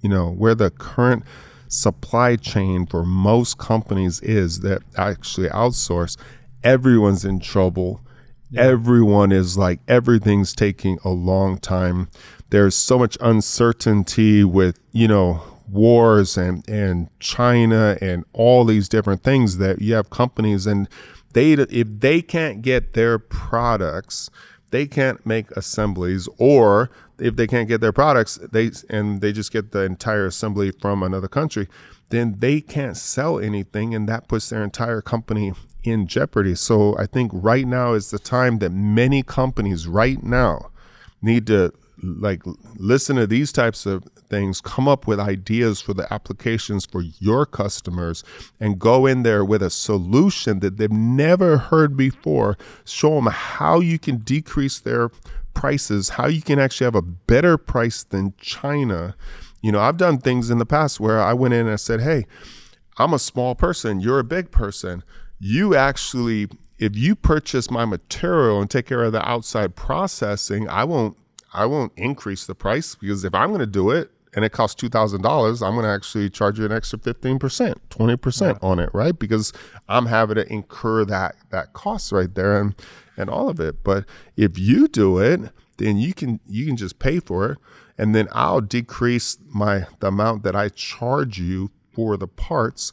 you 0.00 0.08
know, 0.08 0.30
where 0.30 0.54
the 0.54 0.70
current 0.70 1.24
supply 1.68 2.36
chain 2.36 2.86
for 2.86 3.04
most 3.04 3.58
companies 3.58 4.20
is 4.20 4.60
that 4.60 4.82
actually 4.96 5.48
outsource, 5.48 6.16
everyone's 6.62 7.24
in 7.24 7.40
trouble. 7.40 8.00
Everyone 8.56 9.32
is 9.32 9.58
like, 9.58 9.80
everything's 9.88 10.54
taking 10.54 10.98
a 11.04 11.08
long 11.08 11.58
time. 11.58 12.08
There's 12.50 12.76
so 12.76 12.98
much 12.98 13.18
uncertainty 13.20 14.44
with, 14.44 14.78
you 14.92 15.08
know, 15.08 15.42
wars 15.68 16.36
and 16.36 16.66
and 16.68 17.08
China 17.18 17.98
and 18.00 18.24
all 18.32 18.64
these 18.64 18.88
different 18.88 19.22
things 19.22 19.58
that 19.58 19.82
you 19.82 19.94
have 19.94 20.10
companies 20.10 20.66
and 20.66 20.88
they 21.32 21.52
if 21.52 21.88
they 22.00 22.22
can't 22.22 22.62
get 22.62 22.92
their 22.94 23.18
products 23.18 24.30
they 24.70 24.86
can't 24.86 25.24
make 25.24 25.50
assemblies 25.52 26.28
or 26.38 26.90
if 27.18 27.36
they 27.36 27.46
can't 27.46 27.68
get 27.68 27.80
their 27.80 27.92
products 27.92 28.38
they 28.52 28.70
and 28.90 29.20
they 29.20 29.32
just 29.32 29.52
get 29.52 29.72
the 29.72 29.80
entire 29.80 30.26
assembly 30.26 30.70
from 30.70 31.02
another 31.02 31.28
country 31.28 31.68
then 32.10 32.36
they 32.38 32.60
can't 32.60 32.96
sell 32.96 33.38
anything 33.38 33.94
and 33.94 34.08
that 34.08 34.28
puts 34.28 34.48
their 34.48 34.62
entire 34.62 35.00
company 35.00 35.52
in 35.82 36.06
jeopardy. 36.06 36.54
So 36.54 36.96
i 36.98 37.06
think 37.06 37.30
right 37.34 37.66
now 37.66 37.94
is 37.94 38.10
the 38.10 38.18
time 38.18 38.58
that 38.58 38.70
many 38.70 39.22
companies 39.22 39.86
right 39.86 40.22
now 40.22 40.70
need 41.22 41.46
to 41.46 41.72
like 42.06 42.42
listen 42.76 43.16
to 43.16 43.26
these 43.26 43.52
types 43.52 43.86
of 43.86 44.04
things 44.28 44.60
come 44.60 44.88
up 44.88 45.06
with 45.06 45.20
ideas 45.20 45.80
for 45.80 45.94
the 45.94 46.12
applications 46.12 46.84
for 46.84 47.02
your 47.18 47.46
customers 47.46 48.24
and 48.58 48.78
go 48.78 49.06
in 49.06 49.22
there 49.22 49.44
with 49.44 49.62
a 49.62 49.70
solution 49.70 50.60
that 50.60 50.76
they've 50.78 50.90
never 50.90 51.58
heard 51.58 51.96
before. 51.96 52.56
Show 52.84 53.16
them 53.16 53.26
how 53.26 53.80
you 53.80 53.98
can 53.98 54.18
decrease 54.18 54.78
their 54.80 55.10
prices 55.56 56.10
how 56.10 56.26
you 56.26 56.42
can 56.42 56.58
actually 56.58 56.84
have 56.84 56.94
a 56.94 57.02
better 57.02 57.56
price 57.56 58.04
than 58.04 58.34
china. 58.38 59.16
You 59.62 59.72
know 59.72 59.80
i've 59.80 59.96
done 59.96 60.18
things 60.18 60.50
in 60.50 60.58
the 60.58 60.66
past 60.66 61.00
where 61.00 61.20
i 61.20 61.32
went 61.32 61.54
in 61.54 61.60
and 61.60 61.70
i 61.70 61.76
said 61.76 62.02
hey 62.02 62.26
i'm 62.98 63.14
a 63.14 63.18
small 63.18 63.56
person 63.56 63.98
you're 63.98 64.20
a 64.20 64.24
big 64.24 64.52
person. 64.52 65.02
You 65.40 65.74
actually 65.74 66.48
if 66.78 66.94
you 66.94 67.16
purchase 67.16 67.70
my 67.70 67.86
material 67.86 68.60
and 68.60 68.70
take 68.70 68.86
care 68.86 69.02
of 69.02 69.12
the 69.12 69.26
outside 69.26 69.74
processing 69.74 70.68
i 70.68 70.84
won't 70.84 71.16
I 71.56 71.66
won't 71.66 71.92
increase 71.96 72.46
the 72.46 72.54
price 72.54 72.94
because 72.94 73.24
if 73.24 73.34
I'm 73.34 73.48
going 73.48 73.60
to 73.60 73.66
do 73.66 73.90
it 73.90 74.10
and 74.34 74.44
it 74.44 74.52
costs 74.52 74.74
two 74.74 74.90
thousand 74.90 75.22
dollars, 75.22 75.62
I'm 75.62 75.72
going 75.72 75.86
to 75.86 75.90
actually 75.90 76.28
charge 76.28 76.58
you 76.58 76.66
an 76.66 76.72
extra 76.72 76.98
fifteen 76.98 77.38
percent, 77.38 77.80
twenty 77.90 78.16
percent 78.16 78.58
on 78.62 78.78
it, 78.78 78.90
right? 78.92 79.18
Because 79.18 79.52
I'm 79.88 80.06
having 80.06 80.36
to 80.36 80.52
incur 80.52 81.04
that 81.06 81.36
that 81.50 81.72
cost 81.72 82.12
right 82.12 82.32
there 82.34 82.60
and 82.60 82.74
and 83.16 83.30
all 83.30 83.48
of 83.48 83.58
it. 83.58 83.82
But 83.82 84.04
if 84.36 84.58
you 84.58 84.86
do 84.88 85.18
it, 85.18 85.40
then 85.78 85.96
you 85.96 86.12
can 86.12 86.40
you 86.46 86.66
can 86.66 86.76
just 86.76 86.98
pay 86.98 87.18
for 87.18 87.52
it, 87.52 87.58
and 87.96 88.14
then 88.14 88.28
I'll 88.32 88.60
decrease 88.60 89.38
my 89.48 89.86
the 90.00 90.08
amount 90.08 90.42
that 90.42 90.54
I 90.54 90.68
charge 90.68 91.38
you 91.38 91.70
for 91.92 92.16
the 92.16 92.28
parts. 92.28 92.92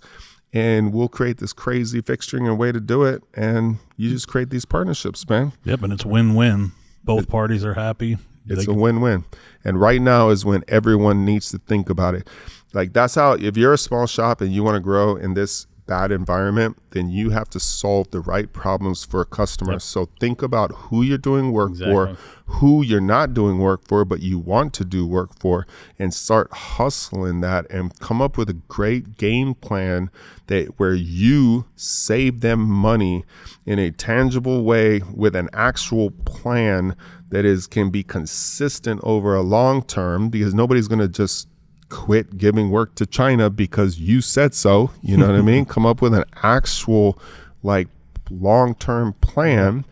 And 0.55 0.93
we'll 0.93 1.07
create 1.07 1.39
this 1.39 1.51
crazy 1.51 1.99
fixturing 1.99 2.47
and 2.47 2.59
way 2.59 2.71
to 2.71 2.79
do 2.79 3.01
it, 3.01 3.23
and 3.33 3.79
you 3.97 4.11
just 4.11 4.27
create 4.27 4.51
these 4.51 4.65
partnerships, 4.65 5.27
man. 5.27 5.53
yep. 5.63 5.81
And 5.81 5.91
it's 5.91 6.05
win 6.05 6.35
win. 6.35 6.73
Both 7.03 7.27
parties 7.27 7.65
are 7.65 7.73
happy. 7.73 8.17
It's 8.47 8.65
They- 8.65 8.71
a 8.71 8.75
win-win. 8.75 9.25
And 9.63 9.79
right 9.79 10.01
now 10.01 10.29
is 10.29 10.43
when 10.45 10.63
everyone 10.67 11.23
needs 11.25 11.49
to 11.51 11.57
think 11.57 11.89
about 11.89 12.15
it. 12.15 12.29
Like 12.73 12.93
that's 12.93 13.15
how 13.15 13.33
if 13.33 13.55
you're 13.55 13.73
a 13.73 13.77
small 13.77 14.07
shop 14.07 14.41
and 14.41 14.51
you 14.51 14.63
want 14.63 14.75
to 14.75 14.81
grow 14.81 15.15
in 15.15 15.35
this 15.35 15.67
bad 15.85 16.11
environment, 16.13 16.77
then 16.91 17.09
you 17.09 17.31
have 17.31 17.49
to 17.49 17.59
solve 17.59 18.09
the 18.11 18.21
right 18.21 18.51
problems 18.53 19.03
for 19.03 19.19
a 19.21 19.25
customer. 19.25 19.79
So 19.79 20.07
think 20.19 20.41
about 20.41 20.71
who 20.71 21.01
you're 21.03 21.17
doing 21.17 21.51
work 21.51 21.75
for, 21.75 22.17
who 22.45 22.81
you're 22.81 23.01
not 23.01 23.33
doing 23.33 23.59
work 23.59 23.85
for, 23.85 24.05
but 24.05 24.21
you 24.21 24.39
want 24.39 24.73
to 24.75 24.85
do 24.85 25.05
work 25.05 25.37
for, 25.39 25.67
and 25.99 26.13
start 26.13 26.49
hustling 26.53 27.41
that 27.41 27.69
and 27.69 27.97
come 27.99 28.21
up 28.21 28.37
with 28.37 28.49
a 28.49 28.53
great 28.53 29.17
game 29.17 29.55
plan 29.55 30.09
that 30.47 30.79
where 30.79 30.93
you 30.93 31.65
save 31.75 32.39
them 32.39 32.61
money 32.61 33.25
in 33.65 33.77
a 33.77 33.91
tangible 33.91 34.63
way 34.63 35.01
with 35.13 35.35
an 35.35 35.49
actual 35.51 36.11
plan 36.11 36.95
that 37.33 37.45
is 37.45 37.65
can 37.65 37.89
be 37.89 38.03
consistent 38.03 39.01
over 39.03 39.33
a 39.33 39.41
long 39.41 39.81
term 39.81 40.29
because 40.29 40.53
nobody's 40.53 40.87
going 40.87 40.99
to 40.99 41.07
just 41.07 41.47
quit 41.89 42.37
giving 42.37 42.69
work 42.69 42.93
to 42.93 43.07
China 43.07 43.49
because 43.49 43.99
you 43.99 44.21
said 44.21 44.53
so. 44.53 44.91
You 45.01 45.17
know 45.17 45.25
what 45.25 45.35
I 45.35 45.41
mean? 45.41 45.65
Come 45.73 45.83
up 45.83 45.99
with 45.99 46.13
an 46.13 46.25
actual 46.43 47.17
like 47.63 47.87
long 48.29 48.75
term 48.75 49.13
plan 49.13 49.83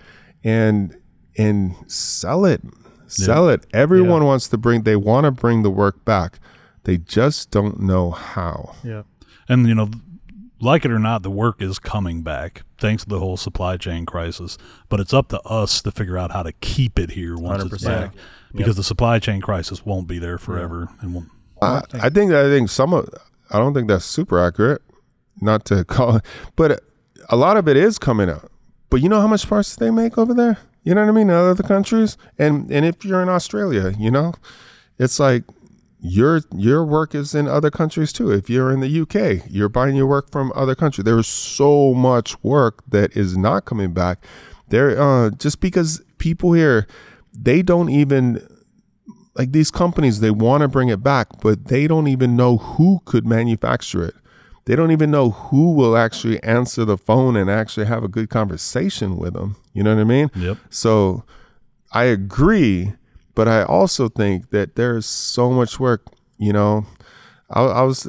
and 0.43 0.95
and 1.35 1.75
sell 1.91 2.45
it. 2.45 2.61
Sell 3.07 3.49
it. 3.49 3.65
Everyone 3.73 4.23
wants 4.23 4.47
to 4.49 4.57
bring 4.59 4.83
they 4.83 4.95
want 4.95 5.25
to 5.25 5.31
bring 5.31 5.63
the 5.63 5.71
work 5.71 6.05
back. 6.05 6.37
They 6.83 6.97
just 6.97 7.49
don't 7.49 7.79
know 7.79 8.11
how. 8.11 8.75
Yeah. 8.83 9.01
And 9.49 9.67
you 9.67 9.73
know, 9.73 9.89
like 10.61 10.85
it 10.85 10.91
or 10.91 10.99
not, 10.99 11.23
the 11.23 11.31
work 11.31 11.61
is 11.61 11.79
coming 11.79 12.21
back 12.21 12.63
thanks 12.77 13.03
to 13.03 13.09
the 13.09 13.19
whole 13.19 13.37
supply 13.37 13.77
chain 13.77 14.05
crisis. 14.05 14.57
But 14.89 14.99
it's 14.99 15.13
up 15.13 15.29
to 15.29 15.41
us 15.41 15.81
to 15.81 15.91
figure 15.91 16.17
out 16.17 16.31
how 16.31 16.43
to 16.43 16.51
keep 16.53 16.99
it 16.99 17.11
here 17.11 17.37
once 17.37 17.63
it's 17.63 17.83
100%. 17.83 17.87
back, 17.87 18.11
because 18.53 18.75
the 18.75 18.83
supply 18.83 19.19
chain 19.19 19.41
crisis 19.41 19.85
won't 19.85 20.07
be 20.07 20.19
there 20.19 20.37
forever. 20.37 20.89
And 21.01 21.13
we'll, 21.15 21.25
I, 21.61 21.81
I 21.93 22.09
think 22.09 22.31
I 22.31 22.43
think 22.43 22.69
some 22.69 22.93
of 22.93 23.09
I 23.49 23.57
don't 23.57 23.73
think 23.73 23.87
that's 23.87 24.05
super 24.05 24.39
accurate. 24.39 24.81
Not 25.39 25.65
to 25.65 25.83
call 25.85 26.17
it, 26.17 26.25
but 26.55 26.83
a 27.29 27.35
lot 27.35 27.57
of 27.57 27.67
it 27.67 27.77
is 27.77 27.97
coming 27.97 28.29
out. 28.29 28.51
But 28.89 29.01
you 29.01 29.09
know 29.09 29.21
how 29.21 29.27
much 29.27 29.47
parts 29.47 29.75
they 29.75 29.89
make 29.89 30.17
over 30.17 30.33
there? 30.33 30.57
You 30.83 30.95
know 30.95 31.01
what 31.01 31.09
I 31.09 31.13
mean? 31.13 31.29
In 31.29 31.35
other 31.35 31.63
countries, 31.63 32.17
and 32.37 32.69
and 32.71 32.85
if 32.85 33.05
you're 33.05 33.21
in 33.21 33.29
Australia, 33.29 33.93
you 33.97 34.11
know, 34.11 34.33
it's 34.99 35.19
like 35.19 35.43
your 36.01 36.41
your 36.55 36.83
work 36.83 37.13
is 37.13 37.35
in 37.35 37.47
other 37.47 37.69
countries 37.69 38.11
too. 38.11 38.31
If 38.31 38.49
you're 38.49 38.71
in 38.71 38.79
the 38.79 39.01
UK, 39.01 39.45
you're 39.49 39.69
buying 39.69 39.95
your 39.95 40.07
work 40.07 40.31
from 40.31 40.51
other 40.55 40.73
countries. 40.75 41.05
There's 41.05 41.27
so 41.27 41.93
much 41.93 42.41
work 42.43 42.83
that 42.89 43.15
is 43.15 43.37
not 43.37 43.65
coming 43.65 43.93
back. 43.93 44.23
There, 44.69 44.99
uh, 44.99 45.29
just 45.31 45.59
because 45.61 46.01
people 46.17 46.53
here, 46.53 46.87
they 47.33 47.61
don't 47.61 47.89
even 47.89 48.45
like 49.35 49.51
these 49.51 49.69
companies 49.71 50.19
they 50.19 50.31
want 50.31 50.61
to 50.61 50.67
bring 50.67 50.89
it 50.89 51.01
back 51.01 51.27
but 51.41 51.65
they 51.67 51.87
don't 51.87 52.07
even 52.07 52.35
know 52.35 52.57
who 52.57 52.99
could 53.05 53.25
manufacture 53.25 54.03
it 54.03 54.13
they 54.65 54.75
don't 54.75 54.91
even 54.91 55.09
know 55.09 55.29
who 55.31 55.71
will 55.71 55.95
actually 55.95 56.37
answer 56.43 56.83
the 56.83 56.97
phone 56.97 57.37
and 57.37 57.49
actually 57.49 57.85
have 57.85 58.03
a 58.03 58.09
good 58.09 58.29
conversation 58.29 59.15
with 59.15 59.33
them 59.33 59.55
you 59.73 59.81
know 59.83 59.95
what 59.95 60.01
i 60.01 60.03
mean 60.03 60.29
Yep. 60.35 60.57
so 60.69 61.23
i 61.93 62.03
agree 62.03 62.91
but 63.35 63.47
i 63.47 63.63
also 63.63 64.09
think 64.09 64.49
that 64.49 64.75
there's 64.75 65.05
so 65.05 65.51
much 65.51 65.79
work 65.79 66.05
you 66.37 66.53
know 66.53 66.85
i, 67.49 67.61
I 67.61 67.81
was 67.83 68.07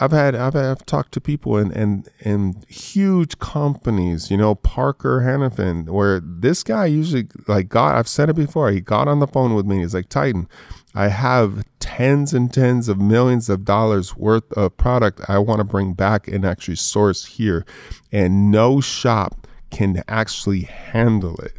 I've 0.00 0.12
had 0.12 0.34
I've, 0.34 0.56
I've 0.56 0.84
talked 0.86 1.12
to 1.12 1.20
people 1.20 1.56
in, 1.56 1.70
in 1.72 2.04
in 2.20 2.62
huge 2.68 3.38
companies, 3.38 4.30
you 4.30 4.36
know, 4.36 4.54
Parker 4.54 5.20
Hannifin, 5.20 5.88
where 5.88 6.20
this 6.20 6.62
guy 6.62 6.86
usually 6.86 7.28
like 7.46 7.68
got 7.68 7.94
I've 7.94 8.08
said 8.08 8.28
it 8.28 8.34
before, 8.34 8.70
he 8.70 8.80
got 8.80 9.08
on 9.08 9.20
the 9.20 9.26
phone 9.26 9.54
with 9.54 9.66
me. 9.66 9.78
He's 9.78 9.94
like, 9.94 10.08
Titan, 10.08 10.48
I 10.94 11.08
have 11.08 11.64
tens 11.78 12.34
and 12.34 12.52
tens 12.52 12.88
of 12.88 13.00
millions 13.00 13.48
of 13.48 13.64
dollars 13.64 14.16
worth 14.16 14.50
of 14.52 14.76
product 14.76 15.20
I 15.28 15.38
want 15.38 15.58
to 15.58 15.64
bring 15.64 15.92
back 15.92 16.26
and 16.26 16.44
actually 16.44 16.76
source 16.76 17.24
here. 17.24 17.64
And 18.10 18.50
no 18.50 18.80
shop 18.80 19.46
can 19.70 20.02
actually 20.08 20.62
handle 20.62 21.36
it. 21.36 21.52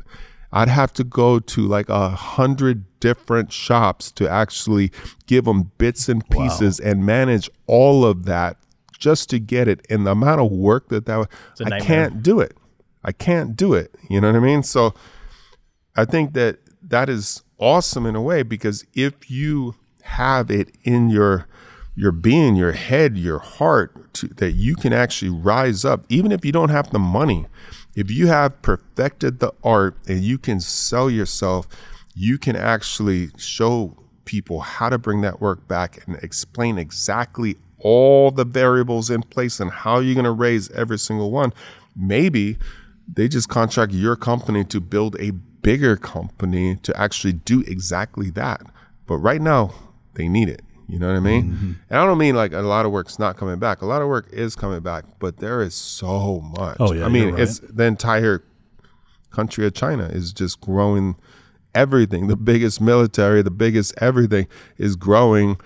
I'd 0.55 0.69
have 0.69 0.93
to 0.93 1.03
go 1.03 1.39
to 1.39 1.67
like 1.67 1.89
a 1.89 2.09
hundred 2.09 2.85
different 3.01 3.51
shops 3.51 4.09
to 4.13 4.29
actually 4.29 4.91
give 5.27 5.43
them 5.45 5.71
bits 5.77 6.07
and 6.07 6.27
pieces 6.29 6.79
and 6.79 7.05
manage 7.05 7.49
all 7.67 8.05
of 8.05 8.23
that 8.25 8.57
just 8.97 9.29
to 9.31 9.39
get 9.39 9.67
it. 9.67 9.85
And 9.89 10.07
the 10.07 10.11
amount 10.11 10.39
of 10.39 10.51
work 10.51 10.87
that 10.89 11.05
that 11.05 11.27
I 11.73 11.79
can't 11.79 12.23
do 12.23 12.39
it. 12.39 12.55
I 13.03 13.11
can't 13.11 13.55
do 13.55 13.73
it. 13.73 13.93
You 14.09 14.21
know 14.21 14.27
what 14.31 14.37
I 14.37 14.39
mean? 14.39 14.63
So 14.63 14.93
I 15.95 16.05
think 16.05 16.33
that 16.33 16.59
that 16.81 17.09
is 17.09 17.43
awesome 17.59 18.05
in 18.05 18.15
a 18.15 18.21
way 18.21 18.41
because 18.41 18.85
if 18.93 19.29
you 19.29 19.75
have 20.03 20.49
it 20.49 20.69
in 20.83 21.09
your 21.09 21.47
your 21.95 22.11
being, 22.11 22.55
your 22.55 22.73
head, 22.73 23.17
your 23.17 23.39
heart, 23.39 24.13
to, 24.13 24.27
that 24.27 24.51
you 24.51 24.75
can 24.75 24.91
actually 24.93 25.31
rise 25.31 25.85
up, 25.85 26.05
even 26.09 26.31
if 26.31 26.43
you 26.43 26.51
don't 26.51 26.69
have 26.69 26.91
the 26.91 26.99
money. 26.99 27.45
If 27.95 28.11
you 28.11 28.27
have 28.27 28.61
perfected 28.61 29.39
the 29.39 29.53
art 29.63 29.95
and 30.05 30.21
you 30.21 30.37
can 30.37 30.59
sell 30.59 31.09
yourself, 31.09 31.67
you 32.13 32.37
can 32.37 32.57
actually 32.57 33.29
show 33.37 33.95
people 34.25 34.59
how 34.59 34.89
to 34.89 34.97
bring 34.97 35.21
that 35.21 35.39
work 35.39 35.65
back 35.67 36.05
and 36.05 36.17
explain 36.17 36.77
exactly 36.77 37.55
all 37.79 38.31
the 38.31 38.43
variables 38.43 39.09
in 39.09 39.21
place 39.21 39.61
and 39.61 39.71
how 39.71 39.99
you're 39.99 40.13
going 40.13 40.25
to 40.25 40.31
raise 40.31 40.69
every 40.71 40.99
single 40.99 41.31
one. 41.31 41.53
Maybe 41.95 42.57
they 43.07 43.29
just 43.29 43.47
contract 43.47 43.93
your 43.93 44.17
company 44.17 44.65
to 44.65 44.81
build 44.81 45.15
a 45.19 45.31
bigger 45.31 45.95
company 45.95 46.75
to 46.77 46.99
actually 46.99 47.33
do 47.33 47.61
exactly 47.61 48.29
that. 48.31 48.61
But 49.05 49.17
right 49.17 49.41
now, 49.41 49.73
they 50.15 50.27
need 50.27 50.49
it. 50.49 50.64
You 50.87 50.99
know 50.99 51.07
what 51.07 51.15
I 51.15 51.19
mean? 51.19 51.43
Mm-hmm. 51.45 51.71
And 51.89 51.99
I 51.99 52.05
don't 52.05 52.17
mean 52.17 52.35
like 52.35 52.53
a 52.53 52.61
lot 52.61 52.85
of 52.85 52.91
work's 52.91 53.17
not 53.17 53.37
coming 53.37 53.57
back. 53.57 53.81
A 53.81 53.85
lot 53.85 54.01
of 54.01 54.07
work 54.07 54.27
is 54.31 54.55
coming 54.55 54.81
back, 54.81 55.05
but 55.19 55.37
there 55.37 55.61
is 55.61 55.73
so 55.73 56.41
much. 56.41 56.77
Oh, 56.79 56.93
yeah, 56.93 57.05
I 57.05 57.09
mean, 57.09 57.31
right. 57.31 57.41
it's 57.41 57.59
the 57.59 57.83
entire 57.85 58.43
country 59.31 59.65
of 59.65 59.73
China 59.73 60.05
is 60.05 60.31
just 60.31 60.61
growing 60.61 61.15
everything. 61.73 62.27
The 62.27 62.37
biggest 62.37 62.79
military, 62.79 63.41
the 63.41 63.51
biggest 63.51 63.93
everything 63.99 64.47
is 64.77 64.95
growing 64.95 65.57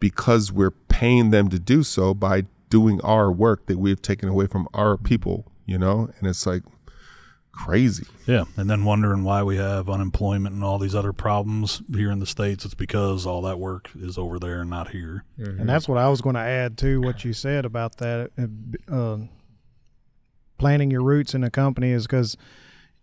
because 0.00 0.52
we're 0.52 0.70
paying 0.70 1.30
them 1.30 1.48
to 1.48 1.58
do 1.58 1.82
so 1.82 2.14
by 2.14 2.44
doing 2.70 3.00
our 3.02 3.32
work 3.32 3.66
that 3.66 3.78
we've 3.78 4.00
taken 4.00 4.28
away 4.28 4.46
from 4.46 4.68
our 4.74 4.96
people, 4.96 5.50
you 5.66 5.78
know? 5.78 6.10
And 6.18 6.28
it's 6.28 6.46
like 6.46 6.62
crazy. 7.64 8.06
yeah. 8.26 8.44
And 8.56 8.68
then 8.70 8.84
wondering 8.84 9.24
why 9.24 9.42
we 9.42 9.56
have 9.56 9.88
unemployment 9.90 10.54
and 10.54 10.64
all 10.64 10.78
these 10.78 10.94
other 10.94 11.12
problems 11.12 11.82
here 11.92 12.10
in 12.10 12.18
the 12.18 12.26
States. 12.26 12.64
It's 12.64 12.74
because 12.74 13.26
all 13.26 13.42
that 13.42 13.58
work 13.58 13.90
is 13.98 14.16
over 14.16 14.38
there 14.38 14.60
and 14.60 14.70
not 14.70 14.90
here. 14.90 15.24
And 15.36 15.68
that's 15.68 15.88
what 15.88 15.98
I 15.98 16.08
was 16.08 16.20
going 16.20 16.34
to 16.34 16.40
add 16.40 16.78
to 16.78 17.00
what 17.00 17.24
you 17.24 17.32
said 17.32 17.64
about 17.64 17.96
that. 17.98 18.30
uh, 18.38 18.94
Uh, 18.94 19.18
planting 20.58 20.90
your 20.90 21.02
roots 21.02 21.34
in 21.34 21.44
a 21.44 21.50
company 21.50 21.90
is 21.90 22.06
because, 22.06 22.36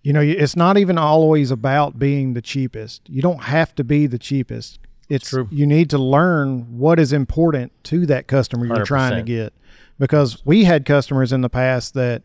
you 0.04 0.12
know, 0.12 0.20
it's 0.20 0.56
not 0.56 0.78
even 0.78 0.98
always 0.98 1.52
about 1.52 1.98
being 1.98 2.34
the 2.34 2.42
cheapest. 2.42 3.10
You 3.10 3.22
don't 3.22 3.44
have 3.44 3.74
to 3.76 3.84
be 3.84 4.08
the 4.08 4.20
cheapest. 4.20 4.80
It's 5.08 5.30
True. 5.30 5.48
You 5.52 5.66
need 5.66 5.90
to 5.92 5.98
learn 5.98 6.78
what 6.78 7.00
is 7.00 7.14
important 7.14 7.72
to 7.86 8.06
that 8.08 8.28
customer 8.28 8.66
you're 8.66 8.84
trying 8.86 9.16
to 9.16 9.24
get. 9.24 9.54
Because 9.98 10.46
we 10.46 10.66
had 10.66 10.86
customers 10.86 11.32
in 11.32 11.40
the 11.42 11.50
past 11.50 11.94
that 11.94 12.24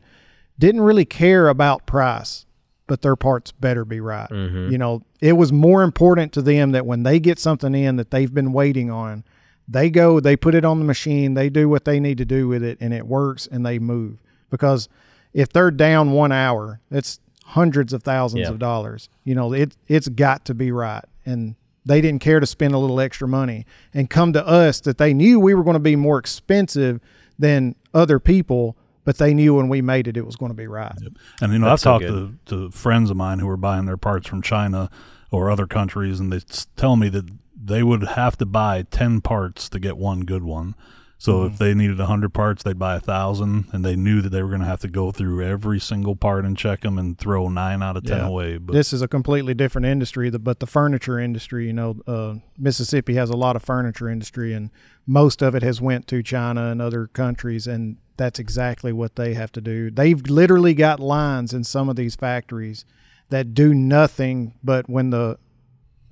didn't 0.61 0.83
really 0.83 1.05
care 1.05 1.49
about 1.49 1.87
price, 1.87 2.47
but 2.87 3.03
their 3.03 3.17
parts 3.17 3.51
better 3.53 3.85
be 3.85 4.01
right. 4.01 4.29
Mm-hmm. 4.31 4.71
You 4.71 4.79
know, 4.79 5.03
it 5.21 5.33
was 5.33 5.53
more 5.53 5.83
important 5.83 6.33
to 6.35 6.43
them 6.43 6.73
that 6.73 6.87
when 6.87 7.03
they 7.03 7.19
get 7.19 7.39
something 7.39 7.75
in 7.75 7.97
that 7.97 8.11
they've 8.11 8.33
been 8.33 8.53
waiting 8.53 8.91
on, 8.91 9.25
they 9.67 9.91
go, 9.91 10.21
they 10.21 10.37
put 10.37 10.55
it 10.55 10.65
on 10.65 10.79
the 10.79 10.85
machine, 10.85 11.35
they 11.35 11.49
do 11.49 11.69
what 11.69 11.85
they 11.85 11.99
need 12.01 12.19
to 12.19 12.25
do 12.25 12.47
with 12.49 12.63
it, 12.63 12.79
and 12.81 12.93
it 12.93 13.07
works 13.07 13.47
and 13.51 13.65
they 13.65 13.79
move. 13.79 14.21
Because 14.51 14.89
if 15.33 15.49
they're 15.53 15.71
down 15.71 16.11
one 16.13 16.33
hour, 16.33 16.81
it's 16.91 17.21
hundreds 17.45 17.93
of 17.93 18.03
thousands 18.03 18.43
Yeah. 18.43 18.51
of 18.51 18.59
dollars. 18.59 19.09
You 19.25 19.35
know, 19.35 19.53
it 19.53 19.77
it's 19.89 20.09
got 20.09 20.45
to 20.47 20.55
be 20.55 20.71
right. 20.73 21.05
And 21.25 21.55
they 21.87 22.01
didn't 22.01 22.21
care 22.21 22.41
to 22.41 22.47
spend 22.47 22.75
a 22.75 22.79
little 22.79 23.01
extra 23.01 23.27
money 23.29 23.65
and 23.95 24.11
come 24.11 24.33
to 24.35 24.47
us 24.47 24.81
that 24.81 24.99
they 24.99 25.15
knew 25.15 25.41
we 25.41 25.55
were 25.55 25.65
going 25.65 25.75
to 25.75 25.81
be 25.81 25.97
more 25.97 26.19
expensive 26.19 27.01
than 27.39 27.75
other 27.95 28.19
people, 28.19 28.77
but 29.05 29.19
they 29.19 29.35
knew 29.35 29.55
when 29.55 29.69
we 29.69 29.83
made 29.83 30.09
it, 30.09 30.17
it 30.17 30.27
was 30.27 30.37
going 30.37 30.51
to 30.51 30.57
be 30.57 30.67
right. 30.67 30.97
And 31.41 31.53
you 31.53 31.59
know, 31.59 31.67
That's 31.67 31.87
I've 31.87 32.01
so 32.03 32.09
talked 32.09 32.47
to, 32.47 32.67
to 32.67 32.71
friends 32.71 33.11
of 33.11 33.17
mine 33.17 33.39
who 33.39 33.49
are 33.49 33.57
buying 33.57 33.87
their 33.87 33.97
parts 33.97 34.29
from 34.29 34.43
China 34.43 34.91
or 35.31 35.51
other 35.51 35.67
countries, 35.67 36.21
and 36.21 36.33
they 36.33 36.41
tell 36.77 36.97
me 36.97 37.09
that 37.11 37.31
they 37.63 37.83
would 37.83 38.03
have 38.03 38.37
to 38.39 38.47
buy 38.47 38.83
ten 38.83 39.21
parts 39.21 39.69
to 39.71 39.79
get 39.79 39.97
one 39.97 40.21
good 40.21 40.43
one. 40.43 40.75
So 41.23 41.41
Mm-hmm. 41.41 41.53
if 41.53 41.59
they 41.59 41.75
needed 41.75 42.01
hundred 42.01 42.33
parts, 42.33 42.63
they'd 42.63 42.79
buy 42.79 42.95
a 42.97 43.01
thousand, 43.01 43.67
and 43.73 43.85
they 43.85 43.95
knew 43.95 44.23
that 44.23 44.31
they 44.31 44.43
were 44.43 44.49
going 44.49 44.63
to 44.63 44.67
have 44.67 44.81
to 44.81 44.89
go 44.89 45.13
through 45.13 45.45
every 45.45 45.79
single 45.79 46.17
part 46.17 46.47
and 46.47 46.57
check 46.57 46.81
them 46.81 46.99
and 46.99 47.19
throw 47.19 47.51
nine 47.51 47.83
out 47.83 47.99
of 47.99 48.05
ten 48.05 48.21
Yeah. 48.21 48.27
away. 48.27 48.57
But 48.57 48.73
this 48.73 48.95
is 48.95 49.03
a 49.03 49.07
completely 49.09 49.53
different 49.53 49.85
industry, 49.87 50.31
the- 50.31 50.39
but 50.39 50.61
the 50.61 50.67
furniture 50.67 51.19
industry, 51.19 51.67
you 51.67 51.75
know, 51.75 51.97
uh, 52.07 52.37
Mississippi 52.59 53.17
has 53.17 53.29
a 53.29 53.37
lot 53.37 53.55
of 53.55 53.63
furniture 53.63 54.09
industry, 54.09 54.55
and 54.55 54.71
most 55.07 55.43
of 55.43 55.55
it 55.55 55.63
has 55.63 55.79
went 55.79 56.07
to 56.07 56.23
China 56.23 56.71
and 56.71 56.81
other 56.81 57.07
countries, 57.09 57.67
and 57.67 57.99
that's 58.17 58.39
exactly 58.39 58.91
what 58.91 59.17
they 59.17 59.35
have 59.35 59.53
to 59.53 59.61
do. 59.61 59.91
They've 59.91 60.23
literally 60.27 60.73
got 60.73 61.01
lines 61.01 61.53
in 61.53 61.65
some 61.65 61.91
of 61.91 61.97
these 61.97 62.17
factories 62.17 62.87
that 63.29 63.53
do 63.53 63.75
nothing 63.75 64.55
but 64.65 64.89
when 64.89 65.11
the 65.11 65.37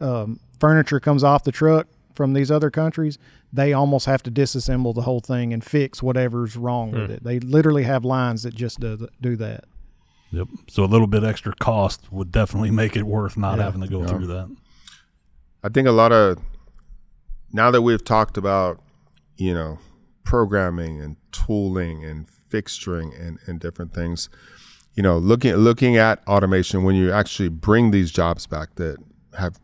um, 0.03 0.39
furniture 0.61 1.01
comes 1.01 1.25
off 1.25 1.45
the 1.45 1.51
truck, 1.53 1.87
from 2.15 2.33
these 2.33 2.51
other 2.51 2.69
countries, 2.69 3.17
they 3.53 3.73
almost 3.73 4.07
have 4.07 4.23
to 4.25 4.31
disassemble 4.31 4.95
the 4.95 5.03
whole 5.03 5.21
thing 5.21 5.53
and 5.53 5.65
fix 5.65 6.03
whatever's 6.03 6.57
wrong 6.57 6.93
with 6.93 7.07
hmm. 7.07 7.13
it. 7.13 7.25
They 7.25 7.41
literally 7.41 7.85
have 7.85 8.05
lines 8.05 8.43
that 8.43 8.55
just 8.55 8.81
do, 8.81 9.09
do 9.21 9.37
that. 9.37 9.65
Yep. 10.31 10.49
So 10.69 10.85
a 10.85 10.87
little 10.87 11.07
bit 11.07 11.25
extra 11.25 11.55
cost 11.55 12.13
would 12.13 12.31
definitely 12.31 12.71
make 12.71 12.97
it 12.97 13.05
worth 13.05 13.37
not 13.37 13.59
Yeah. 13.59 13.65
having 13.65 13.81
to 13.81 13.89
go 13.89 14.05
through 14.07 14.27
that. 14.27 14.55
I 15.65 15.69
think 15.71 15.89
a 15.89 15.93
lot 15.93 16.13
of 16.13 16.39
now 17.53 17.71
that 17.71 17.83
we've 17.83 18.05
talked 18.05 18.37
about, 18.37 18.83
you 19.37 19.55
know, 19.55 19.79
programming 20.25 21.01
and 21.01 21.17
tooling 21.33 22.05
and 22.05 22.27
fixturing 22.51 23.19
and, 23.19 23.39
and 23.47 23.59
different 23.59 23.95
things, 23.95 24.29
you 24.95 25.03
know, 25.03 25.17
looking 25.17 25.55
looking 25.55 25.97
at 25.97 26.21
automation 26.27 26.85
when 26.85 26.95
you 26.95 27.11
actually 27.11 27.49
bring 27.49 27.91
these 27.91 28.11
jobs 28.11 28.47
back 28.47 28.75
that 28.75 28.99
have 29.39 29.59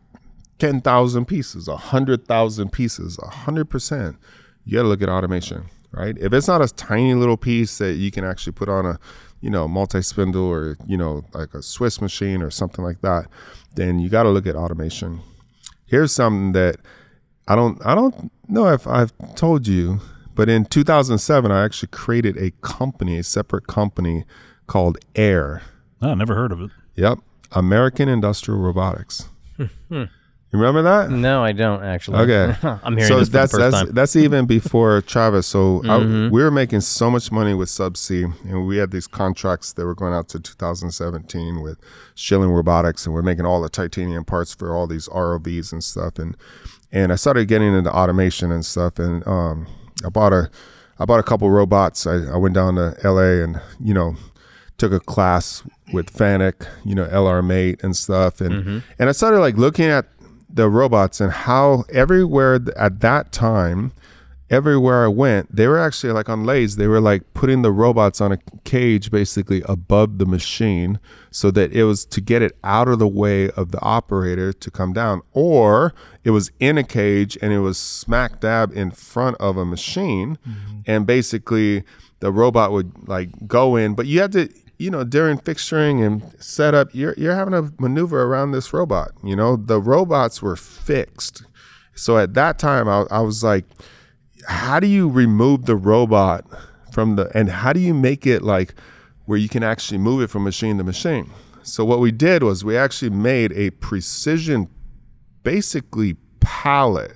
ten 0.59 0.81
thousand 0.81 1.25
pieces, 1.25 1.67
a 1.67 1.77
hundred 1.77 2.27
thousand 2.27 2.71
pieces, 2.71 3.17
a 3.21 3.29
hundred 3.29 3.69
percent, 3.69 4.17
you 4.65 4.77
gotta 4.77 4.87
look 4.87 5.01
at 5.01 5.09
automation, 5.09 5.65
right? 5.91 6.17
If 6.17 6.33
it's 6.33 6.47
not 6.47 6.61
a 6.61 6.67
tiny 6.67 7.13
little 7.13 7.37
piece 7.37 7.77
that 7.77 7.93
you 7.93 8.11
can 8.11 8.23
actually 8.23 8.53
put 8.53 8.69
on 8.69 8.85
a, 8.85 8.99
you 9.41 9.49
know, 9.49 9.67
multi 9.67 10.01
spindle 10.01 10.45
or, 10.45 10.77
you 10.87 10.97
know, 10.97 11.23
like 11.33 11.53
a 11.53 11.61
Swiss 11.61 12.01
machine 12.01 12.41
or 12.41 12.49
something 12.49 12.83
like 12.83 13.01
that, 13.01 13.27
then 13.75 13.99
you 13.99 14.09
gotta 14.09 14.29
look 14.29 14.47
at 14.47 14.55
automation 14.55 15.21
here's 15.85 16.11
something 16.11 16.51
that 16.53 16.77
I 17.47 17.55
don't 17.55 17.83
I 17.85 17.95
don't 17.95 18.31
know 18.47 18.67
if 18.67 18.87
I've 18.87 19.13
told 19.35 19.67
you, 19.67 20.01
but 20.33 20.49
in 20.49 20.65
2007 20.65 21.51
I 21.51 21.63
actually 21.63 21.89
created 21.89 22.37
a 22.37 22.51
company, 22.61 23.17
a 23.17 23.23
separate 23.23 23.67
company 23.67 24.25
called 24.67 24.97
AIR. 25.15 25.61
I 26.01 26.13
never 26.15 26.35
heard 26.35 26.51
of 26.51 26.61
it. 26.61 26.71
Yep, 26.95 27.19
American 27.51 28.09
Industrial 28.09 28.59
Robotics. 28.59 29.29
you 30.51 30.59
remember 30.59 30.83
that? 30.83 31.09
No, 31.09 31.43
I 31.43 31.51
don't 31.51 31.83
actually. 31.83 32.19
Okay. 32.19 32.55
I'm 32.83 32.95
hearing 32.95 33.09
so 33.09 33.19
this 33.19 33.27
for 33.27 33.33
that's 33.33 33.51
the 33.51 33.57
first 33.57 33.71
that's 33.71 33.85
time. 33.85 33.95
that's 33.95 34.15
even 34.15 34.45
before 34.45 35.01
Travis. 35.07 35.47
So 35.47 35.81
I, 35.85 35.97
we 35.97 36.41
were 36.41 36.51
making 36.51 36.81
so 36.81 37.09
much 37.11 37.31
money 37.31 37.53
with 37.53 37.67
Subsea, 37.69 38.33
and 38.45 38.65
we 38.65 38.77
had 38.77 38.91
these 38.91 39.07
contracts 39.07 39.73
that 39.73 39.85
were 39.85 39.95
going 39.95 40.13
out 40.13 40.29
to 40.29 40.39
2017 40.39 41.61
with 41.61 41.77
Schilling 42.13 42.51
Robotics, 42.51 43.05
and 43.05 43.13
we're 43.13 43.21
making 43.21 43.45
all 43.45 43.61
the 43.61 43.69
titanium 43.69 44.23
parts 44.23 44.53
for 44.53 44.73
all 44.73 44.87
these 44.87 45.09
ROVs 45.09 45.71
and 45.73 45.83
stuff. 45.83 46.19
And 46.19 46.37
and 46.91 47.11
I 47.11 47.15
started 47.15 47.47
getting 47.47 47.73
into 47.75 47.91
automation 47.91 48.51
and 48.51 48.65
stuff, 48.65 48.99
and 48.99 49.27
um, 49.27 49.67
I 50.05 50.09
bought 50.09 50.31
a 50.31 50.49
I 50.99 51.05
bought 51.05 51.19
a 51.19 51.23
couple 51.23 51.49
robots. 51.49 52.07
I, 52.07 52.33
I 52.33 52.37
went 52.37 52.55
down 52.55 52.75
to 52.75 52.95
LA 53.03 53.43
and 53.43 53.59
you 53.79 53.93
know 53.93 54.15
took 54.77 54.91
a 54.91 54.99
class 54.99 55.63
with 55.93 56.11
Fanuc, 56.11 56.67
you 56.83 56.95
know, 56.95 57.05
LR 57.05 57.45
Mate 57.45 57.81
and 57.83 57.95
stuff. 57.95 58.41
And 58.41 58.83
and 58.99 59.09
I 59.09 59.11
started 59.11 59.39
like 59.39 59.55
looking 59.55 59.85
at 59.85 60.05
the 60.55 60.69
robots 60.69 61.21
and 61.21 61.31
how 61.31 61.83
everywhere 61.89 62.59
at 62.77 63.01
that 63.01 63.31
time, 63.31 63.91
everywhere 64.49 65.03
I 65.05 65.09
went, 65.09 65.53
they 65.53 65.67
were 65.67 65.77
actually 65.77 66.13
like 66.13 66.29
on 66.29 66.45
lays, 66.45 66.77
they 66.77 66.87
were 66.87 67.01
like 67.01 67.33
putting 67.33 67.61
the 67.61 67.71
robots 67.71 68.21
on 68.21 68.31
a 68.31 68.37
cage 68.63 69.11
basically 69.11 69.61
above 69.65 70.17
the 70.17 70.25
machine 70.25 70.99
so 71.29 71.51
that 71.51 71.73
it 71.73 71.83
was 71.83 72.05
to 72.05 72.21
get 72.21 72.41
it 72.41 72.57
out 72.63 72.87
of 72.87 72.99
the 72.99 73.07
way 73.07 73.49
of 73.51 73.71
the 73.71 73.81
operator 73.81 74.53
to 74.53 74.71
come 74.71 74.93
down. 74.93 75.21
Or 75.33 75.93
it 76.23 76.31
was 76.31 76.51
in 76.59 76.77
a 76.77 76.83
cage 76.83 77.37
and 77.41 77.51
it 77.51 77.59
was 77.59 77.77
smack 77.77 78.39
dab 78.39 78.71
in 78.75 78.91
front 78.91 79.35
of 79.37 79.57
a 79.57 79.65
machine. 79.65 80.37
Mm-hmm. 80.47 80.79
And 80.85 81.05
basically 81.05 81.83
the 82.21 82.31
robot 82.31 82.71
would 82.71 83.09
like 83.09 83.29
go 83.45 83.75
in, 83.75 83.93
but 83.93 84.05
you 84.05 84.21
had 84.21 84.31
to 84.31 84.49
you 84.77 84.89
know, 84.89 85.03
during 85.03 85.37
fixturing 85.37 86.05
and 86.05 86.23
setup, 86.39 86.93
you're 86.93 87.13
you're 87.17 87.35
having 87.35 87.53
to 87.53 87.73
maneuver 87.79 88.23
around 88.23 88.51
this 88.51 88.73
robot. 88.73 89.11
You 89.23 89.35
know, 89.35 89.55
the 89.55 89.79
robots 89.79 90.41
were 90.41 90.55
fixed. 90.55 91.43
So 91.95 92.17
at 92.17 92.33
that 92.33 92.59
time, 92.59 92.89
I, 92.89 93.05
I 93.09 93.21
was 93.21 93.43
like, 93.43 93.65
how 94.47 94.79
do 94.79 94.87
you 94.87 95.09
remove 95.09 95.65
the 95.65 95.75
robot 95.75 96.45
from 96.91 97.15
the, 97.15 97.31
and 97.37 97.49
how 97.49 97.71
do 97.71 97.79
you 97.79 97.93
make 97.93 98.27
it 98.27 98.41
like 98.41 98.75
where 99.25 99.37
you 99.37 99.47
can 99.47 99.63
actually 99.63 99.97
move 99.97 100.21
it 100.21 100.29
from 100.29 100.43
machine 100.43 100.77
to 100.77 100.83
machine? 100.83 101.31
So 101.63 101.85
what 101.85 101.99
we 101.99 102.11
did 102.11 102.43
was 102.43 102.63
we 102.63 102.77
actually 102.77 103.09
made 103.09 103.53
a 103.53 103.71
precision, 103.71 104.67
basically 105.43 106.17
pallet, 106.41 107.13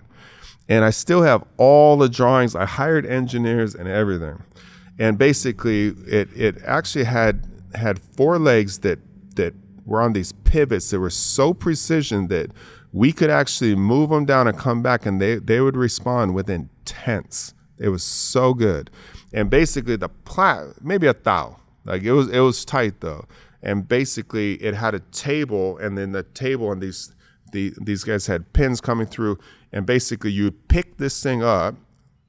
and 0.70 0.86
I 0.86 0.92
still 0.92 1.24
have 1.24 1.44
all 1.58 1.98
the 1.98 2.10
drawings. 2.10 2.56
I 2.56 2.66
hired 2.66 3.06
engineers 3.06 3.76
and 3.76 3.88
everything 3.88 4.42
and 5.00 5.18
basically 5.18 5.88
it 6.08 6.30
it 6.36 6.58
actually 6.66 7.06
had 7.06 7.48
had 7.74 8.00
four 8.00 8.38
legs 8.38 8.80
that 8.80 9.00
that 9.36 9.54
were 9.86 10.02
on 10.02 10.14
these 10.14 10.34
pivots 10.44 10.92
that 10.92 11.00
were 11.00 11.10
so 11.10 11.54
precision 11.54 12.28
that 12.28 12.52
we 12.92 13.12
could 13.12 13.30
actually 13.30 13.76
move 13.76 14.10
them 14.10 14.26
down 14.26 14.48
and 14.48 14.58
come 14.58 14.84
back 14.84 15.06
and 15.06 15.20
they 15.20 15.36
they 15.36 15.62
would 15.62 15.76
respond 15.76 16.36
within 16.36 16.70
tenths 16.86 17.54
it 17.80 17.90
was 17.90 18.04
so 18.04 18.54
good. 18.54 18.92
And 19.34 19.50
basically 19.50 19.96
the 19.96 20.10
plat 20.10 20.84
maybe 20.84 21.08
a 21.08 21.14
thou. 21.14 21.58
Like 21.86 22.04
it 22.04 22.12
was 22.12 22.28
it 22.28 22.40
was 22.40 22.66
tight 22.66 23.00
though. 23.00 23.26
And 23.64 23.88
basically 23.88 24.56
it 24.56 24.76
had 24.76 24.94
a 24.94 25.00
table 25.00 25.78
and 25.78 25.98
then 25.98 26.12
the 26.12 26.24
table 26.24 26.72
and 26.72 26.82
these 26.82 27.16
the, 27.52 27.74
these 27.82 28.04
guys 28.04 28.28
had 28.28 28.54
pins 28.54 28.80
coming 28.80 29.08
through. 29.08 29.40
And 29.72 29.86
basically 29.86 30.32
you 30.32 30.52
pick 30.52 30.98
this 30.98 31.24
thing 31.24 31.42
up 31.42 31.76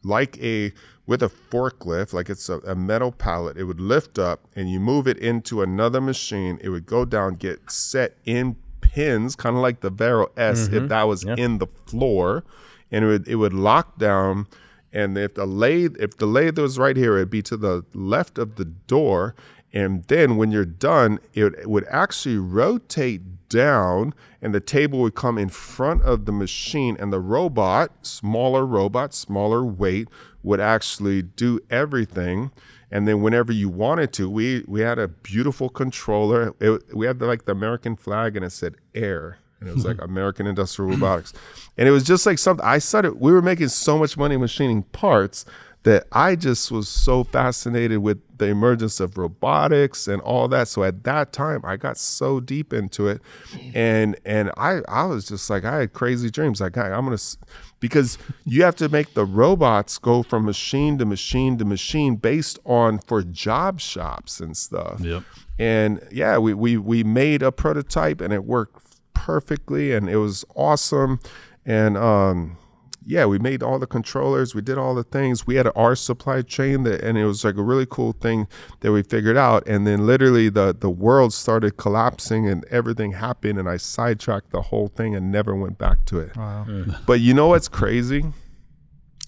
like 0.03 0.39
a 0.43 0.73
with 1.11 1.25
a 1.25 1.29
forklift, 1.29 2.13
like 2.13 2.31
it's 2.31 2.49
a, 2.49 2.59
a 2.61 2.77
metal 2.77 3.11
pallet, 3.11 3.57
it 3.57 3.65
would 3.65 3.81
lift 3.81 4.17
up 4.17 4.47
and 4.55 4.71
you 4.71 4.79
move 4.79 5.09
it 5.09 5.19
into 5.19 5.61
another 5.61 6.01
machine. 6.01 6.57
It 6.63 6.69
would 6.69 6.87
go 6.87 7.05
down, 7.05 7.35
get 7.35 7.69
set 7.69 8.17
in 8.25 8.55
pins, 8.81 9.35
kind 9.35 9.57
of 9.57 9.61
like 9.61 9.81
the 9.81 9.91
Vero 9.91 10.31
S, 10.37 10.69
if 10.69 10.75
mm-hmm. 10.75 10.87
that 10.87 11.03
was 11.09 11.25
in 11.25 11.59
the 11.59 11.67
floor, 11.85 12.45
and 12.93 13.05
it 13.05 13.09
would 13.09 13.27
it 13.27 13.35
would 13.35 13.53
lock 13.53 13.99
down. 13.99 14.47
And 14.93 15.19
if 15.19 15.35
the 15.35 15.47
lathe, 15.47 15.97
if 15.99 16.17
the 16.17 16.27
lathe 16.27 16.61
was 16.61 16.79
right 16.79 16.97
here, 16.97 17.17
it'd 17.17 17.29
be 17.29 17.43
to 17.43 17.57
the 17.57 17.85
left 17.93 18.39
of 18.39 18.55
the 18.55 18.65
door. 18.65 19.35
And 19.73 20.05
then 20.05 20.37
when 20.37 20.53
you're 20.53 20.65
done, 20.65 21.19
it 21.35 21.69
would 21.69 21.87
actually 21.91 22.39
rotate 22.39 23.49
down 23.49 24.15
and 24.41 24.55
the 24.55 24.61
table 24.61 25.01
would 25.01 25.15
come 25.15 25.37
in 25.37 25.49
front 25.49 26.03
of 26.03 26.25
the 26.25 26.33
machine 26.33 26.97
and 26.99 27.13
the 27.13 27.21
robot, 27.21 28.07
smaller 28.07 28.65
robot, 28.65 29.13
smaller 29.13 29.63
weight, 29.65 30.09
would 30.43 30.61
actually 30.61 31.23
do 31.23 31.61
everything. 31.71 32.51
And 32.91 33.07
then 33.07 33.23
whenever 33.23 33.53
you 33.53 33.69
wanted 33.69 34.13
to, 34.15 34.29
we 34.29 34.65
we 34.67 34.81
had 34.81 34.99
a 34.99 35.09
beautiful 35.09 35.69
controller. 35.69 36.55
It, 36.61 36.95
we 36.95 37.07
had 37.07 37.19
the, 37.19 37.27
like 37.27 37.45
the 37.45 37.53
American 37.53 37.97
flag 37.97 38.37
and 38.37 38.45
it 38.45 38.51
said 38.51 38.75
air. 38.95 39.39
And 39.61 39.69
it 39.69 39.75
was 39.75 39.85
like 39.85 39.99
American 40.03 40.47
Industrial 40.47 40.91
Robotics. 40.91 41.33
And 41.77 41.87
it 41.87 41.93
was 41.93 42.03
just 42.03 42.27
like 42.27 42.39
something 42.39 42.65
I 42.65 42.79
started 42.79 43.21
we 43.21 43.33
were 43.33 43.43
making 43.43 43.69
so 43.69 43.99
much 43.99 44.17
money 44.17 44.37
machining 44.37 44.83
parts 44.85 45.45
that 45.83 46.07
I 46.13 46.37
just 46.37 46.71
was 46.71 46.89
so 46.89 47.25
fascinated 47.25 47.99
with 47.99 48.21
the 48.37 48.47
emergence 48.47 49.01
of 49.01 49.17
robotics 49.17 50.07
and 50.09 50.21
all 50.23 50.47
that. 50.49 50.69
So 50.69 50.85
at 50.85 51.05
that 51.05 51.33
time, 51.33 51.61
I 51.65 51.77
got 51.77 51.97
so 51.97 52.41
deep 52.41 52.73
into 52.73 53.09
it, 53.09 53.23
and 53.75 54.17
and 54.25 54.51
I 54.57 54.81
I 54.89 55.05
was 55.05 55.27
just 55.27 55.49
like 55.49 55.65
I 55.65 55.81
had 55.81 55.93
crazy 55.93 56.31
dreams. 56.31 56.61
Like 56.61 56.77
I, 56.77 56.91
I'm 56.91 57.05
gonna 57.05 57.19
because 57.81 58.19
you 58.45 58.63
have 58.63 58.77
to 58.77 58.89
make 58.89 59.15
the 59.15 59.25
robots 59.25 59.97
go 59.97 60.23
from 60.23 60.45
machine 60.45 60.99
to 60.99 61.07
machine 61.07 61.57
to 61.59 61.65
machine 61.65 62.17
based 62.17 62.59
on 62.67 62.99
for 62.99 63.23
job 63.23 63.81
shops 63.81 64.41
and 64.41 64.57
stuff. 64.57 65.01
Yep. 65.01 65.23
And 65.59 66.07
yeah, 66.11 66.39
we 66.39 66.53
we 66.53 66.77
we 66.77 67.05
made 67.05 67.43
a 67.43 67.51
prototype 67.51 68.21
and 68.21 68.33
it 68.33 68.45
worked 68.45 68.83
perfectly 69.15 69.93
and 69.93 70.09
it 70.11 70.17
was 70.17 70.45
awesome. 70.55 71.21
And 71.65 71.97
um 71.97 72.59
yeah, 73.11 73.27
we 73.27 73.39
made 73.39 73.63
all 73.63 73.79
the 73.79 73.87
controllers, 73.87 74.55
we 74.55 74.63
did 74.63 74.79
all 74.79 74.95
the 74.95 75.03
things. 75.03 75.47
We 75.47 75.57
had 75.57 75.69
our 75.75 75.97
supply 75.97 76.43
chain 76.43 76.85
that 76.85 77.03
and 77.03 77.19
it 77.19 77.27
was 77.27 77.45
like 77.45 77.57
a 77.57 77.63
really 77.63 77.87
cool 77.87 78.13
thing 78.13 78.47
that 78.81 78.93
we 78.93 79.03
figured 79.03 79.37
out. 79.37 79.67
And 79.67 79.87
then 79.87 80.07
literally 80.07 80.49
the 80.49 80.75
the 80.79 80.91
world 80.91 81.33
started 81.33 81.77
collapsing 81.77 82.49
and 82.49 82.65
everything 82.67 83.13
happened 83.13 83.59
and 83.59 83.69
I 83.69 83.77
sidetracked 83.77 84.51
the 84.51 84.63
whole 84.63 84.89
thing 84.89 85.17
and 85.17 85.33
never 85.33 85.55
went 85.55 85.77
back 85.77 86.05
to 86.07 86.21
it. 86.21 86.35
Mm. 86.35 87.05
But 87.05 87.21
you 87.21 87.35
know 87.35 87.49
what's 87.49 87.69
crazy? 87.69 88.25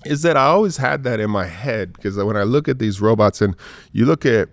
is 0.04 0.22
that 0.22 0.36
I 0.36 0.46
always 0.46 0.78
had 0.78 1.04
that 1.04 1.20
in 1.20 1.30
my 1.30 1.46
head 1.46 1.92
because 1.92 2.16
when 2.16 2.36
I 2.36 2.42
look 2.42 2.68
at 2.68 2.80
these 2.80 3.00
robots 3.00 3.40
and 3.40 3.54
you 3.92 4.04
look 4.04 4.26
at 4.26 4.48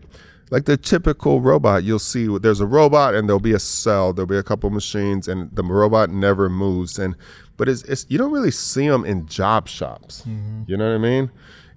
like 0.51 0.65
the 0.65 0.77
typical 0.77 1.41
robot, 1.41 1.83
you'll 1.83 1.99
see 1.99 2.27
there's 2.39 2.59
a 2.59 2.65
robot 2.65 3.13
and 3.15 3.27
there'll 3.27 3.39
be 3.39 3.53
a 3.53 3.59
cell, 3.59 4.13
there'll 4.13 4.27
be 4.27 4.37
a 4.37 4.43
couple 4.43 4.69
machines, 4.69 5.27
and 5.27 5.55
the 5.55 5.63
robot 5.63 6.09
never 6.09 6.49
moves. 6.49 6.97
And 6.97 7.15
but 7.59 7.67
it's, 7.67 7.83
it's 7.83 8.05
you 8.09 8.17
don't 8.17 8.31
really 8.31 8.49
see 8.49 8.87
them 8.87 9.05
in 9.05 9.27
job 9.27 9.67
shops. 9.67 10.21
Mm-hmm. 10.21 10.63
You 10.65 10.77
know 10.77 10.89
what 10.89 10.95
I 10.95 10.97
mean? 10.97 11.29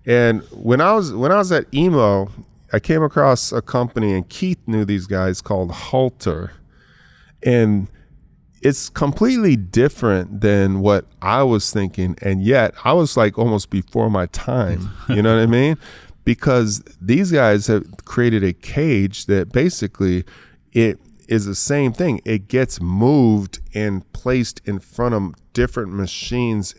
And 0.07 0.43
when 0.53 0.81
I 0.81 0.93
was 0.93 1.13
when 1.13 1.33
I 1.33 1.37
was 1.37 1.51
at 1.53 1.67
EMO, 1.75 2.31
I 2.73 2.79
came 2.79 3.03
across 3.03 3.53
a 3.53 3.61
company 3.61 4.15
and 4.15 4.27
Keith 4.29 4.61
knew 4.67 4.85
these 4.85 5.07
guys 5.07 5.43
called 5.43 5.73
Halter, 5.73 6.53
and 7.43 7.89
it's 8.63 8.89
completely 8.89 9.57
different 9.57 10.41
than 10.41 10.81
what 10.81 11.07
I 11.21 11.43
was 11.43 11.73
thinking. 11.73 12.17
And 12.23 12.45
yet 12.45 12.75
I 12.85 12.93
was 12.93 13.17
like 13.17 13.37
almost 13.37 13.69
before 13.69 14.09
my 14.09 14.27
time. 14.27 14.89
You 15.09 15.21
know 15.21 15.37
what 15.37 15.43
I 15.43 15.47
mean? 15.47 15.77
Because 16.25 16.81
these 17.01 17.33
guys 17.33 17.67
have 17.67 17.85
created 18.05 18.45
a 18.45 18.53
cage 18.53 19.27
that 19.27 19.51
basically 19.51 20.25
it 20.73 21.01
is 21.33 21.47
the 21.47 21.55
same 21.55 21.95
thing. 21.95 22.21
It 22.27 22.47
gets 22.47 22.79
moved 22.79 23.61
and 23.75 24.11
placed 24.13 24.61
in 24.67 24.79
front 24.79 25.15
of 25.15 25.35
different 25.55 25.91
machines 25.93 26.75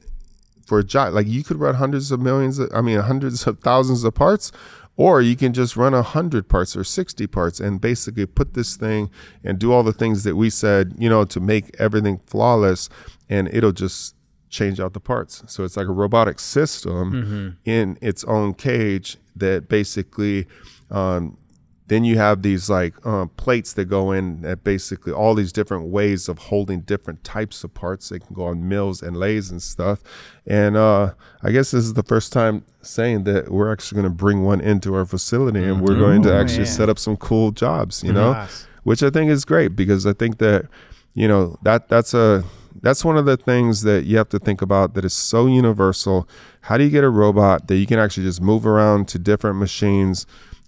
for 0.68 0.80
a 0.80 0.84
job. 0.84 1.14
Like 1.14 1.28
you 1.28 1.44
could 1.44 1.58
run 1.58 1.76
hundreds 1.76 2.12
of 2.12 2.20
millions, 2.20 2.60
of, 2.60 2.70
I 2.72 2.82
mean, 2.82 3.00
hundreds 3.00 3.48
of 3.48 3.60
thousands 3.62 4.04
of 4.04 4.14
parts, 4.14 4.52
or 4.96 5.24
you 5.24 5.36
can 5.36 5.54
just 5.54 5.76
run 5.76 5.96
a 5.96 6.04
hundred 6.04 6.48
parts 6.50 6.76
or 6.78 6.84
60 6.84 7.26
parts 7.28 7.60
and 7.60 7.82
basically 7.82 8.28
put 8.28 8.54
this 8.54 8.76
thing 8.76 9.10
and 9.44 9.58
do 9.58 9.74
all 9.74 9.82
the 9.82 9.92
things 9.92 10.24
that 10.24 10.36
we 10.36 10.52
said, 10.52 10.94
you 11.00 11.10
know, 11.10 11.26
to 11.26 11.40
make 11.40 11.76
everything 11.80 12.20
flawless 12.28 12.90
and 13.28 13.48
it'll 13.52 13.72
just 13.72 14.16
change 14.52 14.80
out 14.80 14.94
the 14.94 15.00
parts. 15.00 15.44
So 15.48 15.64
it's 15.64 15.76
like 15.76 15.88
a 15.88 15.92
robotic 15.92 16.40
system 16.40 17.58
in 17.66 17.98
its 18.02 18.24
own 18.26 18.54
cage 18.54 19.18
that 19.36 19.68
basically, 19.68 20.46
um, 20.92 21.40
then 21.88 22.06
you 22.06 22.18
have 22.18 22.42
these 22.42 22.70
like 22.70 23.06
um, 23.06 23.30
plates 23.30 23.74
that 23.74 23.86
go 23.86 24.12
in 24.12 24.46
at 24.46 24.64
basically 24.64 25.12
all 25.12 25.36
these 25.36 25.52
different 25.52 25.88
ways 25.88 26.30
of 26.30 26.38
holding 26.38 26.82
different 26.82 27.24
types 27.24 27.64
of 27.64 27.74
parts. 27.74 28.10
They 28.10 28.20
can 28.20 28.34
go 28.34 28.46
on 28.46 28.68
mills 28.68 29.02
and 29.02 29.18
lathes 29.18 29.52
and 29.52 29.62
stuff. 29.62 30.02
And 30.46 30.78
uh, 30.78 31.14
I 31.42 31.52
guess 31.52 31.72
this 31.72 31.84
is 31.84 31.94
the 31.94 32.04
first 32.04 32.32
time 32.32 32.64
saying 32.82 33.26
that 33.26 33.52
we're 33.52 33.72
actually 33.72 34.02
going 34.02 34.12
to 34.12 34.18
bring 34.18 34.44
one 34.44 34.62
into 34.62 34.96
our 34.96 35.06
facility 35.06 35.64
and 35.64 35.82
we're 35.82 35.98
going 35.98 36.22
to 36.24 36.34
actually 36.34 36.60
man. 36.60 36.68
set 36.68 36.90
up 36.90 37.00
some 37.00 37.18
cool 37.18 37.52
jobs, 37.52 38.04
you 38.04 38.14
know, 38.14 38.48
which 38.84 39.04
I 39.04 39.10
think 39.10 39.30
is 39.30 39.44
great 39.44 39.76
because 39.76 40.06
I 40.06 40.14
think 40.14 40.38
that, 40.38 40.68
you 41.14 41.28
know, 41.28 41.58
that 41.64 41.90
that's 41.90 42.14
a 42.14 42.44
that's 42.82 43.06
one 43.06 43.18
of 43.18 43.26
the 43.26 43.38
things 43.38 43.84
that 43.84 44.06
you 44.06 44.18
have 44.18 44.30
to 44.30 44.40
think 44.40 44.62
about 44.62 44.94
that 44.96 45.06
is 45.06 45.14
so 45.14 45.48
universal. 45.48 46.28
How 46.62 46.78
do 46.78 46.84
you 46.84 46.90
get 46.90 47.04
a 47.04 47.10
robot 47.10 47.68
that 47.68 47.78
you 47.78 47.86
can 47.86 48.00
actually 48.00 48.26
just 48.26 48.42
move 48.42 48.66
around 48.66 49.08
to 49.10 49.20
different 49.20 49.58
machines 49.58 50.26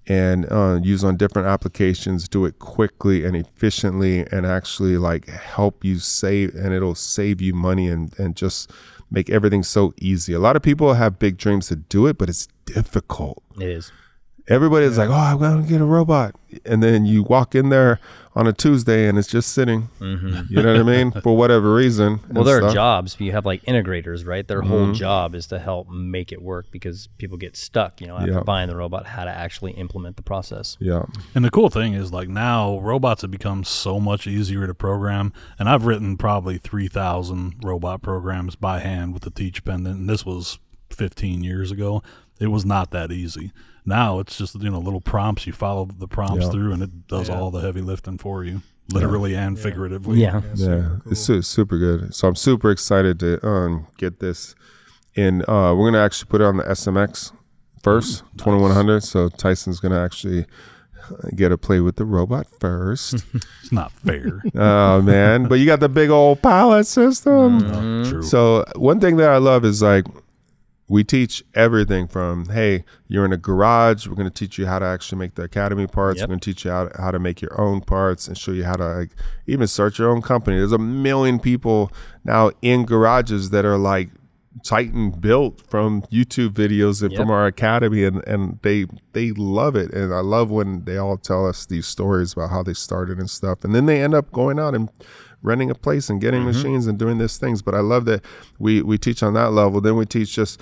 and 0.08 0.52
uh, 0.52 0.80
use 0.82 1.04
on 1.04 1.18
different 1.18 1.48
applications, 1.48 2.28
do 2.28 2.46
it 2.46 2.60
quickly 2.60 3.26
and 3.26 3.36
efficiently, 3.36 4.26
and 4.32 4.46
actually 4.46 4.98
like 4.98 5.28
help 5.28 5.84
you 5.84 6.00
save, 6.00 6.56
and 6.56 6.74
it'll 6.74 6.96
save 6.96 7.42
you 7.42 7.54
money 7.54 7.88
and 7.90 8.18
and 8.20 8.36
just 8.36 8.72
make 9.12 9.30
everything 9.30 9.64
so 9.64 9.94
easy. 10.00 10.34
A 10.34 10.40
lot 10.40 10.56
of 10.56 10.62
people 10.62 10.94
have 10.94 11.20
big 11.20 11.38
dreams 11.38 11.68
to 11.68 11.76
do 11.76 12.08
it, 12.08 12.18
but 12.18 12.30
it's 12.30 12.48
difficult. 12.66 13.44
It 13.60 13.70
is. 13.70 13.92
Everybody's 14.48 14.98
like, 14.98 15.10
"Oh, 15.10 15.14
I'm 15.14 15.40
gonna 15.40 15.64
get 15.64 15.82
a 15.82 15.86
robot," 15.86 16.36
and 16.66 16.84
then 16.84 17.04
you 17.06 17.24
walk 17.24 17.56
in 17.56 17.70
there 17.70 18.00
on 18.36 18.46
a 18.48 18.54
Tuesday 18.54 19.08
and 19.08 19.18
it's 19.18 19.28
just 19.30 19.54
sitting. 19.54 19.88
You 20.00 20.18
know 20.62 20.74
what 20.74 20.80
I 20.80 20.84
mean? 20.84 21.12
For 21.24 21.36
whatever 21.36 21.74
reason. 21.74 22.18
Mm-hmm. 22.18 22.34
Well, 22.34 22.48
and 22.48 22.48
there 22.62 22.64
are 22.70 22.74
jobs. 22.74 23.16
You 23.20 23.32
have 23.32 23.46
like 23.46 23.64
integrators, 23.64 24.26
right? 24.26 24.48
Their 24.48 24.60
Mm-hmm. 24.62 24.70
whole 24.70 24.92
job 24.92 25.34
is 25.36 25.48
to 25.48 25.58
help 25.58 25.90
make 25.90 26.32
it 26.32 26.42
work 26.42 26.68
because 26.70 27.08
people 27.18 27.38
get 27.38 27.56
stuck, 27.56 28.02
you 28.02 28.08
know, 28.08 28.18
after 28.18 28.34
Yeah. 28.34 28.40
buying 28.42 28.68
the 28.68 28.76
robot, 28.76 29.08
how 29.08 29.24
to 29.24 29.32
actually 29.32 29.72
implement 29.72 30.16
the 30.18 30.22
process. 30.22 30.78
Yeah. 30.80 31.06
And 31.34 31.44
the 31.46 31.50
cool 31.50 31.70
thing 31.70 31.94
is, 31.94 32.12
like 32.14 32.30
now, 32.30 32.80
robots 32.82 33.22
have 33.24 33.32
become 33.32 33.64
so 33.64 34.00
much 34.00 34.28
easier 34.28 34.68
to 34.68 34.74
program. 34.76 35.34
And 35.58 35.68
I've 35.70 35.86
written 35.86 36.18
probably 36.18 36.58
three 36.60 36.88
thousand 36.88 37.56
robot 37.64 38.02
programs 38.04 38.56
by 38.56 38.80
hand 38.80 39.14
with 39.14 39.24
the 39.24 39.32
Teach 39.32 39.64
pendant, 39.64 39.98
and 40.02 40.10
this 40.10 40.24
was 40.26 40.60
fifteen 40.92 41.44
years 41.44 41.72
ago. 41.72 42.04
It 42.40 42.48
was 42.48 42.66
not 42.66 42.92
that 42.92 43.12
easy. 43.12 43.52
Now 43.86 44.20
it's 44.20 44.38
just 44.38 44.56
you 44.62 44.70
know 44.70 44.80
little 44.80 45.02
prompts. 45.02 45.46
You 45.48 45.54
follow 45.54 45.86
the 45.98 46.08
prompts 46.08 46.46
Yeah. 46.46 46.52
through, 46.52 46.74
and 46.74 46.82
it 46.84 47.08
does 47.08 47.30
all 47.30 47.52
the 47.52 47.60
heavy 47.62 47.82
lifting 47.82 48.18
for 48.18 48.44
you, 48.44 48.62
literally 48.92 49.36
and 49.36 49.60
figuratively. 49.60 50.20
Yeah. 50.22 50.42
Yeah, 50.56 50.98
it's 51.10 51.20
su- 51.22 51.42
super 51.42 51.78
good. 51.78 52.14
So 52.16 52.28
I'm 52.28 52.36
super 52.36 52.72
excited 52.72 53.20
to 53.20 53.46
um, 53.48 53.88
get 53.98 54.20
this 54.20 54.56
and 55.16 55.44
Uh, 55.44 55.74
we're 55.78 55.90
gonna 55.92 56.04
actually 56.04 56.30
put 56.30 56.42
it 56.42 56.46
on 56.46 56.58
the 56.58 56.64
SMX 56.64 57.32
first, 57.84 58.24
2100. 58.38 59.04
So 59.04 59.30
Tyson's 59.30 59.80
gonna 59.80 60.04
actually 60.04 60.46
get 61.36 61.50
to 61.50 61.58
play 61.58 61.80
with 61.80 61.98
the 61.98 62.06
robot 62.06 62.48
first. 62.60 63.24
It's 63.62 63.72
not 63.72 63.92
fair. 63.92 64.42
oh 64.56 65.02
man! 65.02 65.48
But 65.48 65.56
you 65.60 65.66
got 65.68 65.80
the 65.80 65.90
big 65.90 66.10
old 66.10 66.42
pilot 66.42 66.86
system. 66.86 67.62
Mm-hmm. 67.62 68.10
True. 68.12 68.22
So 68.24 68.66
one 68.76 69.00
thing 69.00 69.18
that 69.18 69.30
I 69.30 69.38
love 69.38 69.64
is 69.66 69.82
like 69.82 70.06
we 70.88 71.04
teach 71.04 71.44
everything 71.56 72.08
from 72.08 72.50
hey, 72.50 72.84
you're 73.08 73.26
in 73.26 73.34
a 73.34 73.38
garage. 73.38 74.08
We're 74.08 74.16
going 74.16 74.30
to 74.30 74.34
teach 74.34 74.58
you 74.58 74.68
how 74.68 74.80
to 74.80 74.86
actually 74.86 75.18
make 75.18 75.36
the 75.36 75.44
academy 75.44 75.88
parts. 75.88 76.20
Yep. 76.20 76.28
We're 76.28 76.32
going 76.34 76.40
to 76.42 76.52
teach 76.54 76.66
you 76.66 76.72
how 76.72 76.88
to, 76.88 77.02
how 77.02 77.12
to 77.12 77.20
make 77.20 77.42
your 77.42 77.60
own 77.60 77.82
parts 77.82 78.28
and 78.28 78.38
show 78.38 78.52
you 78.52 78.64
how 78.66 78.76
to 78.76 78.86
like 78.86 79.12
even 79.48 79.68
start 79.68 79.98
your 79.98 80.12
own 80.12 80.22
company. 80.22 80.58
There's 80.58 80.72
a 80.72 80.78
million 80.78 81.40
people 81.40 81.92
now 82.24 82.52
in 82.62 82.86
garages 82.86 83.50
that 83.50 83.66
are 83.66 83.78
like 83.78 84.10
Titan 84.64 85.12
built 85.12 85.62
from 85.68 86.04
YouTube 86.04 86.52
videos 86.52 87.02
and 87.02 87.12
Yep. 87.12 87.20
from 87.20 87.30
our 87.30 87.46
academy, 87.46 88.04
and 88.06 88.26
and 88.28 88.60
they 88.62 88.86
they 89.14 89.32
love 89.32 89.76
it. 89.76 89.92
And 89.94 90.14
I 90.14 90.20
love 90.22 90.50
when 90.50 90.86
they 90.86 90.98
all 90.98 91.18
tell 91.18 91.46
us 91.48 91.66
these 91.66 91.88
stories 91.88 92.34
about 92.34 92.52
how 92.52 92.64
they 92.64 92.74
started 92.74 93.18
and 93.20 93.30
stuff, 93.30 93.64
and 93.66 93.76
then 93.76 93.86
they 93.86 94.02
end 94.02 94.14
up 94.14 94.32
going 94.32 94.58
out 94.60 94.74
and 94.74 94.90
renting 95.46 95.70
a 95.70 95.76
place 95.76 96.10
and 96.10 96.20
getting 96.20 96.42
mm-hmm. 96.42 96.58
machines 96.58 96.88
and 96.88 96.98
doing 96.98 97.18
these 97.18 97.38
things. 97.38 97.62
But 97.62 97.76
I 97.76 97.80
love 97.80 98.06
that 98.06 98.24
we 98.60 98.82
we 98.82 98.98
teach 98.98 99.24
on 99.24 99.34
that 99.36 99.52
level. 99.52 99.82
Then 99.82 99.96
we 99.96 100.06
teach 100.06 100.34
just 100.34 100.60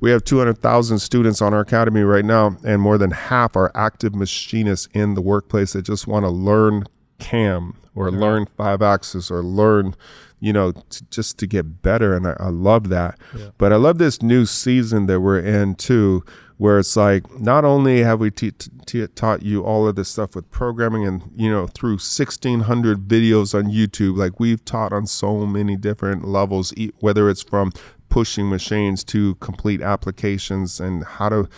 we 0.00 0.10
have 0.10 0.24
200,000 0.24 0.98
students 0.98 1.40
on 1.40 1.54
our 1.54 1.60
academy 1.60 2.02
right 2.02 2.24
now, 2.24 2.56
and 2.64 2.82
more 2.82 2.98
than 2.98 3.12
half 3.12 3.56
are 3.56 3.70
active 3.74 4.14
machinists 4.14 4.88
in 4.92 5.14
the 5.14 5.22
workplace 5.22 5.72
that 5.72 5.82
just 5.82 6.06
want 6.06 6.24
to 6.24 6.30
learn 6.30 6.84
CAM 7.18 7.74
or 7.94 8.10
learn 8.10 8.46
five 8.56 8.82
axis 8.82 9.30
or 9.30 9.42
learn, 9.42 9.94
you 10.40 10.52
know, 10.52 10.72
t- 10.72 11.06
just 11.10 11.38
to 11.38 11.46
get 11.46 11.80
better. 11.80 12.14
And 12.14 12.26
I, 12.26 12.36
I 12.38 12.48
love 12.48 12.88
that. 12.88 13.18
But 13.56 13.72
I 13.72 13.76
love 13.76 13.98
this 13.98 14.20
new 14.20 14.46
season 14.46 15.06
that 15.06 15.20
we're 15.20 15.38
in 15.38 15.76
too, 15.76 16.24
where 16.56 16.78
it's 16.78 16.96
like 16.96 17.40
not 17.40 17.64
only 17.64 18.02
have 18.02 18.20
we 18.20 18.30
te- 18.30 18.52
te- 18.86 19.06
taught 19.08 19.42
you 19.42 19.62
all 19.62 19.88
of 19.88 19.96
this 19.96 20.08
stuff 20.08 20.36
with 20.36 20.50
programming 20.50 21.06
and, 21.06 21.22
you 21.34 21.50
know, 21.50 21.66
through 21.66 21.94
1,600 21.94 23.08
videos 23.08 23.54
on 23.54 23.64
YouTube, 23.64 24.16
like 24.16 24.38
we've 24.38 24.64
taught 24.64 24.92
on 24.92 25.06
so 25.06 25.46
many 25.46 25.76
different 25.76 26.26
levels, 26.26 26.72
whether 27.00 27.28
it's 27.28 27.42
from 27.42 27.72
pushing 28.08 28.48
machines 28.48 29.02
to 29.02 29.34
complete 29.36 29.82
applications 29.82 30.78
and 30.78 31.04
how 31.04 31.28
to 31.28 31.48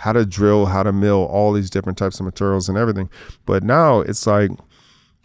how 0.00 0.12
to 0.12 0.26
drill, 0.26 0.66
how 0.66 0.82
to 0.82 0.92
mill, 0.92 1.24
all 1.24 1.52
these 1.52 1.70
different 1.70 1.96
types 1.96 2.20
of 2.20 2.26
materials 2.26 2.68
and 2.68 2.76
everything. 2.76 3.08
But 3.46 3.62
now 3.62 4.00
it's 4.00 4.26
like 4.26 4.50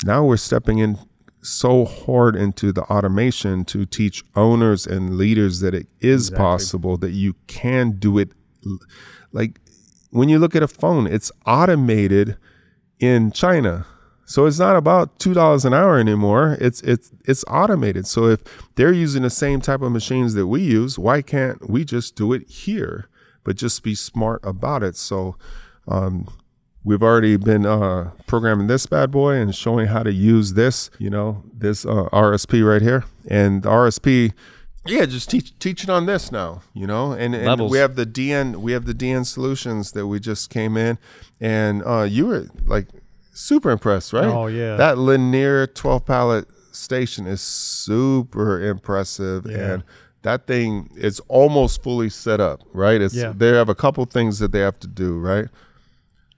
now 0.05 0.23
we're 0.23 0.37
stepping 0.37 0.79
in 0.79 0.97
so 1.41 1.85
hard 1.85 2.35
into 2.35 2.71
the 2.71 2.83
automation 2.83 3.65
to 3.65 3.85
teach 3.85 4.23
owners 4.35 4.85
and 4.85 5.17
leaders 5.17 5.59
that 5.59 5.73
it 5.73 5.87
is 5.99 6.29
possible 6.29 6.97
that 6.97 7.11
you 7.11 7.35
can 7.47 7.91
do 7.91 8.17
it 8.17 8.31
like 9.31 9.59
when 10.09 10.29
you 10.29 10.39
look 10.39 10.55
at 10.55 10.63
a 10.63 10.67
phone 10.67 11.07
it's 11.07 11.31
automated 11.45 12.37
in 12.99 13.31
China. 13.31 13.85
So 14.25 14.45
it's 14.45 14.59
not 14.59 14.77
about 14.77 15.19
two 15.19 15.33
dollars 15.33 15.65
an 15.65 15.73
hour 15.73 15.97
anymore. 15.99 16.57
It's 16.61 16.81
it's 16.81 17.11
it's 17.25 17.43
automated. 17.47 18.07
So 18.07 18.27
if 18.27 18.41
they're 18.75 18.93
using 18.93 19.23
the 19.23 19.29
same 19.29 19.59
type 19.59 19.81
of 19.81 19.91
machines 19.91 20.33
that 20.35 20.47
we 20.47 20.61
use 20.61 20.97
why 20.97 21.21
can't 21.21 21.69
we 21.69 21.83
just 21.83 22.15
do 22.15 22.31
it 22.33 22.47
here 22.49 23.07
but 23.43 23.55
just 23.55 23.83
be 23.83 23.95
smart 23.95 24.39
about 24.43 24.83
it? 24.83 24.95
So 24.95 25.35
um, 25.87 26.27
we've 26.83 27.03
already 27.03 27.37
been 27.37 27.65
uh, 27.65 28.11
programming 28.27 28.67
this 28.67 28.85
bad 28.85 29.11
boy 29.11 29.35
and 29.35 29.53
showing 29.53 29.87
how 29.87 30.03
to 30.03 30.11
use 30.11 30.53
this, 30.53 30.89
you 30.97 31.09
know, 31.09 31.43
this 31.53 31.85
uh, 31.85 32.09
RSP 32.11 32.67
right 32.67 32.81
here. 32.81 33.03
And 33.27 33.63
the 33.63 33.69
RSP, 33.69 34.33
yeah, 34.85 35.05
just 35.05 35.29
teach 35.29 35.57
teach 35.59 35.83
it 35.83 35.89
on 35.89 36.05
this 36.05 36.31
now, 36.31 36.61
you 36.73 36.87
know. 36.87 37.11
And, 37.11 37.35
and 37.35 37.69
we 37.69 37.77
have 37.77 37.95
the 37.95 38.05
DN, 38.05 38.57
we 38.57 38.71
have 38.71 38.85
the 38.85 38.93
DN 38.93 39.25
solutions 39.25 39.91
that 39.91 40.07
we 40.07 40.19
just 40.19 40.49
came 40.49 40.75
in, 40.77 40.97
and 41.39 41.83
uh, 41.85 42.01
you 42.03 42.25
were 42.27 42.47
like 42.65 42.87
super 43.33 43.69
impressed, 43.71 44.13
right? 44.13 44.25
Oh, 44.25 44.47
yeah. 44.47 44.75
that 44.77 44.97
linear 44.97 45.67
twelve 45.67 46.05
pallet 46.05 46.47
station 46.71 47.27
is 47.27 47.41
super 47.41 48.61
impressive, 48.61 49.45
Yeah. 49.49 49.73
and 49.73 49.83
that 50.23 50.47
thing 50.47 50.89
is 50.95 51.19
almost 51.27 51.83
fully 51.83 52.09
set 52.09 52.39
up, 52.39 52.61
right? 52.73 53.01
It's 53.01 53.13
Yeah. 53.15 53.33
they 53.35 53.49
have 53.49 53.69
a 53.69 53.75
couple 53.75 54.05
things 54.05 54.39
that 54.39 54.51
they 54.51 54.59
have 54.59 54.79
to 54.79 54.87
do, 54.87 55.17
right? 55.17 55.47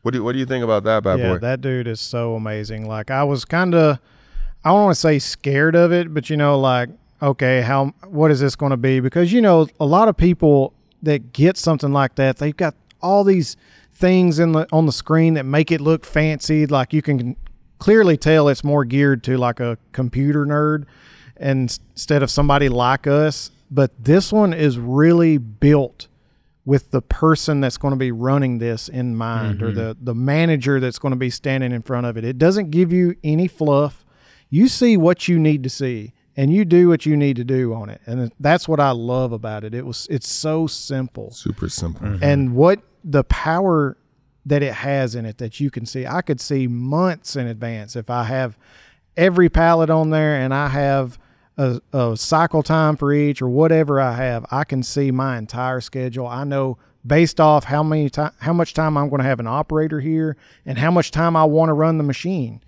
What 0.01 0.11
do 0.11 0.17
you, 0.17 0.23
what 0.23 0.33
do 0.33 0.39
you 0.39 0.45
think 0.45 0.63
about 0.63 0.83
that 0.83 1.03
bad 1.03 1.19
yeah, 1.19 1.33
boy? 1.33 1.37
that 1.39 1.61
dude 1.61 1.87
is 1.87 2.01
so 2.01 2.35
amazing. 2.35 2.87
Like 2.87 3.09
I 3.09 3.23
was 3.23 3.45
kind 3.45 3.73
of, 3.73 3.99
I 4.65 4.69
don't 4.69 4.83
want 4.83 4.95
to 4.95 4.99
say 4.99 5.17
scared 5.19 5.75
of 5.75 5.93
it, 5.93 6.13
but 6.13 6.29
you 6.29 6.35
know, 6.35 6.59
like 6.59 6.89
okay, 7.23 7.61
how 7.61 7.93
what 8.05 8.29
is 8.29 8.39
this 8.41 8.55
going 8.55 8.71
to 8.71 8.77
be? 8.77 8.99
Because 8.99 9.31
you 9.31 9.41
know, 9.41 9.67
a 9.79 9.85
lot 9.85 10.07
of 10.07 10.17
people 10.17 10.73
that 11.01 11.33
get 11.33 11.57
something 11.57 11.91
like 11.91 12.15
that, 12.15 12.37
they've 12.37 12.55
got 12.55 12.75
all 13.01 13.23
these 13.23 13.57
things 13.93 14.39
in 14.39 14.51
the 14.51 14.67
on 14.71 14.85
the 14.85 14.91
screen 14.91 15.33
that 15.35 15.45
make 15.45 15.71
it 15.71 15.81
look 15.81 16.05
fancy. 16.05 16.67
Like 16.67 16.93
you 16.93 17.01
can 17.01 17.35
clearly 17.79 18.17
tell 18.17 18.49
it's 18.49 18.63
more 18.63 18.85
geared 18.85 19.23
to 19.23 19.37
like 19.37 19.59
a 19.59 19.77
computer 19.93 20.45
nerd, 20.45 20.85
and 21.37 21.77
instead 21.93 22.21
of 22.21 22.29
somebody 22.29 22.69
like 22.69 23.07
us. 23.07 23.49
But 23.71 23.91
this 24.03 24.31
one 24.31 24.53
is 24.53 24.77
really 24.77 25.39
built 25.39 26.07
with 26.65 26.91
the 26.91 27.01
person 27.01 27.59
that's 27.59 27.77
going 27.77 27.91
to 27.91 27.97
be 27.97 28.11
running 28.11 28.59
this 28.59 28.87
in 28.87 29.15
mind 29.15 29.61
or 29.63 29.67
mm-hmm. 29.67 29.75
the 29.77 29.97
the 29.99 30.15
manager 30.15 30.79
that's 30.79 30.99
going 30.99 31.11
to 31.11 31.17
be 31.17 31.29
standing 31.29 31.71
in 31.71 31.81
front 31.81 32.05
of 32.05 32.17
it. 32.17 32.23
It 32.23 32.37
doesn't 32.37 32.69
give 32.69 32.93
you 32.93 33.15
any 33.23 33.47
fluff. 33.47 34.05
You 34.49 34.67
see 34.67 34.95
what 34.97 35.27
you 35.27 35.39
need 35.39 35.63
to 35.63 35.69
see 35.69 36.12
and 36.35 36.51
you 36.51 36.65
do 36.65 36.87
what 36.89 37.05
you 37.05 37.15
need 37.15 37.35
to 37.35 37.43
do 37.43 37.73
on 37.73 37.89
it. 37.89 38.01
And 38.05 38.31
that's 38.39 38.67
what 38.67 38.79
I 38.79 38.91
love 38.91 39.31
about 39.31 39.63
it. 39.63 39.73
It 39.73 39.85
was 39.85 40.07
it's 40.09 40.29
so 40.29 40.67
simple. 40.67 41.31
Super 41.31 41.69
simple. 41.69 42.07
Mm-hmm. 42.07 42.23
And 42.23 42.55
what 42.55 42.81
the 43.03 43.23
power 43.23 43.97
that 44.45 44.61
it 44.61 44.73
has 44.73 45.15
in 45.15 45.25
it 45.25 45.37
that 45.37 45.59
you 45.59 45.71
can 45.71 45.85
see. 45.85 46.05
I 46.05 46.21
could 46.21 46.41
see 46.41 46.67
months 46.67 47.35
in 47.35 47.47
advance 47.47 47.95
if 47.95 48.09
I 48.09 48.25
have 48.25 48.57
every 49.15 49.49
pallet 49.49 49.89
on 49.89 50.09
there 50.09 50.35
and 50.35 50.53
I 50.53 50.67
have 50.67 51.17
a, 51.57 51.79
a 51.93 52.17
cycle 52.17 52.63
time 52.63 52.97
for 52.97 53.13
each 53.13 53.41
or 53.41 53.47
whatever 53.47 54.01
I 54.01 54.13
have, 54.13 54.45
I 54.51 54.63
can 54.63 54.83
see 54.83 55.11
my 55.11 55.37
entire 55.37 55.81
schedule. 55.81 56.27
I 56.27 56.43
know 56.43 56.77
based 57.05 57.39
off 57.39 57.65
how 57.65 57.83
many 57.83 58.09
time, 58.09 58.31
how 58.39 58.53
much 58.53 58.73
time 58.73 58.97
I'm 58.97 59.09
going 59.09 59.21
to 59.21 59.27
have 59.27 59.39
an 59.39 59.47
operator 59.47 59.99
here 59.99 60.35
and 60.65 60.77
how 60.77 60.91
much 60.91 61.11
time 61.11 61.35
I 61.35 61.43
want 61.43 61.69
to 61.69 61.73
run 61.73 61.97
the 61.97 62.03
machine. 62.03 62.61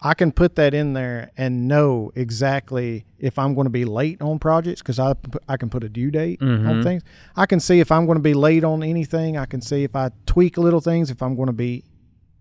I 0.00 0.14
can 0.14 0.30
put 0.30 0.54
that 0.56 0.74
in 0.74 0.92
there 0.92 1.32
and 1.36 1.66
know 1.66 2.12
exactly 2.14 3.04
if 3.18 3.38
I'm 3.38 3.54
going 3.54 3.66
to 3.66 3.70
be 3.70 3.84
late 3.84 4.22
on 4.22 4.38
projects 4.38 4.80
because 4.80 5.00
I 5.00 5.14
I 5.48 5.56
can 5.56 5.70
put 5.70 5.82
a 5.82 5.88
due 5.88 6.10
date 6.10 6.40
on 6.40 6.48
mm-hmm. 6.48 6.82
things. 6.82 7.02
I 7.34 7.46
can 7.46 7.58
see 7.58 7.80
if 7.80 7.90
I'm 7.90 8.06
going 8.06 8.16
to 8.16 8.22
be 8.22 8.34
late 8.34 8.62
on 8.62 8.82
anything. 8.82 9.36
I 9.36 9.46
can 9.46 9.60
see 9.60 9.82
if 9.82 9.96
I 9.96 10.10
tweak 10.26 10.56
little 10.56 10.80
things 10.80 11.10
if 11.10 11.20
I'm 11.20 11.34
going 11.34 11.48
to 11.48 11.52
be, 11.52 11.84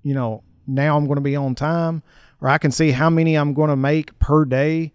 you 0.04 0.14
know, 0.14 0.44
now 0.68 0.98
I'm 0.98 1.06
going 1.06 1.16
to 1.16 1.22
be 1.22 1.36
on 1.36 1.56
time, 1.56 2.04
or 2.42 2.50
I 2.50 2.60
can 2.60 2.72
see 2.72 2.92
how 2.92 3.10
many 3.10 3.36
I'm 3.36 3.54
going 3.54 3.70
to 3.70 3.76
make 3.76 4.18
per 4.20 4.46
day. 4.46 4.94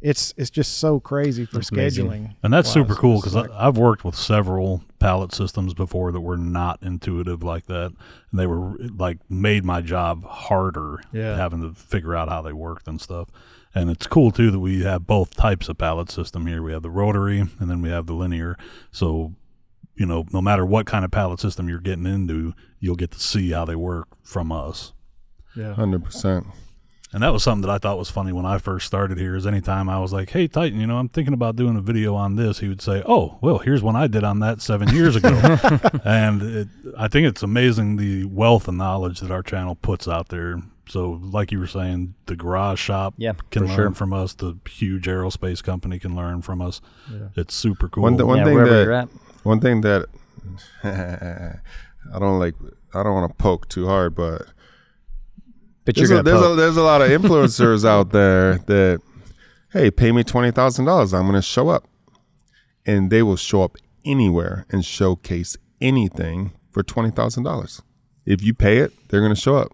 It's 0.00 0.34
it's 0.36 0.50
just 0.50 0.78
so 0.78 1.00
crazy 1.00 1.46
for 1.46 1.60
amazing. 1.72 2.06
scheduling. 2.06 2.36
And 2.44 2.52
that's 2.52 2.68
wise. 2.68 2.74
super 2.74 2.94
cool 2.94 3.16
because 3.16 3.34
like- 3.34 3.50
I've 3.50 3.78
worked 3.78 4.04
with 4.04 4.14
several 4.14 4.84
pallet 5.04 5.32
systems 5.34 5.74
before 5.74 6.10
that 6.12 6.20
were 6.22 6.36
not 6.36 6.78
intuitive 6.82 7.42
like 7.42 7.66
that, 7.66 7.92
and 8.30 8.40
they 8.40 8.46
were 8.46 8.76
like 8.96 9.18
made 9.28 9.64
my 9.64 9.80
job 9.80 10.24
harder, 10.24 11.00
Yeah. 11.12 11.36
having 11.36 11.60
to 11.62 11.74
figure 11.78 12.14
out 12.16 12.28
how 12.28 12.40
they 12.42 12.52
worked 12.52 12.88
and 12.88 13.00
stuff. 13.00 13.28
And 13.74 13.90
it's 13.90 14.06
cool 14.06 14.30
too 14.30 14.50
that 14.50 14.60
we 14.60 14.82
have 14.82 15.06
both 15.06 15.36
types 15.36 15.68
of 15.68 15.76
pallet 15.78 16.10
system 16.10 16.46
here. 16.46 16.62
We 16.62 16.72
have 16.72 16.82
the 16.82 16.90
rotary, 16.90 17.40
and 17.40 17.70
then 17.70 17.82
we 17.82 17.90
have 17.90 18.06
the 18.06 18.14
linear. 18.14 18.56
So, 18.92 19.34
you 19.94 20.06
know, 20.06 20.24
no 20.32 20.40
matter 20.40 20.64
what 20.64 20.86
kind 20.86 21.04
of 21.04 21.10
pallet 21.10 21.38
system 21.40 21.68
you're 21.68 21.80
getting 21.80 22.06
into, 22.06 22.54
you'll 22.80 22.94
get 22.96 23.10
to 23.12 23.20
see 23.20 23.50
how 23.50 23.64
they 23.64 23.76
work 23.76 24.08
from 24.22 24.50
us. 24.52 24.92
yeah. 25.56 25.74
Hundred 25.74 26.04
percent. 26.04 26.46
And 27.14 27.22
that 27.22 27.32
was 27.32 27.44
something 27.44 27.62
that 27.66 27.72
I 27.72 27.78
thought 27.78 27.96
was 27.96 28.10
funny 28.10 28.32
when 28.32 28.44
I 28.44 28.58
first 28.58 28.88
started 28.88 29.18
here. 29.18 29.36
Is 29.36 29.46
anytime 29.46 29.88
I 29.88 30.00
was 30.00 30.12
like, 30.12 30.30
"Hey, 30.30 30.48
Titan, 30.48 30.80
you 30.80 30.86
know, 30.88 30.96
I'm 30.98 31.08
thinking 31.08 31.32
about 31.32 31.54
doing 31.54 31.76
a 31.76 31.80
video 31.80 32.16
on 32.16 32.34
this," 32.34 32.58
he 32.58 32.66
would 32.68 32.82
say, 32.82 33.04
"Oh, 33.06 33.38
well, 33.40 33.58
here's 33.58 33.84
one 33.84 33.94
I 33.94 34.08
did 34.08 34.24
on 34.24 34.40
that 34.40 34.60
seven 34.60 34.88
years 34.88 35.14
ago." 35.14 35.28
and 36.04 36.42
it, 36.42 36.68
I 36.98 37.06
think 37.06 37.28
it's 37.28 37.44
amazing 37.44 37.96
the 37.98 38.24
wealth 38.24 38.66
of 38.66 38.74
knowledge 38.74 39.20
that 39.20 39.30
our 39.30 39.44
channel 39.44 39.76
puts 39.76 40.08
out 40.08 40.28
there. 40.28 40.60
So, 40.88 41.20
like 41.22 41.52
you 41.52 41.60
were 41.60 41.68
saying, 41.68 42.14
the 42.26 42.34
garage 42.34 42.80
shop 42.80 43.14
Yeah, 43.16 43.34
can 43.50 43.66
learn 43.66 43.76
sure. 43.76 43.94
from 43.94 44.12
us. 44.12 44.34
The 44.34 44.58
huge 44.68 45.06
aerospace 45.06 45.62
company 45.62 46.00
can 46.00 46.16
learn 46.16 46.42
from 46.42 46.60
us. 46.60 46.80
It's 47.36 47.54
super 47.54 47.88
cool. 47.88 48.02
One, 48.02 48.16
th- 48.18 48.26
one 48.26 48.38
yeah, 48.38 48.44
thing 48.44 48.56
that 48.56 49.08
one 49.44 49.60
thing 49.60 49.80
that 49.82 50.06
I 50.82 52.18
don't 52.18 52.38
like. 52.38 52.54
I 52.92 53.02
don't 53.02 53.14
want 53.14 53.30
to 53.30 53.42
poke 53.42 53.68
too 53.68 53.86
hard, 53.86 54.14
but 54.14 54.46
But 55.84 55.96
there's 55.96 56.10
a, 56.10 56.22
there's, 56.22 56.40
a, 56.40 56.54
there's 56.54 56.76
a 56.76 56.82
lot 56.82 57.02
of 57.02 57.08
influencers 57.08 57.84
out 57.88 58.10
there 58.10 58.58
that, 58.58 59.00
hey, 59.72 59.90
pay 59.90 60.12
me 60.12 60.24
twenty 60.24 60.50
thousand 60.50 60.86
dollars. 60.86 61.12
I'm 61.12 61.22
going 61.22 61.34
to 61.34 61.42
show 61.42 61.68
up, 61.68 61.86
and 62.86 63.10
they 63.10 63.22
will 63.22 63.36
show 63.36 63.62
up 63.62 63.76
anywhere 64.04 64.66
and 64.70 64.84
showcase 64.84 65.56
anything 65.80 66.52
for 66.70 66.82
twenty 66.82 67.10
thousand 67.10 67.42
dollars. 67.44 67.82
If 68.24 68.42
you 68.42 68.54
pay 68.54 68.78
it, 68.78 68.92
they're 69.08 69.20
going 69.20 69.34
to 69.34 69.40
show 69.40 69.56
up. 69.56 69.72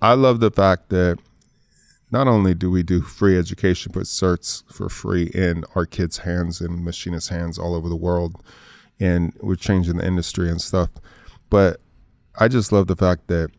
I 0.00 0.14
love 0.14 0.40
the 0.40 0.50
fact 0.50 0.90
that 0.90 1.18
not 2.12 2.28
only 2.28 2.54
do 2.54 2.70
we 2.70 2.82
do 2.82 3.00
free 3.00 3.38
education, 3.38 3.90
but 3.92 4.02
certs 4.02 4.62
for 4.70 4.88
free 4.88 5.30
in 5.34 5.64
our 5.74 5.86
kids' 5.86 6.18
hands 6.18 6.60
and 6.60 6.84
machinists' 6.84 7.30
hands 7.30 7.58
all 7.58 7.74
over 7.74 7.88
the 7.88 7.96
world, 7.96 8.40
and 9.00 9.32
we're 9.40 9.56
changing 9.56 9.96
the 9.96 10.06
industry 10.06 10.48
and 10.48 10.60
stuff. 10.60 10.90
But 11.50 11.80
I 12.38 12.48
just 12.48 12.70
love 12.70 12.86
the 12.86 12.96
fact 12.96 13.28
that 13.28 13.50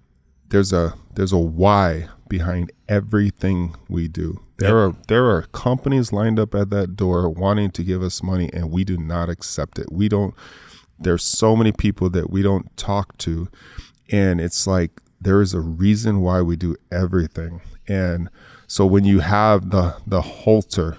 there's 0.50 0.72
a 0.72 0.94
there's 1.16 1.34
a 1.34 1.38
why 1.38 2.08
behind 2.28 2.72
everything 2.90 3.76
we 3.88 4.08
do. 4.08 4.42
There 4.58 4.78
are 4.78 4.96
there 5.08 5.30
are 5.30 5.44
companies 5.52 6.14
lined 6.14 6.40
up 6.40 6.56
at 6.56 6.70
that 6.70 6.96
door 6.96 7.30
wanting 7.30 7.72
to 7.72 7.84
give 7.84 8.02
us 8.02 8.24
money, 8.24 8.50
and 8.54 8.72
we 8.72 8.84
do 8.84 8.98
not 8.98 9.30
accept 9.30 9.78
it. 9.80 9.92
We 9.92 10.10
don't. 10.10 10.34
There's 10.98 11.24
so 11.24 11.56
many 11.56 11.72
people 11.72 12.10
that 12.12 12.30
we 12.30 12.42
don't 12.42 12.76
talk 12.78 13.18
to, 13.20 13.50
and 14.12 14.40
it's 14.40 14.66
like 14.66 15.02
there 15.20 15.42
is 15.42 15.54
a 15.54 15.62
reason 15.62 16.22
why 16.22 16.42
we 16.42 16.56
do 16.56 16.76
everything. 16.92 17.62
And 17.88 18.30
so 18.68 18.86
when 18.86 19.04
you 19.04 19.20
have 19.20 19.70
the 19.72 19.98
the 20.08 20.22
halter, 20.22 20.98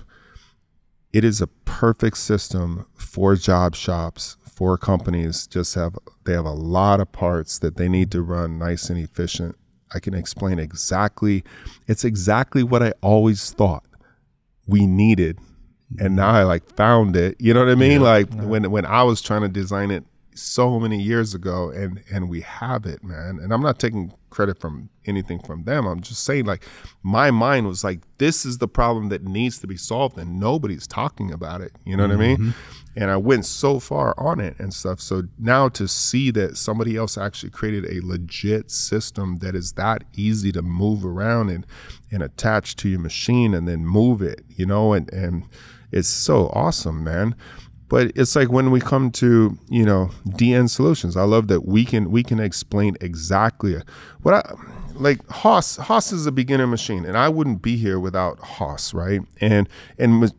it 1.13 1.25
is 1.25 1.41
a 1.41 1.47
perfect 1.47 2.19
system 2.19 2.87
for 2.95 3.35
job 3.37 3.75
shops 3.75 4.37
for 4.45 4.79
companies 4.79 5.49
just 5.49 5.75
have 5.75 5.99
they 6.25 6.33
have 6.33 6.45
a 6.45 6.51
lot 6.51 7.01
of 7.01 7.11
parts 7.11 7.59
that 7.59 7.77
they 7.77 7.89
need 7.89 8.11
to 8.13 8.23
run 8.23 8.59
nice 8.59 8.89
and 8.89 8.99
efficient 8.99 9.57
i 9.93 9.99
can 9.99 10.15
explain 10.15 10.59
exactly 10.59 11.45
it's 11.87 12.05
exactly 12.05 12.63
what 12.63 12.83
i 12.83 12.93
always 13.03 13.53
thought 13.53 13.85
we 14.67 14.87
needed 14.87 15.39
and 15.99 16.09
mm-hmm. 16.09 16.17
now 16.17 16.31
i 16.31 16.43
like 16.43 16.65
found 16.77 17.17
it 17.17 17.37
you 17.41 17.53
know 17.53 17.61
what 17.61 17.71
i 17.71 17.75
mean? 17.75 18.01
Like 18.01 18.33
when 18.35 18.71
when 18.71 18.87
i 18.87 19.03
was 19.03 19.21
trying 19.21 19.43
to 19.43 19.49
design 19.49 19.91
it 19.91 20.05
so 20.35 20.81
many 20.81 21.01
years 21.01 21.35
ago 21.35 21.71
and 21.71 22.03
and 22.11 22.29
we 22.29 22.41
have 22.41 22.87
it 22.87 23.05
man 23.05 23.39
and 23.41 23.53
i'm 23.53 23.63
not 23.63 23.79
taking 23.79 24.13
credit 24.35 24.59
from 24.59 24.91
anything 25.07 25.39
from 25.39 25.63
them. 25.63 25.87
I'm 25.87 26.01
just 26.01 26.25
saying 26.25 26.45
like 26.45 26.65
my 27.05 27.31
mind 27.31 27.69
was 27.69 27.85
like 27.85 28.01
this 28.19 28.45
is 28.45 28.59
the 28.59 28.67
problem 28.67 29.09
that 29.11 29.23
needs 29.23 29.61
to 29.61 29.69
be 29.69 29.77
solved 29.77 30.19
and 30.19 30.41
nobody's 30.41 30.89
talking 30.89 31.33
about 31.33 31.61
it. 31.61 31.73
You 31.85 31.97
know 31.97 32.03
what 32.07 32.13
i 32.13 32.17
mean? 32.17 32.37
Mm-hmm. 32.39 32.51
And 32.97 33.11
i 33.11 33.17
went 33.17 33.47
so 33.47 33.79
far 33.79 34.13
on 34.19 34.41
it 34.41 34.59
and 34.59 34.75
stuff. 34.75 35.01
So 35.01 35.23
now 35.39 35.69
to 35.71 35.87
see 35.87 36.33
that 36.33 36.57
somebody 36.57 36.97
else 36.97 37.17
actually 37.17 37.51
created 37.51 37.85
a 37.87 38.05
legit 38.05 38.73
system 38.73 39.37
that 39.37 39.55
is 39.55 39.73
that 39.75 40.03
easy 40.15 40.51
to 40.53 40.63
move 40.63 41.05
around 41.05 41.51
and 41.51 41.65
and 42.11 42.23
attach 42.23 42.75
to 42.77 42.89
your 42.89 43.01
machine 43.01 43.55
and 43.55 43.69
then 43.69 43.87
move 43.87 44.21
it 44.21 44.43
you 44.49 44.67
know 44.67 44.93
and 44.93 45.13
and 45.13 45.45
it's 45.93 46.09
so 46.09 46.49
awesome 46.49 47.05
man 47.05 47.35
but 47.95 48.11
it's 48.17 48.35
like 48.35 48.51
when 48.51 48.73
we 48.73 48.81
come 48.81 49.09
to 49.13 49.57
you 49.69 49.85
know 49.85 50.11
dn 50.27 50.69
solutions 50.69 51.17
i 51.17 51.23
love 51.23 51.47
that 51.47 51.65
we 51.65 51.85
can 51.85 52.11
we 52.11 52.25
can 52.25 52.41
explain 52.41 52.97
exactly 53.01 53.77
what 54.23 54.35
i 54.35 54.43
like 54.95 55.25
haas 55.29 55.77
haas 55.77 56.13
is 56.13 56.27
a 56.27 56.33
beginner 56.33 56.67
machine 56.67 57.05
and 57.05 57.17
i 57.17 57.29
wouldn't 57.29 57.63
be 57.63 57.77
here 57.77 58.01
without 58.01 58.39
haas 58.41 58.93
right? 58.95 59.21
And 59.41 59.69
and 59.97 60.33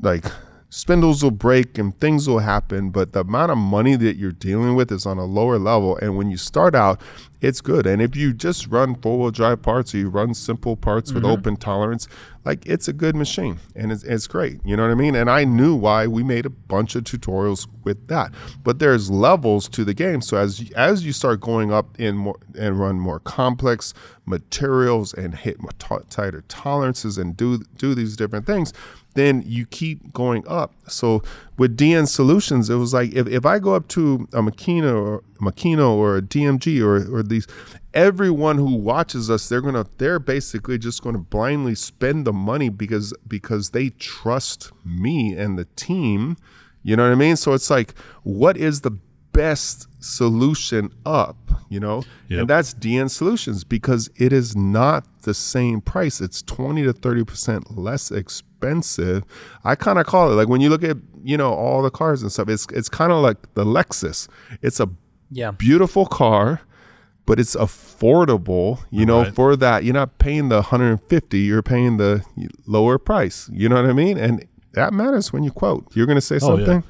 like 0.00 0.26
spindles 0.74 1.22
will 1.22 1.30
break 1.30 1.76
and 1.76 2.00
things 2.00 2.26
will 2.26 2.38
happen 2.38 2.88
but 2.88 3.12
the 3.12 3.20
amount 3.20 3.52
of 3.52 3.58
money 3.58 3.94
that 3.94 4.16
you're 4.16 4.32
dealing 4.32 4.74
with 4.74 4.90
is 4.90 5.04
on 5.04 5.18
a 5.18 5.24
lower 5.24 5.58
level. 5.58 5.98
And 5.98 6.16
when 6.16 6.30
you 6.30 6.38
start 6.38 6.74
out 6.74 6.98
it's 7.42 7.60
good. 7.60 7.86
And 7.86 8.00
if 8.00 8.14
you 8.14 8.32
just 8.32 8.68
run 8.68 8.94
four-wheel 8.94 9.32
drive 9.32 9.62
parts 9.62 9.92
or 9.94 9.98
you 9.98 10.08
run 10.08 10.32
simple 10.32 10.76
parts 10.76 11.12
with 11.12 11.24
mm-hmm. 11.24 11.32
open 11.32 11.56
tolerance 11.56 12.06
like 12.44 12.64
it's 12.66 12.88
a 12.88 12.92
good 12.92 13.14
machine 13.16 13.58
and 13.74 13.90
it's, 13.92 14.04
it's 14.04 14.26
great. 14.26 14.60
You 14.64 14.76
know 14.76 14.84
what 14.84 14.92
i 14.92 14.94
mean? 14.94 15.14
And 15.14 15.28
i 15.28 15.44
knew 15.44 15.74
why 15.74 16.06
we 16.06 16.22
made 16.22 16.46
a 16.46 16.50
bunch 16.50 16.94
of 16.94 17.04
tutorials 17.04 17.66
with 17.82 18.06
that. 18.08 18.32
But 18.62 18.78
there's 18.78 19.10
levels 19.10 19.68
to 19.70 19.84
the 19.84 19.92
game. 19.92 20.22
So 20.22 20.36
as 20.36 20.70
as 20.76 21.04
you 21.04 21.12
start 21.12 21.40
going 21.40 21.72
up 21.72 21.98
in 22.00 22.16
more 22.16 22.38
and 22.56 22.78
run 22.78 23.00
more 23.00 23.18
complex 23.18 23.92
materials 24.24 25.12
and 25.12 25.34
hit 25.34 25.58
t- 25.78 25.96
tighter 26.08 26.44
tolerances 26.46 27.18
and 27.18 27.36
do 27.36 27.58
do 27.76 27.94
these 27.94 28.16
different 28.16 28.46
things 28.46 28.72
then 29.12 29.42
you 29.46 29.66
keep 29.66 30.12
going 30.12 30.44
up. 30.46 30.74
So 30.88 31.22
with 31.58 31.76
DN 31.76 32.08
Solutions, 32.08 32.70
it 32.70 32.76
was 32.76 32.94
like 32.94 33.12
if, 33.12 33.26
if 33.26 33.46
I 33.46 33.58
go 33.58 33.74
up 33.74 33.88
to 33.88 34.26
a 34.32 34.42
Makino 34.42 34.94
or 34.94 35.22
Makino 35.40 35.90
or 35.90 36.16
a 36.16 36.22
DMG 36.22 36.82
or 36.82 37.14
or 37.14 37.22
these, 37.22 37.46
everyone 37.94 38.58
who 38.58 38.74
watches 38.76 39.30
us, 39.30 39.48
they're 39.48 39.60
gonna 39.60 39.86
they're 39.98 40.18
basically 40.18 40.78
just 40.78 41.02
gonna 41.02 41.18
blindly 41.18 41.74
spend 41.74 42.26
the 42.26 42.32
money 42.32 42.68
because 42.68 43.14
because 43.26 43.70
they 43.70 43.90
trust 43.90 44.72
me 44.84 45.34
and 45.34 45.58
the 45.58 45.66
team. 45.76 46.36
You 46.82 46.96
know 46.96 47.04
what 47.04 47.12
I 47.12 47.16
mean? 47.16 47.36
So 47.36 47.52
it's 47.52 47.70
like, 47.70 47.94
what 48.24 48.56
is 48.56 48.80
the 48.80 48.98
best 49.32 49.86
solution 50.02 50.90
up? 51.06 51.36
You 51.68 51.80
know, 51.80 52.02
Yep. 52.28 52.40
and 52.40 52.48
that's 52.50 52.74
DN 52.74 53.08
Solutions 53.10 53.64
because 53.64 54.10
it 54.16 54.30
is 54.32 54.54
not 54.54 55.06
the 55.22 55.32
same 55.32 55.80
price. 55.80 56.20
It's 56.20 56.42
20 56.42 56.82
to 56.84 56.92
30% 56.92 57.78
less 57.78 58.10
expensive. 58.10 59.24
I 59.64 59.74
kind 59.74 59.98
of 59.98 60.04
call 60.06 60.30
it 60.30 60.34
like 60.34 60.48
when 60.48 60.60
you 60.60 60.68
look 60.68 60.84
at, 60.84 60.98
you 61.24 61.36
know, 61.38 61.52
all 61.54 61.82
the 61.82 61.90
cars 61.90 62.20
and 62.22 62.30
stuff, 62.30 62.48
it's 62.50 62.66
it's 62.72 62.88
kind 62.90 63.10
of 63.12 63.22
like 63.22 63.38
the 63.54 63.64
Lexus. 63.64 64.28
It's 64.60 64.80
a 64.80 64.88
Yeah. 65.30 65.52
beautiful 65.52 66.04
car, 66.04 66.60
but 67.24 67.40
it's 67.40 67.56
affordable, 67.56 68.80
you 68.90 69.06
know, 69.06 69.22
Right. 69.22 69.34
for 69.34 69.56
that. 69.56 69.84
You're 69.84 69.94
not 69.94 70.18
paying 70.18 70.48
the 70.50 70.60
150, 70.62 71.38
you're 71.40 71.62
paying 71.62 71.96
the 71.96 72.22
lower 72.66 72.98
price. 72.98 73.48
You 73.52 73.68
know 73.70 73.76
what 73.76 73.86
I 73.86 73.92
mean? 73.94 74.18
And 74.18 74.44
that 74.74 74.92
matters 74.92 75.32
when 75.32 75.42
you 75.42 75.50
quote. 75.52 75.86
You're 75.94 76.06
going 76.06 76.16
to 76.16 76.20
say 76.20 76.38
Oh, 76.42 76.58
yeah. 76.58 76.80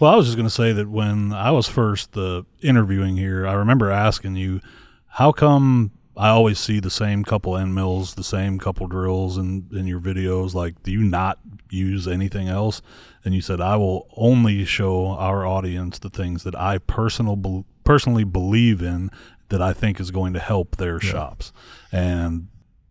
Well, 0.00 0.12
I 0.12 0.16
was 0.16 0.26
just 0.26 0.36
going 0.36 0.48
to 0.48 0.54
say 0.54 0.72
that 0.72 0.88
when 0.88 1.32
I 1.32 1.50
was 1.50 1.66
first 1.66 2.16
uh, 2.16 2.42
interviewing 2.62 3.16
here, 3.16 3.48
I 3.48 3.54
remember 3.54 3.90
asking 3.90 4.36
you, 4.36 4.60
how 5.08 5.32
come 5.32 5.90
I 6.16 6.28
always 6.28 6.60
see 6.60 6.78
the 6.78 6.90
same 6.90 7.24
couple 7.24 7.56
end 7.56 7.74
mills, 7.74 8.14
the 8.14 8.22
same 8.22 8.60
couple 8.60 8.86
drills 8.86 9.38
in, 9.38 9.68
in 9.72 9.88
your 9.88 9.98
videos? 9.98 10.54
Like, 10.54 10.80
do 10.84 10.92
you 10.92 11.02
not 11.02 11.40
use 11.68 12.06
anything 12.06 12.48
else? 12.48 12.80
And 13.24 13.34
you 13.34 13.40
said, 13.40 13.60
I 13.60 13.76
will 13.76 14.08
only 14.16 14.64
show 14.64 15.08
our 15.08 15.44
audience 15.44 15.98
the 15.98 16.10
things 16.10 16.44
that 16.44 16.54
I 16.54 16.78
personal 16.78 17.64
personally 17.82 18.24
believe 18.24 18.82
in 18.82 19.10
that 19.48 19.62
I 19.62 19.72
think 19.72 19.98
is 19.98 20.12
going 20.12 20.32
to 20.34 20.40
help 20.40 20.76
their 20.76 21.00
shops. 21.00 21.52
And 21.90 22.48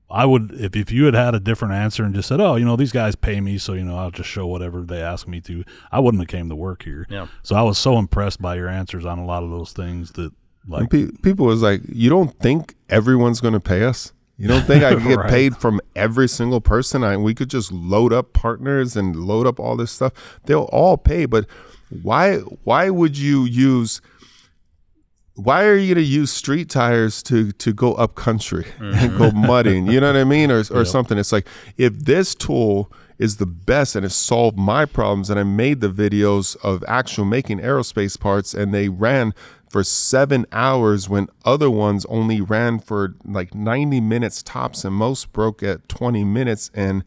I 0.10 0.26
would 0.26 0.52
if 0.54 0.76
if 0.76 0.92
you 0.92 1.06
had 1.06 1.14
had 1.14 1.36
a 1.36 1.40
different 1.40 1.74
answer 1.74 2.04
and 2.04 2.16
just 2.16 2.28
said, 2.30 2.40
"Oh, 2.40 2.56
you 2.56 2.64
know, 2.66 2.76
these 2.78 2.92
guys 2.94 3.16
pay 3.16 3.42
me, 3.42 3.58
so 3.58 3.74
you 3.74 3.84
know, 3.84 3.98
I'll 3.98 4.12
just 4.12 4.30
show 4.30 4.48
whatever 4.48 4.82
they 4.82 5.02
ask 5.02 5.28
me 5.28 5.42
to." 5.42 5.64
I 5.92 6.00
wouldn't 6.00 6.22
have 6.22 6.30
came 6.30 6.48
to 6.50 6.56
work 6.56 6.84
here. 6.84 7.06
Yeah. 7.10 7.28
So 7.44 7.56
I 7.56 7.62
was 7.62 7.78
so 7.78 7.98
impressed 7.98 8.42
by 8.42 8.56
your 8.56 8.70
answers 8.70 9.06
on 9.06 9.20
a 9.20 9.26
lot 9.26 9.44
of 9.44 9.50
those 9.50 9.74
things 9.74 10.12
that 10.14 10.32
like 10.68 10.90
pe- 10.90 11.12
people 11.24 11.46
was 11.46 11.62
like, 11.62 11.82
you 11.90 12.10
don't 12.10 12.38
think 12.40 12.76
everyone's 12.90 13.40
going 13.42 13.54
to 13.54 13.60
pay 13.60 13.84
us? 13.84 14.12
You 14.38 14.48
don't 14.48 14.64
think 14.66 14.84
I 14.84 14.94
can 14.96 15.08
get 15.08 15.18
Right. 15.18 15.30
paid 15.30 15.58
from 15.58 15.80
every 15.96 16.28
single 16.30 16.62
person? 16.62 17.04
I 17.04 17.18
we 17.18 17.34
could 17.34 17.50
just 17.50 17.72
load 17.72 18.14
up 18.14 18.32
partners 18.34 18.96
and 18.96 19.16
load 19.16 19.46
up 19.48 19.60
all 19.60 19.76
this 19.76 19.92
stuff. 19.92 20.14
They'll 20.46 20.70
all 20.72 20.98
pay, 20.98 21.26
but 21.26 21.46
why? 22.02 22.38
Why 22.64 22.90
would 22.90 23.18
you 23.18 23.44
use? 23.46 24.02
Why 25.38 25.66
are 25.66 25.76
you 25.76 25.94
going 25.94 26.04
to 26.04 26.10
use 26.10 26.32
street 26.32 26.68
tires 26.68 27.22
to 27.24 27.52
to 27.52 27.72
go 27.72 27.94
up 27.94 28.16
country 28.16 28.66
and 28.80 28.96
mm-hmm. 28.96 29.18
go 29.18 29.32
mudding? 29.32 29.86
You 29.86 30.00
know 30.00 30.08
what 30.08 30.20
I 30.20 30.24
mean, 30.36 30.50
or 30.50 30.64
or 30.72 30.84
something? 30.84 31.18
It's 31.18 31.32
like 31.32 31.48
if 31.78 31.94
this 31.94 32.34
tool 32.34 32.92
is 33.20 33.38
the 33.38 33.46
best 33.46 33.96
and 33.96 34.06
it 34.06 34.10
solved 34.10 34.58
my 34.58 34.86
problems, 34.86 35.30
and 35.30 35.40
I 35.40 35.44
made 35.44 35.82
the 35.82 35.90
videos 35.90 36.56
of 36.64 36.84
actual 36.88 37.26
making 37.26 37.60
aerospace 37.60 38.20
parts, 38.20 38.54
and 38.54 38.74
they 38.74 38.90
ran 38.90 39.34
for 39.70 39.84
seven 39.84 40.46
hours 40.52 41.10
when 41.10 41.28
other 41.46 41.70
ones 41.70 42.06
only 42.06 42.42
ran 42.42 42.80
for 42.80 43.16
like 43.26 43.54
90 43.54 44.02
minutes 44.02 44.42
tops 44.42 44.84
and 44.86 44.96
most 44.96 45.32
broke 45.34 45.62
at 45.62 45.88
20 45.90 46.24
minutes 46.24 46.72
and 46.74 47.04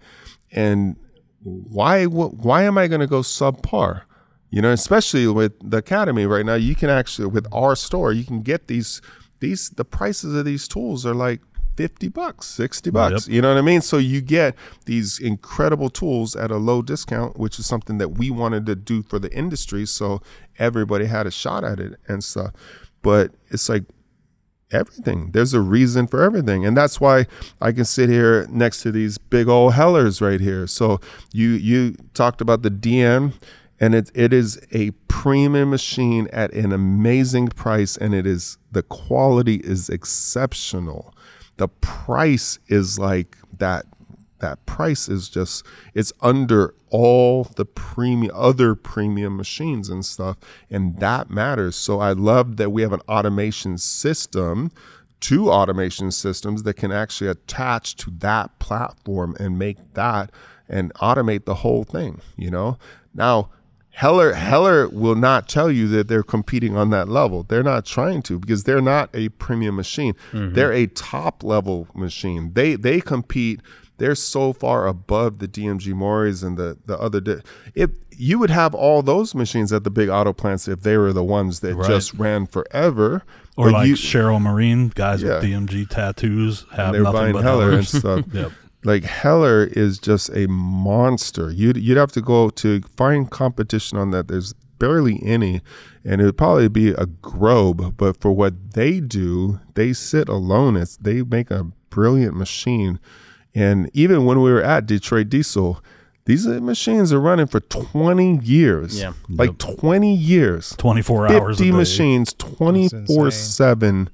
and 0.52 0.96
why 1.42 2.04
wh- 2.04 2.34
why 2.44 2.62
am 2.62 2.76
i 2.76 2.86
going 2.86 3.00
to 3.00 3.06
go 3.06 3.20
subpar 3.20 4.02
you 4.50 4.60
know 4.60 4.70
especially 4.70 5.26
with 5.26 5.52
the 5.62 5.78
academy 5.78 6.26
right 6.26 6.44
now 6.44 6.54
you 6.54 6.74
can 6.74 6.90
actually 6.90 7.26
with 7.26 7.46
our 7.52 7.74
store 7.74 8.12
you 8.12 8.24
can 8.24 8.42
get 8.42 8.66
these 8.68 9.00
these 9.40 9.70
the 9.70 9.84
prices 9.84 10.34
of 10.34 10.44
these 10.44 10.68
tools 10.68 11.06
are 11.06 11.14
like 11.14 11.40
50 11.76 12.08
bucks 12.08 12.46
60 12.46 12.90
bucks 12.90 13.28
you 13.28 13.40
know 13.40 13.48
what 13.48 13.58
i 13.58 13.62
mean 13.62 13.80
so 13.80 13.96
you 13.96 14.20
get 14.20 14.54
these 14.84 15.18
incredible 15.18 15.88
tools 15.88 16.36
at 16.36 16.50
a 16.50 16.56
low 16.56 16.82
discount 16.82 17.38
which 17.38 17.58
is 17.58 17.66
something 17.66 17.98
that 17.98 18.10
we 18.10 18.30
wanted 18.30 18.66
to 18.66 18.74
do 18.74 19.02
for 19.02 19.18
the 19.18 19.32
industry 19.32 19.86
so 19.86 20.20
everybody 20.58 21.06
had 21.06 21.26
a 21.26 21.30
shot 21.30 21.64
at 21.64 21.80
it 21.80 21.98
and 22.06 22.22
stuff 22.22 22.52
but 23.02 23.32
it's 23.48 23.68
like 23.68 23.84
everything. 24.72 25.30
There's 25.32 25.54
a 25.54 25.60
reason 25.60 26.06
for 26.06 26.22
everything. 26.22 26.64
And 26.64 26.76
that's 26.76 27.00
why 27.00 27.26
I 27.60 27.72
can 27.72 27.84
sit 27.84 28.08
here 28.08 28.46
next 28.50 28.82
to 28.82 28.92
these 28.92 29.18
big 29.18 29.48
old 29.48 29.74
hellers 29.74 30.20
right 30.20 30.40
here. 30.40 30.66
So 30.66 31.00
you 31.32 31.50
you 31.50 31.96
talked 32.14 32.40
about 32.40 32.62
the 32.62 32.70
DN 32.70 33.32
and 33.80 33.94
it 33.94 34.10
it 34.14 34.32
is 34.32 34.60
a 34.72 34.90
premium 35.08 35.70
machine 35.70 36.28
at 36.32 36.52
an 36.52 36.72
amazing 36.72 37.48
price 37.48 37.96
and 37.96 38.14
it 38.14 38.26
is 38.26 38.58
the 38.70 38.82
quality 38.82 39.56
is 39.56 39.88
exceptional. 39.88 41.14
The 41.56 41.68
price 41.68 42.58
is 42.68 42.98
like 42.98 43.36
that 43.58 43.86
that 44.40 44.64
price 44.66 45.08
is 45.08 45.28
just 45.28 45.64
it's 45.94 46.12
under 46.20 46.74
all 46.88 47.44
the 47.56 47.64
premium 47.64 48.34
other 48.34 48.74
premium 48.74 49.36
machines 49.36 49.88
and 49.88 50.04
stuff 50.04 50.36
and 50.70 50.98
that 50.98 51.30
matters 51.30 51.76
so 51.76 52.00
i 52.00 52.10
love 52.12 52.56
that 52.56 52.70
we 52.70 52.82
have 52.82 52.92
an 52.92 53.02
automation 53.08 53.78
system 53.78 54.72
two 55.20 55.50
automation 55.50 56.10
systems 56.10 56.62
that 56.62 56.74
can 56.74 56.90
actually 56.90 57.28
attach 57.28 57.94
to 57.94 58.10
that 58.10 58.58
platform 58.58 59.36
and 59.38 59.58
make 59.58 59.76
that 59.92 60.30
and 60.68 60.92
automate 60.94 61.44
the 61.44 61.56
whole 61.56 61.84
thing 61.84 62.20
you 62.36 62.50
know 62.50 62.76
now 63.14 63.50
Heller 63.92 64.32
Heller 64.34 64.88
will 64.88 65.14
not 65.16 65.48
tell 65.48 65.70
you 65.70 65.86
that 65.88 66.08
they're 66.08 66.22
competing 66.22 66.76
on 66.76 66.90
that 66.90 67.08
level. 67.08 67.42
They're 67.42 67.62
not 67.62 67.84
trying 67.84 68.22
to 68.22 68.38
because 68.38 68.64
they're 68.64 68.80
not 68.80 69.10
a 69.14 69.28
premium 69.30 69.76
machine. 69.76 70.14
Mm-hmm. 70.32 70.54
They're 70.54 70.72
a 70.72 70.86
top 70.86 71.42
level 71.44 71.88
machine. 71.94 72.52
They 72.54 72.76
they 72.76 73.00
compete. 73.00 73.60
They're 73.98 74.14
so 74.14 74.54
far 74.54 74.86
above 74.86 75.40
the 75.40 75.48
DMG 75.48 75.92
Moris 75.92 76.42
and 76.42 76.56
the 76.56 76.78
the 76.86 76.98
other. 76.98 77.20
Di- 77.20 77.42
if 77.74 77.90
you 78.16 78.38
would 78.38 78.50
have 78.50 78.74
all 78.74 79.02
those 79.02 79.34
machines 79.34 79.72
at 79.72 79.84
the 79.84 79.90
big 79.90 80.08
auto 80.08 80.32
plants 80.32 80.68
if 80.68 80.80
they 80.80 80.96
were 80.96 81.12
the 81.12 81.24
ones 81.24 81.60
that 81.60 81.74
Right. 81.74 81.86
just 81.88 82.14
ran 82.14 82.46
forever, 82.46 83.22
or 83.56 83.66
but 83.66 83.72
like 83.74 83.88
you- 83.88 83.94
Cheryl 83.96 84.40
Marine 84.40 84.92
guys 84.94 85.22
Yeah. 85.22 85.34
with 85.40 85.44
DMG 85.44 85.84
tattoos 85.88 86.64
have 86.72 86.92
they're 86.92 87.02
nothing 87.02 87.20
buying 87.20 87.32
but 87.34 87.42
Heller 87.42 87.72
and 87.72 87.86
stuff. 87.86 88.24
Yep. 88.32 88.52
Like 88.82 89.04
Heller 89.04 89.64
is 89.64 89.98
just 89.98 90.30
a 90.30 90.46
monster. 90.48 91.50
You'd 91.50 91.76
you'd 91.76 91.98
have 91.98 92.12
to 92.12 92.22
go 92.22 92.50
to 92.50 92.80
find 92.96 93.30
competition 93.30 93.98
on 93.98 94.10
that. 94.10 94.28
There's 94.28 94.54
barely 94.78 95.20
any, 95.22 95.60
and 96.04 96.20
it 96.20 96.24
would 96.24 96.38
probably 96.38 96.68
be 96.68 96.90
a 96.90 97.06
Grob. 97.06 97.96
But 97.96 98.20
for 98.20 98.32
what 98.32 98.72
they 98.72 99.00
do, 99.00 99.60
they 99.74 99.92
sit 99.92 100.28
alone. 100.28 100.76
It's 100.76 100.96
they 100.96 101.22
make 101.22 101.50
a 101.50 101.64
brilliant 101.90 102.36
machine. 102.36 102.98
And 103.54 103.90
even 103.92 104.24
when 104.24 104.40
we 104.40 104.50
were 104.50 104.62
at 104.62 104.86
Detroit 104.86 105.28
Diesel, 105.28 105.82
these 106.24 106.46
machines 106.46 107.12
are 107.12 107.20
running 107.20 107.48
for 107.48 107.60
20 107.60 108.38
years. 108.38 109.00
Yeah. 109.00 109.12
like 109.28 109.58
20 109.58 110.14
years. 110.14 110.74
24 110.76 111.28
hours 111.28 111.60
a 111.60 111.64
50 111.64 111.64
day. 111.64 111.76
machines 111.76 112.32
24 112.34 113.30
7 113.30 114.10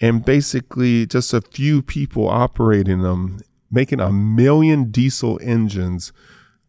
and 0.00 0.24
basically 0.24 1.06
just 1.06 1.32
a 1.32 1.40
few 1.40 1.82
people 1.82 2.28
operating 2.28 3.02
them 3.02 3.40
making 3.72 4.00
a 4.00 4.12
million 4.12 4.90
diesel 4.90 5.38
engines 5.42 6.12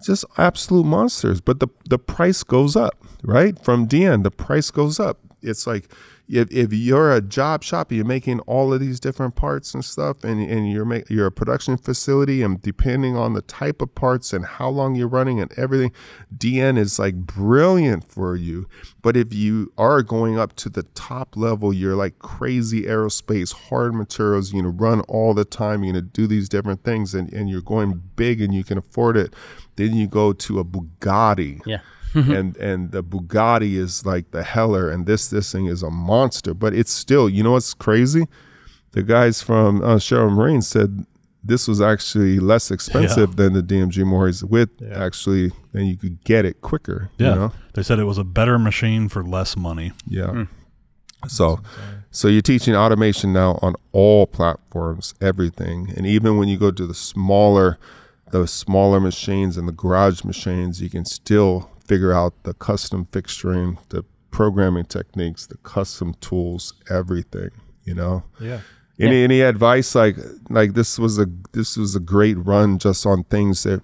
just 0.05 0.25
absolute 0.37 0.85
monsters. 0.85 1.39
But 1.39 1.59
the 1.59 1.67
the 1.89 1.99
price 1.99 2.43
goes 2.43 2.75
up 2.75 3.03
right? 3.23 3.57
From 3.63 3.87
DN 3.87 4.23
the 4.23 4.31
price 4.31 4.69
goes 4.69 4.99
up. 4.99 5.19
It's 5.41 5.65
like 5.65 5.89
if, 6.29 6.49
if 6.51 6.71
you're 6.71 7.11
a 7.11 7.21
job 7.21 7.63
shop 7.63 7.91
you're 7.91 8.05
making 8.05 8.39
all 8.41 8.73
of 8.73 8.79
these 8.79 8.99
different 8.99 9.35
parts 9.35 9.73
and 9.73 9.83
stuff 9.83 10.23
and, 10.23 10.41
and 10.49 10.71
you're 10.71 10.85
make, 10.85 11.09
you're 11.09 11.27
a 11.27 11.31
production 11.31 11.77
facility 11.77 12.41
and 12.41 12.61
depending 12.61 13.15
on 13.15 13.33
the 13.33 13.41
type 13.41 13.81
of 13.81 13.93
parts 13.93 14.31
and 14.31 14.45
how 14.45 14.69
long 14.69 14.95
you're 14.95 15.07
running 15.07 15.39
and 15.41 15.51
everything 15.57 15.91
DN 16.35 16.77
is 16.77 16.97
like 16.97 17.15
brilliant 17.15 18.03
for 18.03 18.35
you 18.35 18.67
but 19.01 19.17
if 19.17 19.33
you 19.33 19.71
are 19.77 20.01
going 20.01 20.39
up 20.39 20.55
to 20.55 20.69
the 20.69 20.83
top 20.95 21.35
level 21.35 21.73
you're 21.73 21.95
like 21.95 22.19
crazy 22.19 22.83
aerospace 22.83 23.53
hard 23.53 23.93
materials 23.93 24.51
going 24.51 24.63
to 24.63 24.69
run 24.69 25.01
all 25.01 25.33
the 25.33 25.45
time 25.45 25.81
going 25.81 25.93
to 25.93 26.01
do 26.01 26.25
these 26.25 26.47
different 26.47 26.83
things 26.83 27.13
and, 27.13 27.31
and 27.33 27.49
you're 27.49 27.61
going 27.61 28.01
big 28.15 28.41
and 28.41 28.53
you 28.53 28.63
can 28.63 28.77
afford 28.77 29.17
it 29.17 29.33
then 29.75 29.93
you 29.95 30.07
go 30.07 30.33
to 30.33 30.59
a 30.59 30.63
Bugatti 30.63 31.61
Yeah. 31.65 31.79
And 32.15 32.55
and 32.57 32.91
the 32.91 33.03
Bugatti 33.03 33.75
is 33.75 34.05
like 34.05 34.31
the 34.31 34.43
Heller, 34.43 34.89
and 34.89 35.05
this 35.05 35.27
this 35.29 35.51
thing 35.51 35.65
is 35.65 35.83
a 35.83 35.89
monster. 35.89 36.53
But 36.53 36.73
it's 36.73 36.91
still, 36.91 37.29
you 37.29 37.43
know, 37.43 37.53
what's 37.53 37.73
crazy? 37.73 38.27
The 38.91 39.03
guys 39.03 39.41
from 39.41 39.81
uh, 39.83 39.95
Cheryl 39.95 40.31
Marine 40.31 40.61
said 40.61 41.05
this 41.43 41.67
was 41.67 41.81
actually 41.81 42.39
less 42.39 42.71
expensive 42.71 43.35
than 43.35 43.53
the 43.53 43.61
DMG 43.61 44.03
Moris 44.05 44.43
with 44.43 44.69
actually, 44.93 45.51
and 45.73 45.87
you 45.87 45.97
could 45.97 46.23
get 46.23 46.45
it 46.45 46.61
quicker. 46.61 47.09
Yeah. 47.17 47.29
You 47.29 47.35
know? 47.35 47.51
They 47.73 47.83
said 47.83 47.99
it 47.99 48.05
was 48.05 48.17
a 48.17 48.23
better 48.23 48.57
machine 48.57 49.09
for 49.09 49.23
less 49.23 49.57
money. 49.57 49.91
Yeah. 50.07 50.45
So, 51.27 51.59
so 52.11 52.27
you're 52.27 52.41
teaching 52.41 52.75
automation 52.75 53.33
now 53.33 53.57
on 53.61 53.75
all 53.91 54.27
platforms, 54.27 55.13
everything, 55.21 55.91
and 55.95 56.05
even 56.05 56.37
when 56.37 56.47
you 56.47 56.57
go 56.57 56.71
to 56.71 56.85
the 56.85 56.93
smaller, 56.93 57.77
the 58.31 58.45
smaller 58.45 58.99
machines 58.99 59.57
and 59.57 59.67
the 59.67 59.71
garage 59.71 60.23
machines, 60.23 60.81
you 60.81 60.89
can 60.89 61.05
still 61.05 61.69
figure 61.85 62.13
out 62.13 62.33
the 62.43 62.53
custom 62.53 63.07
fixturing, 63.11 63.77
the 63.89 64.03
programming 64.31 64.85
techniques, 64.85 65.45
the 65.45 65.57
custom 65.57 66.15
tools, 66.15 66.73
everything. 66.89 67.51
You 67.83 67.95
know. 67.95 68.23
Yeah. 68.39 68.61
Any 68.99 69.23
any 69.23 69.41
advice 69.41 69.95
like 69.95 70.15
like 70.49 70.73
this 70.73 70.99
was 70.99 71.19
a 71.19 71.27
this 71.51 71.75
was 71.75 71.95
a 71.95 71.99
great 71.99 72.37
run 72.37 72.77
just 72.77 73.05
on 73.05 73.23
things 73.23 73.63
that 73.63 73.81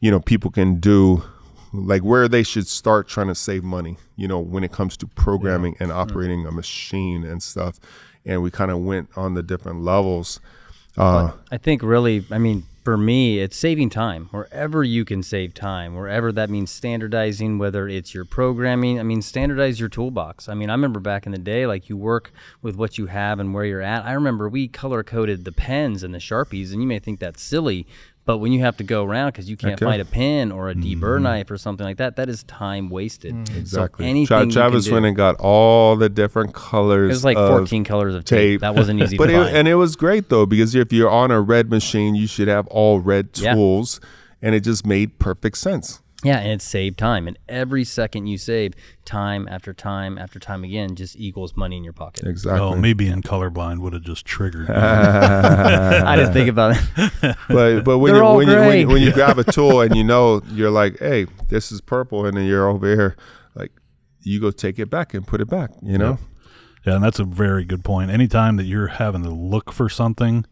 you 0.00 0.10
know 0.10 0.20
people 0.20 0.50
can 0.50 0.80
do 0.80 1.22
like 1.72 2.02
where 2.02 2.26
they 2.26 2.42
should 2.42 2.66
start 2.66 3.06
trying 3.06 3.28
to 3.28 3.34
save 3.34 3.62
money 3.62 3.96
you 4.16 4.26
know 4.26 4.40
when 4.40 4.64
it 4.64 4.72
comes 4.72 4.96
to 4.96 5.06
programming 5.06 5.76
and 5.78 5.92
operating 5.92 6.44
a 6.46 6.50
machine 6.50 7.22
and 7.22 7.40
stuff 7.44 7.78
and 8.26 8.42
we 8.42 8.50
kind 8.50 8.72
of 8.72 8.80
went 8.80 9.08
on 9.16 9.34
the 9.34 9.42
different 9.42 9.82
levels 9.82 10.40
uh 10.96 11.30
I 11.50 11.56
think 11.56 11.82
really, 11.82 12.24
I 12.30 12.38
mean, 12.38 12.64
for 12.82 12.96
me, 12.96 13.40
it's 13.40 13.56
saving 13.56 13.90
time 13.90 14.28
wherever 14.30 14.82
you 14.82 15.04
can 15.04 15.22
save 15.22 15.52
time, 15.52 15.94
wherever 15.94 16.32
that 16.32 16.48
means 16.48 16.70
standardizing, 16.70 17.58
whether 17.58 17.86
it's 17.86 18.14
your 18.14 18.24
programming. 18.24 18.98
I 18.98 19.02
mean, 19.02 19.20
standardize 19.20 19.78
your 19.78 19.90
toolbox. 19.90 20.48
I 20.48 20.54
mean, 20.54 20.70
I 20.70 20.74
remember 20.74 21.00
back 21.00 21.26
in 21.26 21.32
the 21.32 21.38
day, 21.38 21.66
like 21.66 21.88
you 21.90 21.96
work 21.96 22.32
with 22.62 22.76
what 22.76 22.96
you 22.96 23.06
have 23.06 23.38
and 23.38 23.52
where 23.52 23.64
you're 23.64 23.82
at. 23.82 24.06
I 24.06 24.12
remember 24.12 24.48
we 24.48 24.66
color 24.66 25.02
coded 25.02 25.44
the 25.44 25.52
pens 25.52 26.02
and 26.02 26.14
the 26.14 26.18
Sharpies, 26.18 26.72
and 26.72 26.80
you 26.80 26.88
may 26.88 26.98
think 26.98 27.20
that's 27.20 27.42
silly. 27.42 27.86
But 28.26 28.38
when 28.38 28.52
you 28.52 28.60
have 28.60 28.76
to 28.76 28.84
go 28.84 29.04
around 29.04 29.28
because 29.28 29.48
you 29.50 29.56
can't 29.56 29.74
Okay. 29.74 29.84
find 29.84 30.00
a 30.00 30.04
pen 30.04 30.52
or 30.52 30.68
a 30.68 30.74
deburr 30.74 31.14
mm-hmm. 31.16 31.22
knife 31.24 31.50
or 31.50 31.56
something 31.58 31.84
like 31.84 31.96
that, 31.96 32.16
that 32.16 32.28
is 32.28 32.42
time 32.44 32.88
wasted. 32.90 33.34
Mm. 33.34 33.56
exactly 33.56 34.04
So 34.04 34.08
anything 34.10 34.26
Tra- 34.26 34.44
you 34.44 34.52
travis 34.52 34.90
went 34.90 35.06
and 35.06 35.16
got 35.16 35.36
all 35.40 35.96
the 35.96 36.08
different 36.08 36.54
colors 36.54 37.08
it 37.08 37.12
was 37.12 37.24
like 37.24 37.36
of 37.36 37.48
14 37.48 37.82
colors 37.84 38.14
of 38.14 38.24
tape. 38.24 38.38
tape. 38.38 38.60
That 38.60 38.74
wasn't 38.74 39.00
easy 39.02 39.16
but 39.18 39.28
to 39.28 39.32
it, 39.40 39.44
find. 39.44 39.56
and 39.56 39.68
it 39.68 39.76
was 39.76 39.96
great 39.96 40.28
though 40.28 40.46
because 40.46 40.74
if 40.74 40.92
you're 40.92 41.10
on 41.10 41.30
a 41.30 41.40
red 41.40 41.70
machine 41.70 42.14
you 42.14 42.26
should 42.26 42.48
have 42.48 42.66
all 42.68 43.00
red 43.00 43.32
tools. 43.32 43.44
Yeah. 43.44 43.54
tools 43.54 44.00
and 44.42 44.54
it 44.54 44.60
just 44.60 44.86
made 44.86 45.18
perfect 45.18 45.58
sense 45.58 46.00
Yeah, 46.22 46.38
and 46.38 46.52
it 46.52 46.62
saved 46.62 46.98
time. 46.98 47.26
And 47.26 47.38
every 47.48 47.84
second 47.84 48.26
you 48.26 48.36
save, 48.36 48.74
time 49.04 49.48
after 49.48 49.72
time 49.72 50.18
after 50.18 50.38
time 50.38 50.64
again, 50.64 50.94
just 50.94 51.16
equals 51.16 51.56
money 51.56 51.76
in 51.76 51.84
your 51.84 51.92
pocket. 51.92 52.26
Exactly. 52.26 52.60
Oh, 52.60 52.76
me 52.76 52.92
being 52.92 53.22
colorblind 53.22 53.78
would 53.78 53.92
have 53.92 54.02
just 54.02 54.26
triggered. 54.26 54.70
I 54.70 56.16
didn't 56.16 56.32
think 56.32 56.48
about 56.48 56.76
it. 56.76 57.36
but 57.48 57.80
but 57.82 57.98
when 57.98 58.14
you 58.14 58.24
when 58.24 58.48
you, 58.48 58.56
when 58.56 58.78
you 58.78 58.88
when 58.88 59.02
you 59.02 59.12
grab 59.12 59.38
a 59.38 59.44
tool 59.44 59.80
and 59.80 59.96
you 59.96 60.04
know 60.12 60.42
you're 60.48 60.70
like, 60.70 60.98
hey, 60.98 61.26
this 61.48 61.72
is 61.72 61.80
purple, 61.80 62.26
and 62.26 62.36
then 62.36 62.46
you're 62.46 62.68
over 62.68 62.86
here, 62.86 63.16
like 63.54 63.72
you 64.22 64.40
go 64.40 64.50
take 64.50 64.78
it 64.78 64.90
back 64.90 65.14
and 65.14 65.26
put 65.26 65.40
it 65.40 65.48
back. 65.48 65.70
You 65.82 65.98
know. 65.98 66.18
Yeah, 66.86 66.94
and 66.94 67.04
that's 67.04 67.18
a 67.18 67.24
very 67.24 67.66
good 67.66 67.84
point. 67.84 68.10
Anytime 68.10 68.56
that 68.56 68.64
you're 68.64 68.86
having 68.86 69.22
to 69.24 69.28
look 69.28 69.70
for 69.70 69.90
something, 69.90 70.46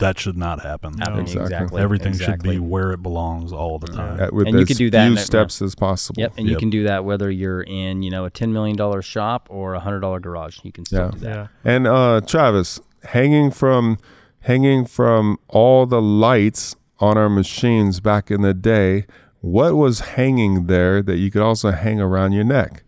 that 0.00 0.18
should 0.18 0.36
not 0.36 0.60
happen. 0.62 0.98
Happen, 0.98 1.20
Exactly. 1.20 1.42
exactly. 1.54 1.82
Everything 1.82 2.12
should 2.18 2.42
be 2.42 2.58
where 2.58 2.90
it 2.92 3.02
belongs 3.02 3.52
all 3.52 3.78
the 3.78 3.86
time. 3.86 4.18
With 4.32 4.46
And 4.48 4.56
you 4.56 4.62
as 4.62 4.68
could 4.68 4.76
do 4.76 4.90
that 4.90 5.04
few 5.04 5.12
in 5.12 5.18
a- 5.18 5.20
steps 5.20 5.62
as 5.62 5.74
possible. 5.74 6.20
Yep, 6.20 6.32
and 6.38 6.48
you 6.48 6.56
can 6.56 6.68
do 6.70 6.84
that 6.84 7.04
whether 7.04 7.30
you're 7.30 7.62
in, 7.62 8.02
you 8.02 8.10
know, 8.10 8.24
a 8.24 8.30
ten 8.30 8.52
million 8.52 8.76
dollar 8.76 9.00
shop 9.02 9.46
or 9.50 9.74
a 9.74 9.80
hundred 9.80 10.00
dollar 10.00 10.18
garage. 10.20 10.58
You 10.64 10.72
can 10.72 10.84
still 10.84 11.04
Yeah. 11.04 11.10
do 11.12 11.18
that. 11.20 11.28
Yeah. 11.36 11.46
And 11.64 11.86
uh, 11.86 12.20
Travis, 12.26 12.80
hanging 13.04 13.50
from 13.50 13.98
hanging 14.40 14.86
from 14.86 15.38
all 15.48 15.86
the 15.86 16.00
lights 16.02 16.74
on 16.98 17.16
our 17.16 17.28
machines 17.28 18.00
back 18.00 18.30
in 18.30 18.42
the 18.42 18.54
day, 18.54 19.06
what 19.40 19.74
was 19.74 20.00
hanging 20.00 20.66
there 20.66 21.02
that 21.02 21.16
you 21.16 21.30
could 21.30 21.42
also 21.42 21.70
hang 21.70 22.00
around 22.00 22.32
your 22.32 22.44
neck? 22.44 22.82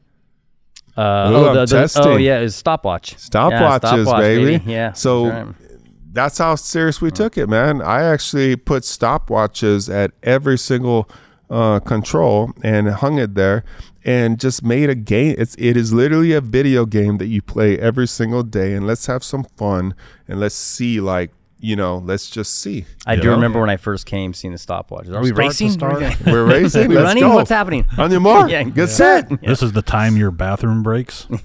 Uh, 0.95 1.01
Ooh, 1.01 1.37
oh, 1.37 1.49
I'm 1.49 1.55
the, 1.55 1.65
the, 1.65 2.03
oh, 2.05 2.17
yeah, 2.17 2.41
it's 2.41 2.55
stopwatch. 2.55 3.17
Stopwatches, 3.17 3.51
yeah, 3.51 3.79
stopwatch, 3.79 4.21
baby. 4.21 4.63
Yeah. 4.67 4.93
So 4.93 5.25
that's 5.27 5.47
right. 5.47 5.55
That's 6.13 6.39
how 6.39 6.55
serious 6.55 7.01
we 7.01 7.11
took 7.11 7.37
it, 7.39 7.49
man. 7.49 7.81
I 7.83 8.03
actually 8.03 8.57
put 8.57 8.83
stopwatches 8.83 9.93
at 9.93 10.13
every 10.23 10.59
single 10.59 11.09
uh, 11.51 11.81
control 11.81 12.53
and 12.63 12.89
hung 12.89 13.19
it 13.19 13.35
there, 13.35 13.65
and 14.05 14.39
just 14.41 14.63
made 14.65 14.89
a 14.91 14.95
game. 14.95 15.35
It's 15.39 15.55
it 15.59 15.77
is 15.77 15.93
literally 15.93 16.33
a 16.33 16.41
video 16.41 16.87
game 16.87 17.19
that 17.19 17.27
you 17.27 17.43
play 17.43 17.79
every 17.79 18.09
single 18.09 18.43
day, 18.43 18.75
and 18.75 18.87
let's 18.87 19.07
have 19.07 19.23
some 19.25 19.45
fun 19.57 19.95
and 20.29 20.41
let's 20.41 20.55
see, 20.55 21.01
like 21.01 21.31
you 21.65 21.77
know, 21.77 21.99
let's 21.99 22.29
just 22.29 22.59
see. 22.59 22.87
I 23.07 23.15
do 23.15 23.23
know? 23.29 23.35
remember 23.35 23.61
when 23.61 23.71
I 23.71 23.77
first 23.77 24.05
came 24.05 24.35
seeing 24.35 24.53
the 24.53 24.59
stopwatches. 24.59 25.15
Are 25.15 25.23
we 25.23 25.31
Start 25.71 26.01
racing? 26.01 26.27
We're 26.33 26.45
racing. 26.45 26.89
we 26.89 26.97
let's 26.97 27.05
running? 27.05 27.23
go. 27.23 27.35
What's 27.37 27.51
happening? 27.51 27.87
On 27.99 28.11
your 28.11 28.19
mark, 28.21 28.51
Yeah. 28.51 28.65
get 28.65 28.89
set. 28.89 29.31
This 29.43 29.63
is 29.63 29.71
the 29.73 29.83
time 29.83 30.17
your 30.17 30.33
bathroom 30.33 30.83
breaks. 30.83 31.29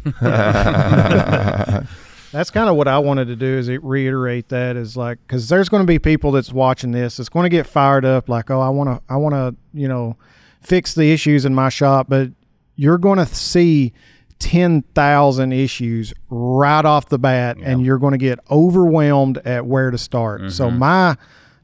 That's 2.38 2.52
kind 2.52 2.70
of 2.70 2.76
what 2.76 2.88
I 2.88 3.00
wanted 3.00 3.30
to 3.30 3.36
do 3.36 3.48
is 3.48 3.68
it 3.68 3.84
reiterate 3.84 4.50
that 4.50 4.76
is 4.76 4.96
like 4.96 5.18
because 5.26 5.50
there's 5.50 5.70
going 5.70 5.82
to 5.82 5.88
be 5.88 5.98
people 5.98 6.32
that's 6.32 6.54
watching 6.54 6.92
this 6.92 7.18
that's 7.18 7.30
going 7.30 7.46
to 7.46 7.50
get 7.50 7.66
fired 7.66 8.06
up 8.06 8.30
like 8.30 8.52
oh 8.52 8.60
I 8.60 8.70
want 8.70 8.92
to 8.92 9.02
I 9.12 9.18
want 9.18 9.34
to 9.34 9.56
you 9.74 9.88
know 9.88 10.18
fix 10.62 10.94
the 10.94 11.12
issues 11.12 11.46
in 11.46 11.56
my 11.56 11.70
shop 11.70 12.06
but 12.08 12.30
you're 12.76 13.00
going 13.00 13.18
to 13.18 13.26
see 13.26 13.92
10,000 14.38 15.52
issues 15.52 16.14
right 16.30 16.86
off 16.86 17.10
the 17.10 17.18
bat 17.18 17.58
and 17.58 17.84
you're 17.84 17.98
going 17.98 18.12
to 18.12 18.20
get 18.20 18.38
overwhelmed 18.52 19.40
at 19.40 19.66
where 19.66 19.90
to 19.90 19.98
start. 19.98 20.52
So 20.52 20.68
mm-hmm. 20.68 20.78
my 20.78 21.18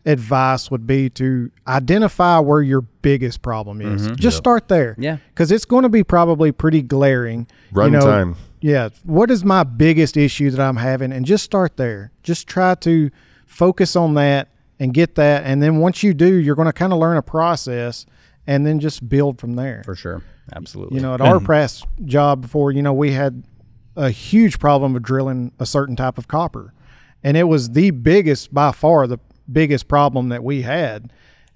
advice 0.06 0.70
would 0.70 0.86
be 0.86 1.10
to 1.10 1.50
identify 1.68 2.40
where 2.40 2.62
your 2.62 2.82
biggest 2.82 3.42
problem 3.42 3.82
is. 3.82 4.08
Mm-hmm. 4.08 4.16
Just 4.16 4.38
start 4.38 4.68
there. 4.68 4.96
Yeah. 4.98 5.18
Cuz 5.36 5.52
it's 5.52 5.66
going 5.66 5.84
to 5.84 5.90
be 5.90 6.04
probably 6.04 6.52
pretty 6.52 6.82
glaring. 6.82 7.48
Run 7.72 7.94
you 7.94 8.00
know, 8.00 8.06
time. 8.06 8.36
yeah. 8.60 8.90
What 9.04 9.32
is 9.32 9.46
my 9.46 9.64
biggest 9.64 10.18
issue 10.18 10.50
that 10.50 10.60
I'm 10.60 10.78
having? 10.78 11.12
And 11.12 11.26
just 11.26 11.44
start 11.44 11.78
there. 11.78 12.12
Just 12.22 12.48
try 12.48 12.76
to 12.76 13.10
focus 13.46 13.96
on 13.96 14.16
that 14.16 14.50
and 14.80 14.94
get 14.94 15.16
that. 15.16 15.44
And 15.46 15.62
then 15.62 15.78
once 15.78 16.04
you 16.04 16.14
do, 16.14 16.34
you're 16.34 16.56
going 16.56 16.66
to 16.66 16.74
kind 16.74 16.92
of 16.92 17.00
learn 17.00 17.18
a 17.18 17.22
process 17.22 18.06
and 18.46 18.66
then 18.66 18.80
just 18.80 19.08
build 19.08 19.40
from 19.40 19.54
there. 19.54 19.84
For 19.86 19.96
sure. 19.96 20.22
Absolutely. 20.54 20.98
You 20.98 21.02
know, 21.02 21.14
at 21.14 21.22
our 21.22 21.40
press 21.52 21.84
job 22.06 22.42
before, 22.42 22.72
you 22.72 22.82
know, 22.82 22.94
we 22.94 23.12
had 23.12 23.44
a 23.96 24.10
huge 24.10 24.60
problem 24.60 24.94
with 24.94 25.04
drilling 25.04 25.54
a 25.60 25.66
certain 25.66 25.96
type 25.96 26.18
of 26.18 26.28
copper. 26.28 26.74
And 27.24 27.38
it 27.38 27.44
was 27.44 27.70
the 27.70 27.92
biggest, 27.92 28.54
by 28.54 28.74
far, 28.74 29.08
the 29.08 29.20
biggest 29.52 29.88
problem 29.88 30.30
that 30.30 30.44
we 30.44 30.62
had. 30.62 31.12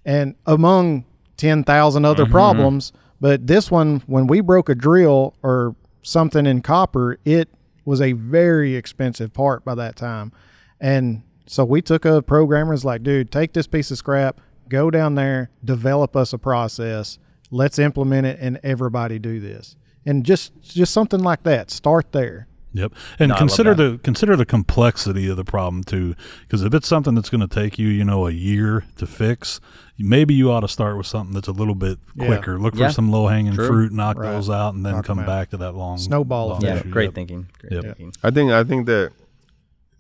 And 0.06 0.36
among 0.46 1.06
10,000 1.38 2.06
other 2.06 2.24
mm-hmm. 2.24 2.32
problems, 2.32 2.94
but 3.20 3.48
this 3.48 3.72
one, 3.72 4.04
when 4.08 4.28
we 4.28 4.42
broke 4.42 4.70
a 4.70 4.76
drill 4.76 5.36
or 5.44 5.76
something 6.02 6.46
in 6.46 6.62
copper, 6.62 7.20
it 7.26 7.50
was 7.86 8.02
a 8.02 8.14
very 8.14 8.76
expensive 8.76 9.34
part 9.34 9.64
by 9.64 9.76
that 9.76 9.96
time. 9.96 10.32
And 10.80 11.24
so 11.48 11.64
we 11.64 11.82
took 11.82 12.06
a 12.06 12.22
programmer's 12.22 12.86
like, 12.86 13.04
dude, 13.04 13.32
take 13.32 13.54
this 13.54 13.68
piece 13.68 13.92
of 13.92 13.98
scrap, 13.98 14.42
go 14.70 14.92
down 14.92 15.16
there, 15.16 15.50
develop 15.64 16.16
us 16.16 16.34
a 16.34 16.38
process, 16.38 17.18
let's 17.50 17.80
implement 17.80 18.28
it, 18.28 18.38
and 18.40 18.60
everybody 18.64 19.20
do 19.20 19.40
this. 19.40 19.76
And 20.06 20.26
just 20.26 20.54
just 20.62 20.94
something 20.94 21.20
like 21.20 21.44
that. 21.44 21.70
Start 21.70 22.12
there. 22.12 22.48
Yep, 22.78 22.94
and 23.20 23.30
No, 23.30 23.36
consider 23.38 23.74
the 23.74 24.00
consider 24.04 24.36
the 24.36 24.46
complexity 24.46 25.28
of 25.30 25.38
the 25.38 25.44
problem 25.44 25.84
too. 25.84 26.16
Because 26.42 26.64
if 26.64 26.74
it's 26.74 26.88
something 26.88 27.16
that's 27.16 27.30
going 27.30 27.42
to 27.42 27.48
take 27.48 27.80
you, 27.80 27.88
you 27.88 28.04
know, 28.06 28.28
a 28.28 28.32
year 28.32 28.86
to 28.98 29.08
fix, 29.08 29.60
maybe 29.98 30.34
you 30.34 30.52
ought 30.52 30.60
to 30.62 30.68
start 30.68 30.96
with 30.98 31.08
something 31.08 31.34
that's 31.34 31.48
a 31.48 31.52
little 31.54 31.76
bit 31.76 31.98
Yeah. 32.16 32.28
quicker. 32.28 32.60
Look 32.60 32.76
Yeah. 32.76 32.88
for 32.88 32.94
some 32.94 33.10
low 33.12 33.28
hanging 33.28 33.54
True. 33.54 33.68
fruit, 33.68 33.92
knock 33.94 34.18
Right. 34.20 34.32
those 34.32 34.50
out, 34.50 34.76
and 34.76 34.86
then 34.86 34.94
Knock 34.94 35.10
'em 35.10 35.18
come 35.18 35.26
back 35.26 35.50
to 35.52 35.58
that 35.58 35.74
long 35.76 35.98
Snowball 35.98 36.50
long 36.50 36.62
yeah. 36.62 36.76
issue. 36.76 36.90
Great 36.90 37.06
Yep. 37.06 37.14
thinking. 37.16 37.48
Great 37.60 37.74
Yep. 37.74 37.84
thinking. 37.84 38.12
I 38.24 38.30
think 38.32 38.52
I 38.52 38.64
think 38.64 38.86
that 38.86 39.12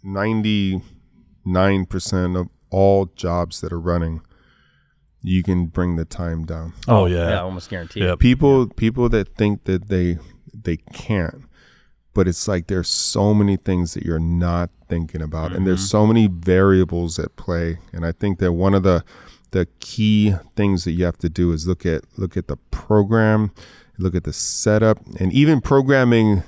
ninety 0.03 0.81
nine 1.45 1.85
percent 1.85 2.35
of 2.35 2.47
all 2.69 3.07
jobs 3.15 3.61
that 3.61 3.71
are 3.71 3.79
running, 3.79 4.21
you 5.21 5.41
can 5.43 5.67
bring 5.67 5.95
the 5.95 6.05
time 6.05 6.45
down. 6.45 6.73
Oh 6.87 7.05
Yeah. 7.05 7.29
yeah, 7.29 7.41
almost 7.41 7.69
guaranteed. 7.69 8.03
Yep. 8.03 8.19
People 8.19 8.67
people 8.67 9.09
that 9.09 9.35
think 9.35 9.63
that 9.65 9.87
they 9.89 10.17
they 10.63 10.77
can't, 10.93 11.43
but 12.17 12.27
it's 12.27 12.47
like 12.47 12.65
there's 12.65 12.87
so 12.89 13.31
many 13.31 13.57
things 13.57 13.93
that 13.93 14.03
you're 14.03 14.17
not 14.17 14.71
thinking 14.89 15.21
about, 15.21 15.53
and 15.53 15.67
there's 15.67 15.81
mm-hmm. 15.81 15.97
so 15.99 16.07
many 16.07 16.25
variables 16.25 17.19
at 17.19 17.35
play. 17.35 17.77
And 17.93 18.03
I 18.03 18.11
think 18.11 18.39
that 18.39 18.53
one 18.53 18.73
of 18.73 18.81
the 18.81 19.05
the 19.51 19.67
key 19.79 20.33
things 20.55 20.83
that 20.85 20.93
you 20.93 21.05
have 21.05 21.19
to 21.19 21.29
do 21.29 21.51
is 21.51 21.67
look 21.67 21.85
at 21.85 22.05
look 22.17 22.35
at 22.35 22.47
the 22.47 22.57
program, 22.71 23.51
look 23.99 24.15
at 24.15 24.23
the 24.23 24.33
setup, 24.33 24.97
and 25.19 25.31
even 25.31 25.61
programming 25.61 26.41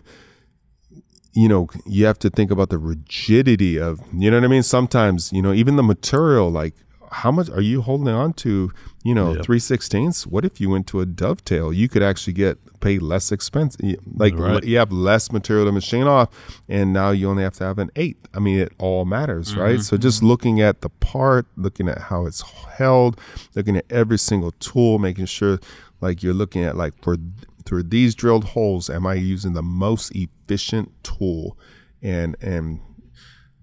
you 1.33 1.47
know, 1.47 1.69
you 1.85 2.03
have 2.05 2.17
to 2.17 2.31
think 2.31 2.49
about 2.49 2.71
the 2.71 2.79
rigidity 2.79 3.79
of, 3.79 4.01
you 4.11 4.31
know 4.31 4.37
what 4.37 4.43
I 4.43 4.47
mean? 4.47 4.63
Sometimes, 4.63 5.31
you 5.31 5.43
know, 5.43 5.53
even 5.53 5.75
the 5.75 5.83
material, 5.83 6.49
like 6.49 6.73
how 7.11 7.31
much 7.31 7.49
are 7.49 7.61
you 7.61 7.81
holding 7.81 8.07
on 8.07 8.33
to, 8.33 8.71
you 9.03 9.15
know, 9.15 9.33
Yep. 9.33 9.43
three 9.45 9.59
sixteenths? 9.59 10.27
What 10.27 10.45
if 10.45 10.59
you 10.61 10.69
went 10.69 10.87
to 10.87 10.99
a 10.99 11.05
dovetail? 11.05 11.71
You 11.73 11.89
could 11.89 12.03
actually 12.03 12.33
get 12.33 12.57
pay 12.79 12.97
less 12.97 13.31
expense. 13.31 13.75
Like 14.15 14.37
Right. 14.37 14.63
you 14.63 14.77
have 14.77 14.91
less 14.91 15.31
material 15.31 15.65
to 15.65 15.71
machine 15.71 16.07
off 16.07 16.29
and 16.69 16.93
now 16.93 17.11
you 17.11 17.29
only 17.29 17.43
have 17.43 17.55
to 17.55 17.65
have 17.65 17.77
an 17.77 17.91
eighth. 17.95 18.27
I 18.33 18.39
mean, 18.39 18.59
it 18.59 18.71
all 18.77 19.05
matters, 19.05 19.55
right? 19.55 19.73
Mm-hmm. 19.73 19.81
So 19.81 19.97
just 19.97 20.19
mm-hmm. 20.19 20.27
looking 20.27 20.61
at 20.61 20.81
the 20.81 20.89
part, 20.89 21.45
looking 21.57 21.89
at 21.89 21.97
how 22.03 22.25
it's 22.25 22.41
held, 22.77 23.19
looking 23.55 23.75
at 23.75 23.85
every 23.89 24.17
single 24.17 24.51
tool, 24.51 24.97
making 24.99 25.25
sure 25.25 25.59
like 26.01 26.23
you're 26.23 26.33
looking 26.33 26.63
at 26.63 26.77
like 26.77 26.93
for 27.01 27.17
through 27.65 27.83
these 27.83 28.15
drilled 28.15 28.45
holes 28.45 28.89
am 28.89 29.05
i 29.05 29.13
using 29.13 29.53
the 29.53 29.61
most 29.61 30.11
efficient 30.15 30.91
tool 31.03 31.57
and 32.01 32.35
and 32.41 32.79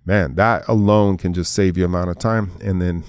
man 0.04 0.34
that 0.34 0.66
alone 0.68 1.16
can 1.16 1.32
just 1.34 1.52
save 1.52 1.76
you 1.76 1.84
amount 1.84 2.10
of 2.10 2.18
time 2.18 2.52
and 2.62 2.80
then 2.80 3.02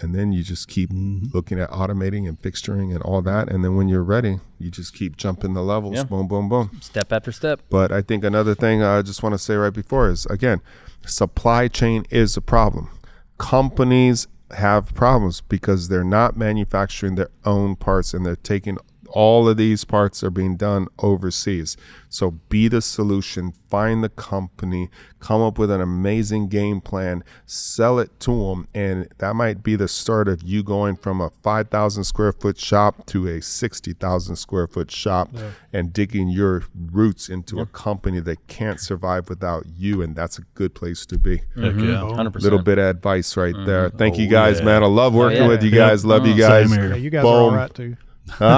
and 0.00 0.14
then 0.14 0.32
you 0.32 0.42
just 0.42 0.68
keep 0.68 0.90
mm-hmm. 0.90 1.26
looking 1.32 1.58
at 1.60 1.70
automating 1.70 2.28
and 2.28 2.40
fixturing 2.40 2.94
and 2.94 3.02
all 3.02 3.22
that 3.22 3.50
and 3.50 3.64
then 3.64 3.76
when 3.76 3.88
you're 3.88 4.02
ready 4.02 4.40
you 4.58 4.70
just 4.70 4.94
keep 4.94 5.16
jumping 5.16 5.54
the 5.54 5.62
levels 5.62 5.94
Yeah. 5.94 6.04
boom 6.04 6.26
boom 6.28 6.48
boom 6.48 6.70
Step 6.80 7.12
after 7.12 7.32
step. 7.32 7.60
but 7.70 7.92
i 7.92 8.02
think 8.02 8.24
another 8.24 8.54
thing 8.54 8.82
i 8.82 9.02
just 9.02 9.22
want 9.22 9.34
to 9.34 9.38
say 9.38 9.54
right 9.56 9.72
before 9.72 10.08
is 10.08 10.26
again 10.26 10.60
supply 11.06 11.68
chain 11.68 12.04
is 12.10 12.36
a 12.36 12.40
problem 12.40 12.90
companies 13.38 14.26
have 14.52 14.94
problems 14.94 15.40
because 15.42 15.88
they're 15.88 16.04
not 16.04 16.36
manufacturing 16.36 17.14
their 17.14 17.30
own 17.44 17.76
parts 17.76 18.12
and 18.12 18.26
they're 18.26 18.36
taking 18.36 18.76
all 19.12 19.48
of 19.48 19.56
these 19.56 19.84
parts 19.84 20.22
are 20.24 20.30
being 20.30 20.56
done 20.56 20.86
overseas. 21.00 21.76
So 22.08 22.32
be 22.48 22.66
the 22.68 22.80
solution, 22.82 23.52
find 23.68 24.02
the 24.02 24.08
company, 24.08 24.88
come 25.20 25.40
up 25.42 25.58
with 25.58 25.70
an 25.70 25.80
amazing 25.80 26.48
game 26.48 26.80
plan, 26.80 27.22
sell 27.46 27.98
it 28.00 28.18
to 28.20 28.30
them, 28.48 28.66
and 28.74 29.08
that 29.18 29.34
might 29.36 29.62
be 29.62 29.76
the 29.76 29.86
start 29.86 30.26
of 30.26 30.42
you 30.42 30.62
going 30.64 30.96
from 30.96 31.20
a 31.20 31.30
5,000 31.42 32.02
square 32.04 32.32
foot 32.32 32.58
shop 32.58 33.06
to 33.06 33.28
a 33.28 33.40
60,000 33.40 34.34
square 34.36 34.66
foot 34.66 34.90
shop 34.90 35.30
and 35.72 35.92
digging 35.92 36.28
your 36.28 36.64
roots 36.74 37.28
into 37.28 37.60
a 37.60 37.66
company 37.66 38.18
that 38.20 38.44
can't 38.48 38.80
survive 38.80 39.28
without 39.28 39.64
you, 39.76 40.02
and 40.02 40.16
that's 40.16 40.38
a 40.38 40.42
good 40.54 40.74
place 40.74 41.06
to 41.06 41.18
be. 41.18 41.42
Heck 41.56 41.74
yeah. 41.76 42.00
Hundred 42.14 42.30
percent. 42.32 42.44
Little 42.52 42.62
bit 42.64 42.78
of 42.78 42.86
advice 42.86 43.36
right 43.36 43.54
there. 43.66 43.88
Thank 43.90 44.18
you 44.18 44.26
Oh, 44.26 44.30
guys, 44.30 44.58
yeah. 44.58 44.64
man. 44.64 44.82
I 44.82 44.86
love 44.86 45.14
working 45.14 45.42
yeah. 45.42 45.48
with 45.48 45.62
you 45.62 45.70
Yep. 45.70 45.78
guys. 45.78 46.04
Love 46.04 46.26
you 46.26 46.34
Mm, 46.34 46.38
guys. 46.38 46.70
same 46.70 46.78
here. 46.80 46.90
Yeah, 46.90 46.96
you 46.96 47.10
guys 47.10 47.24
are 47.24 47.26
all 47.26 47.50
Boom. 47.50 47.96
all 48.40 48.48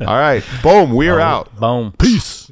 right. 0.00 0.42
Boom. 0.62 0.94
We're 0.94 1.20
out. 1.20 1.54
Boom. 1.58 1.92
Peace. 1.98 2.43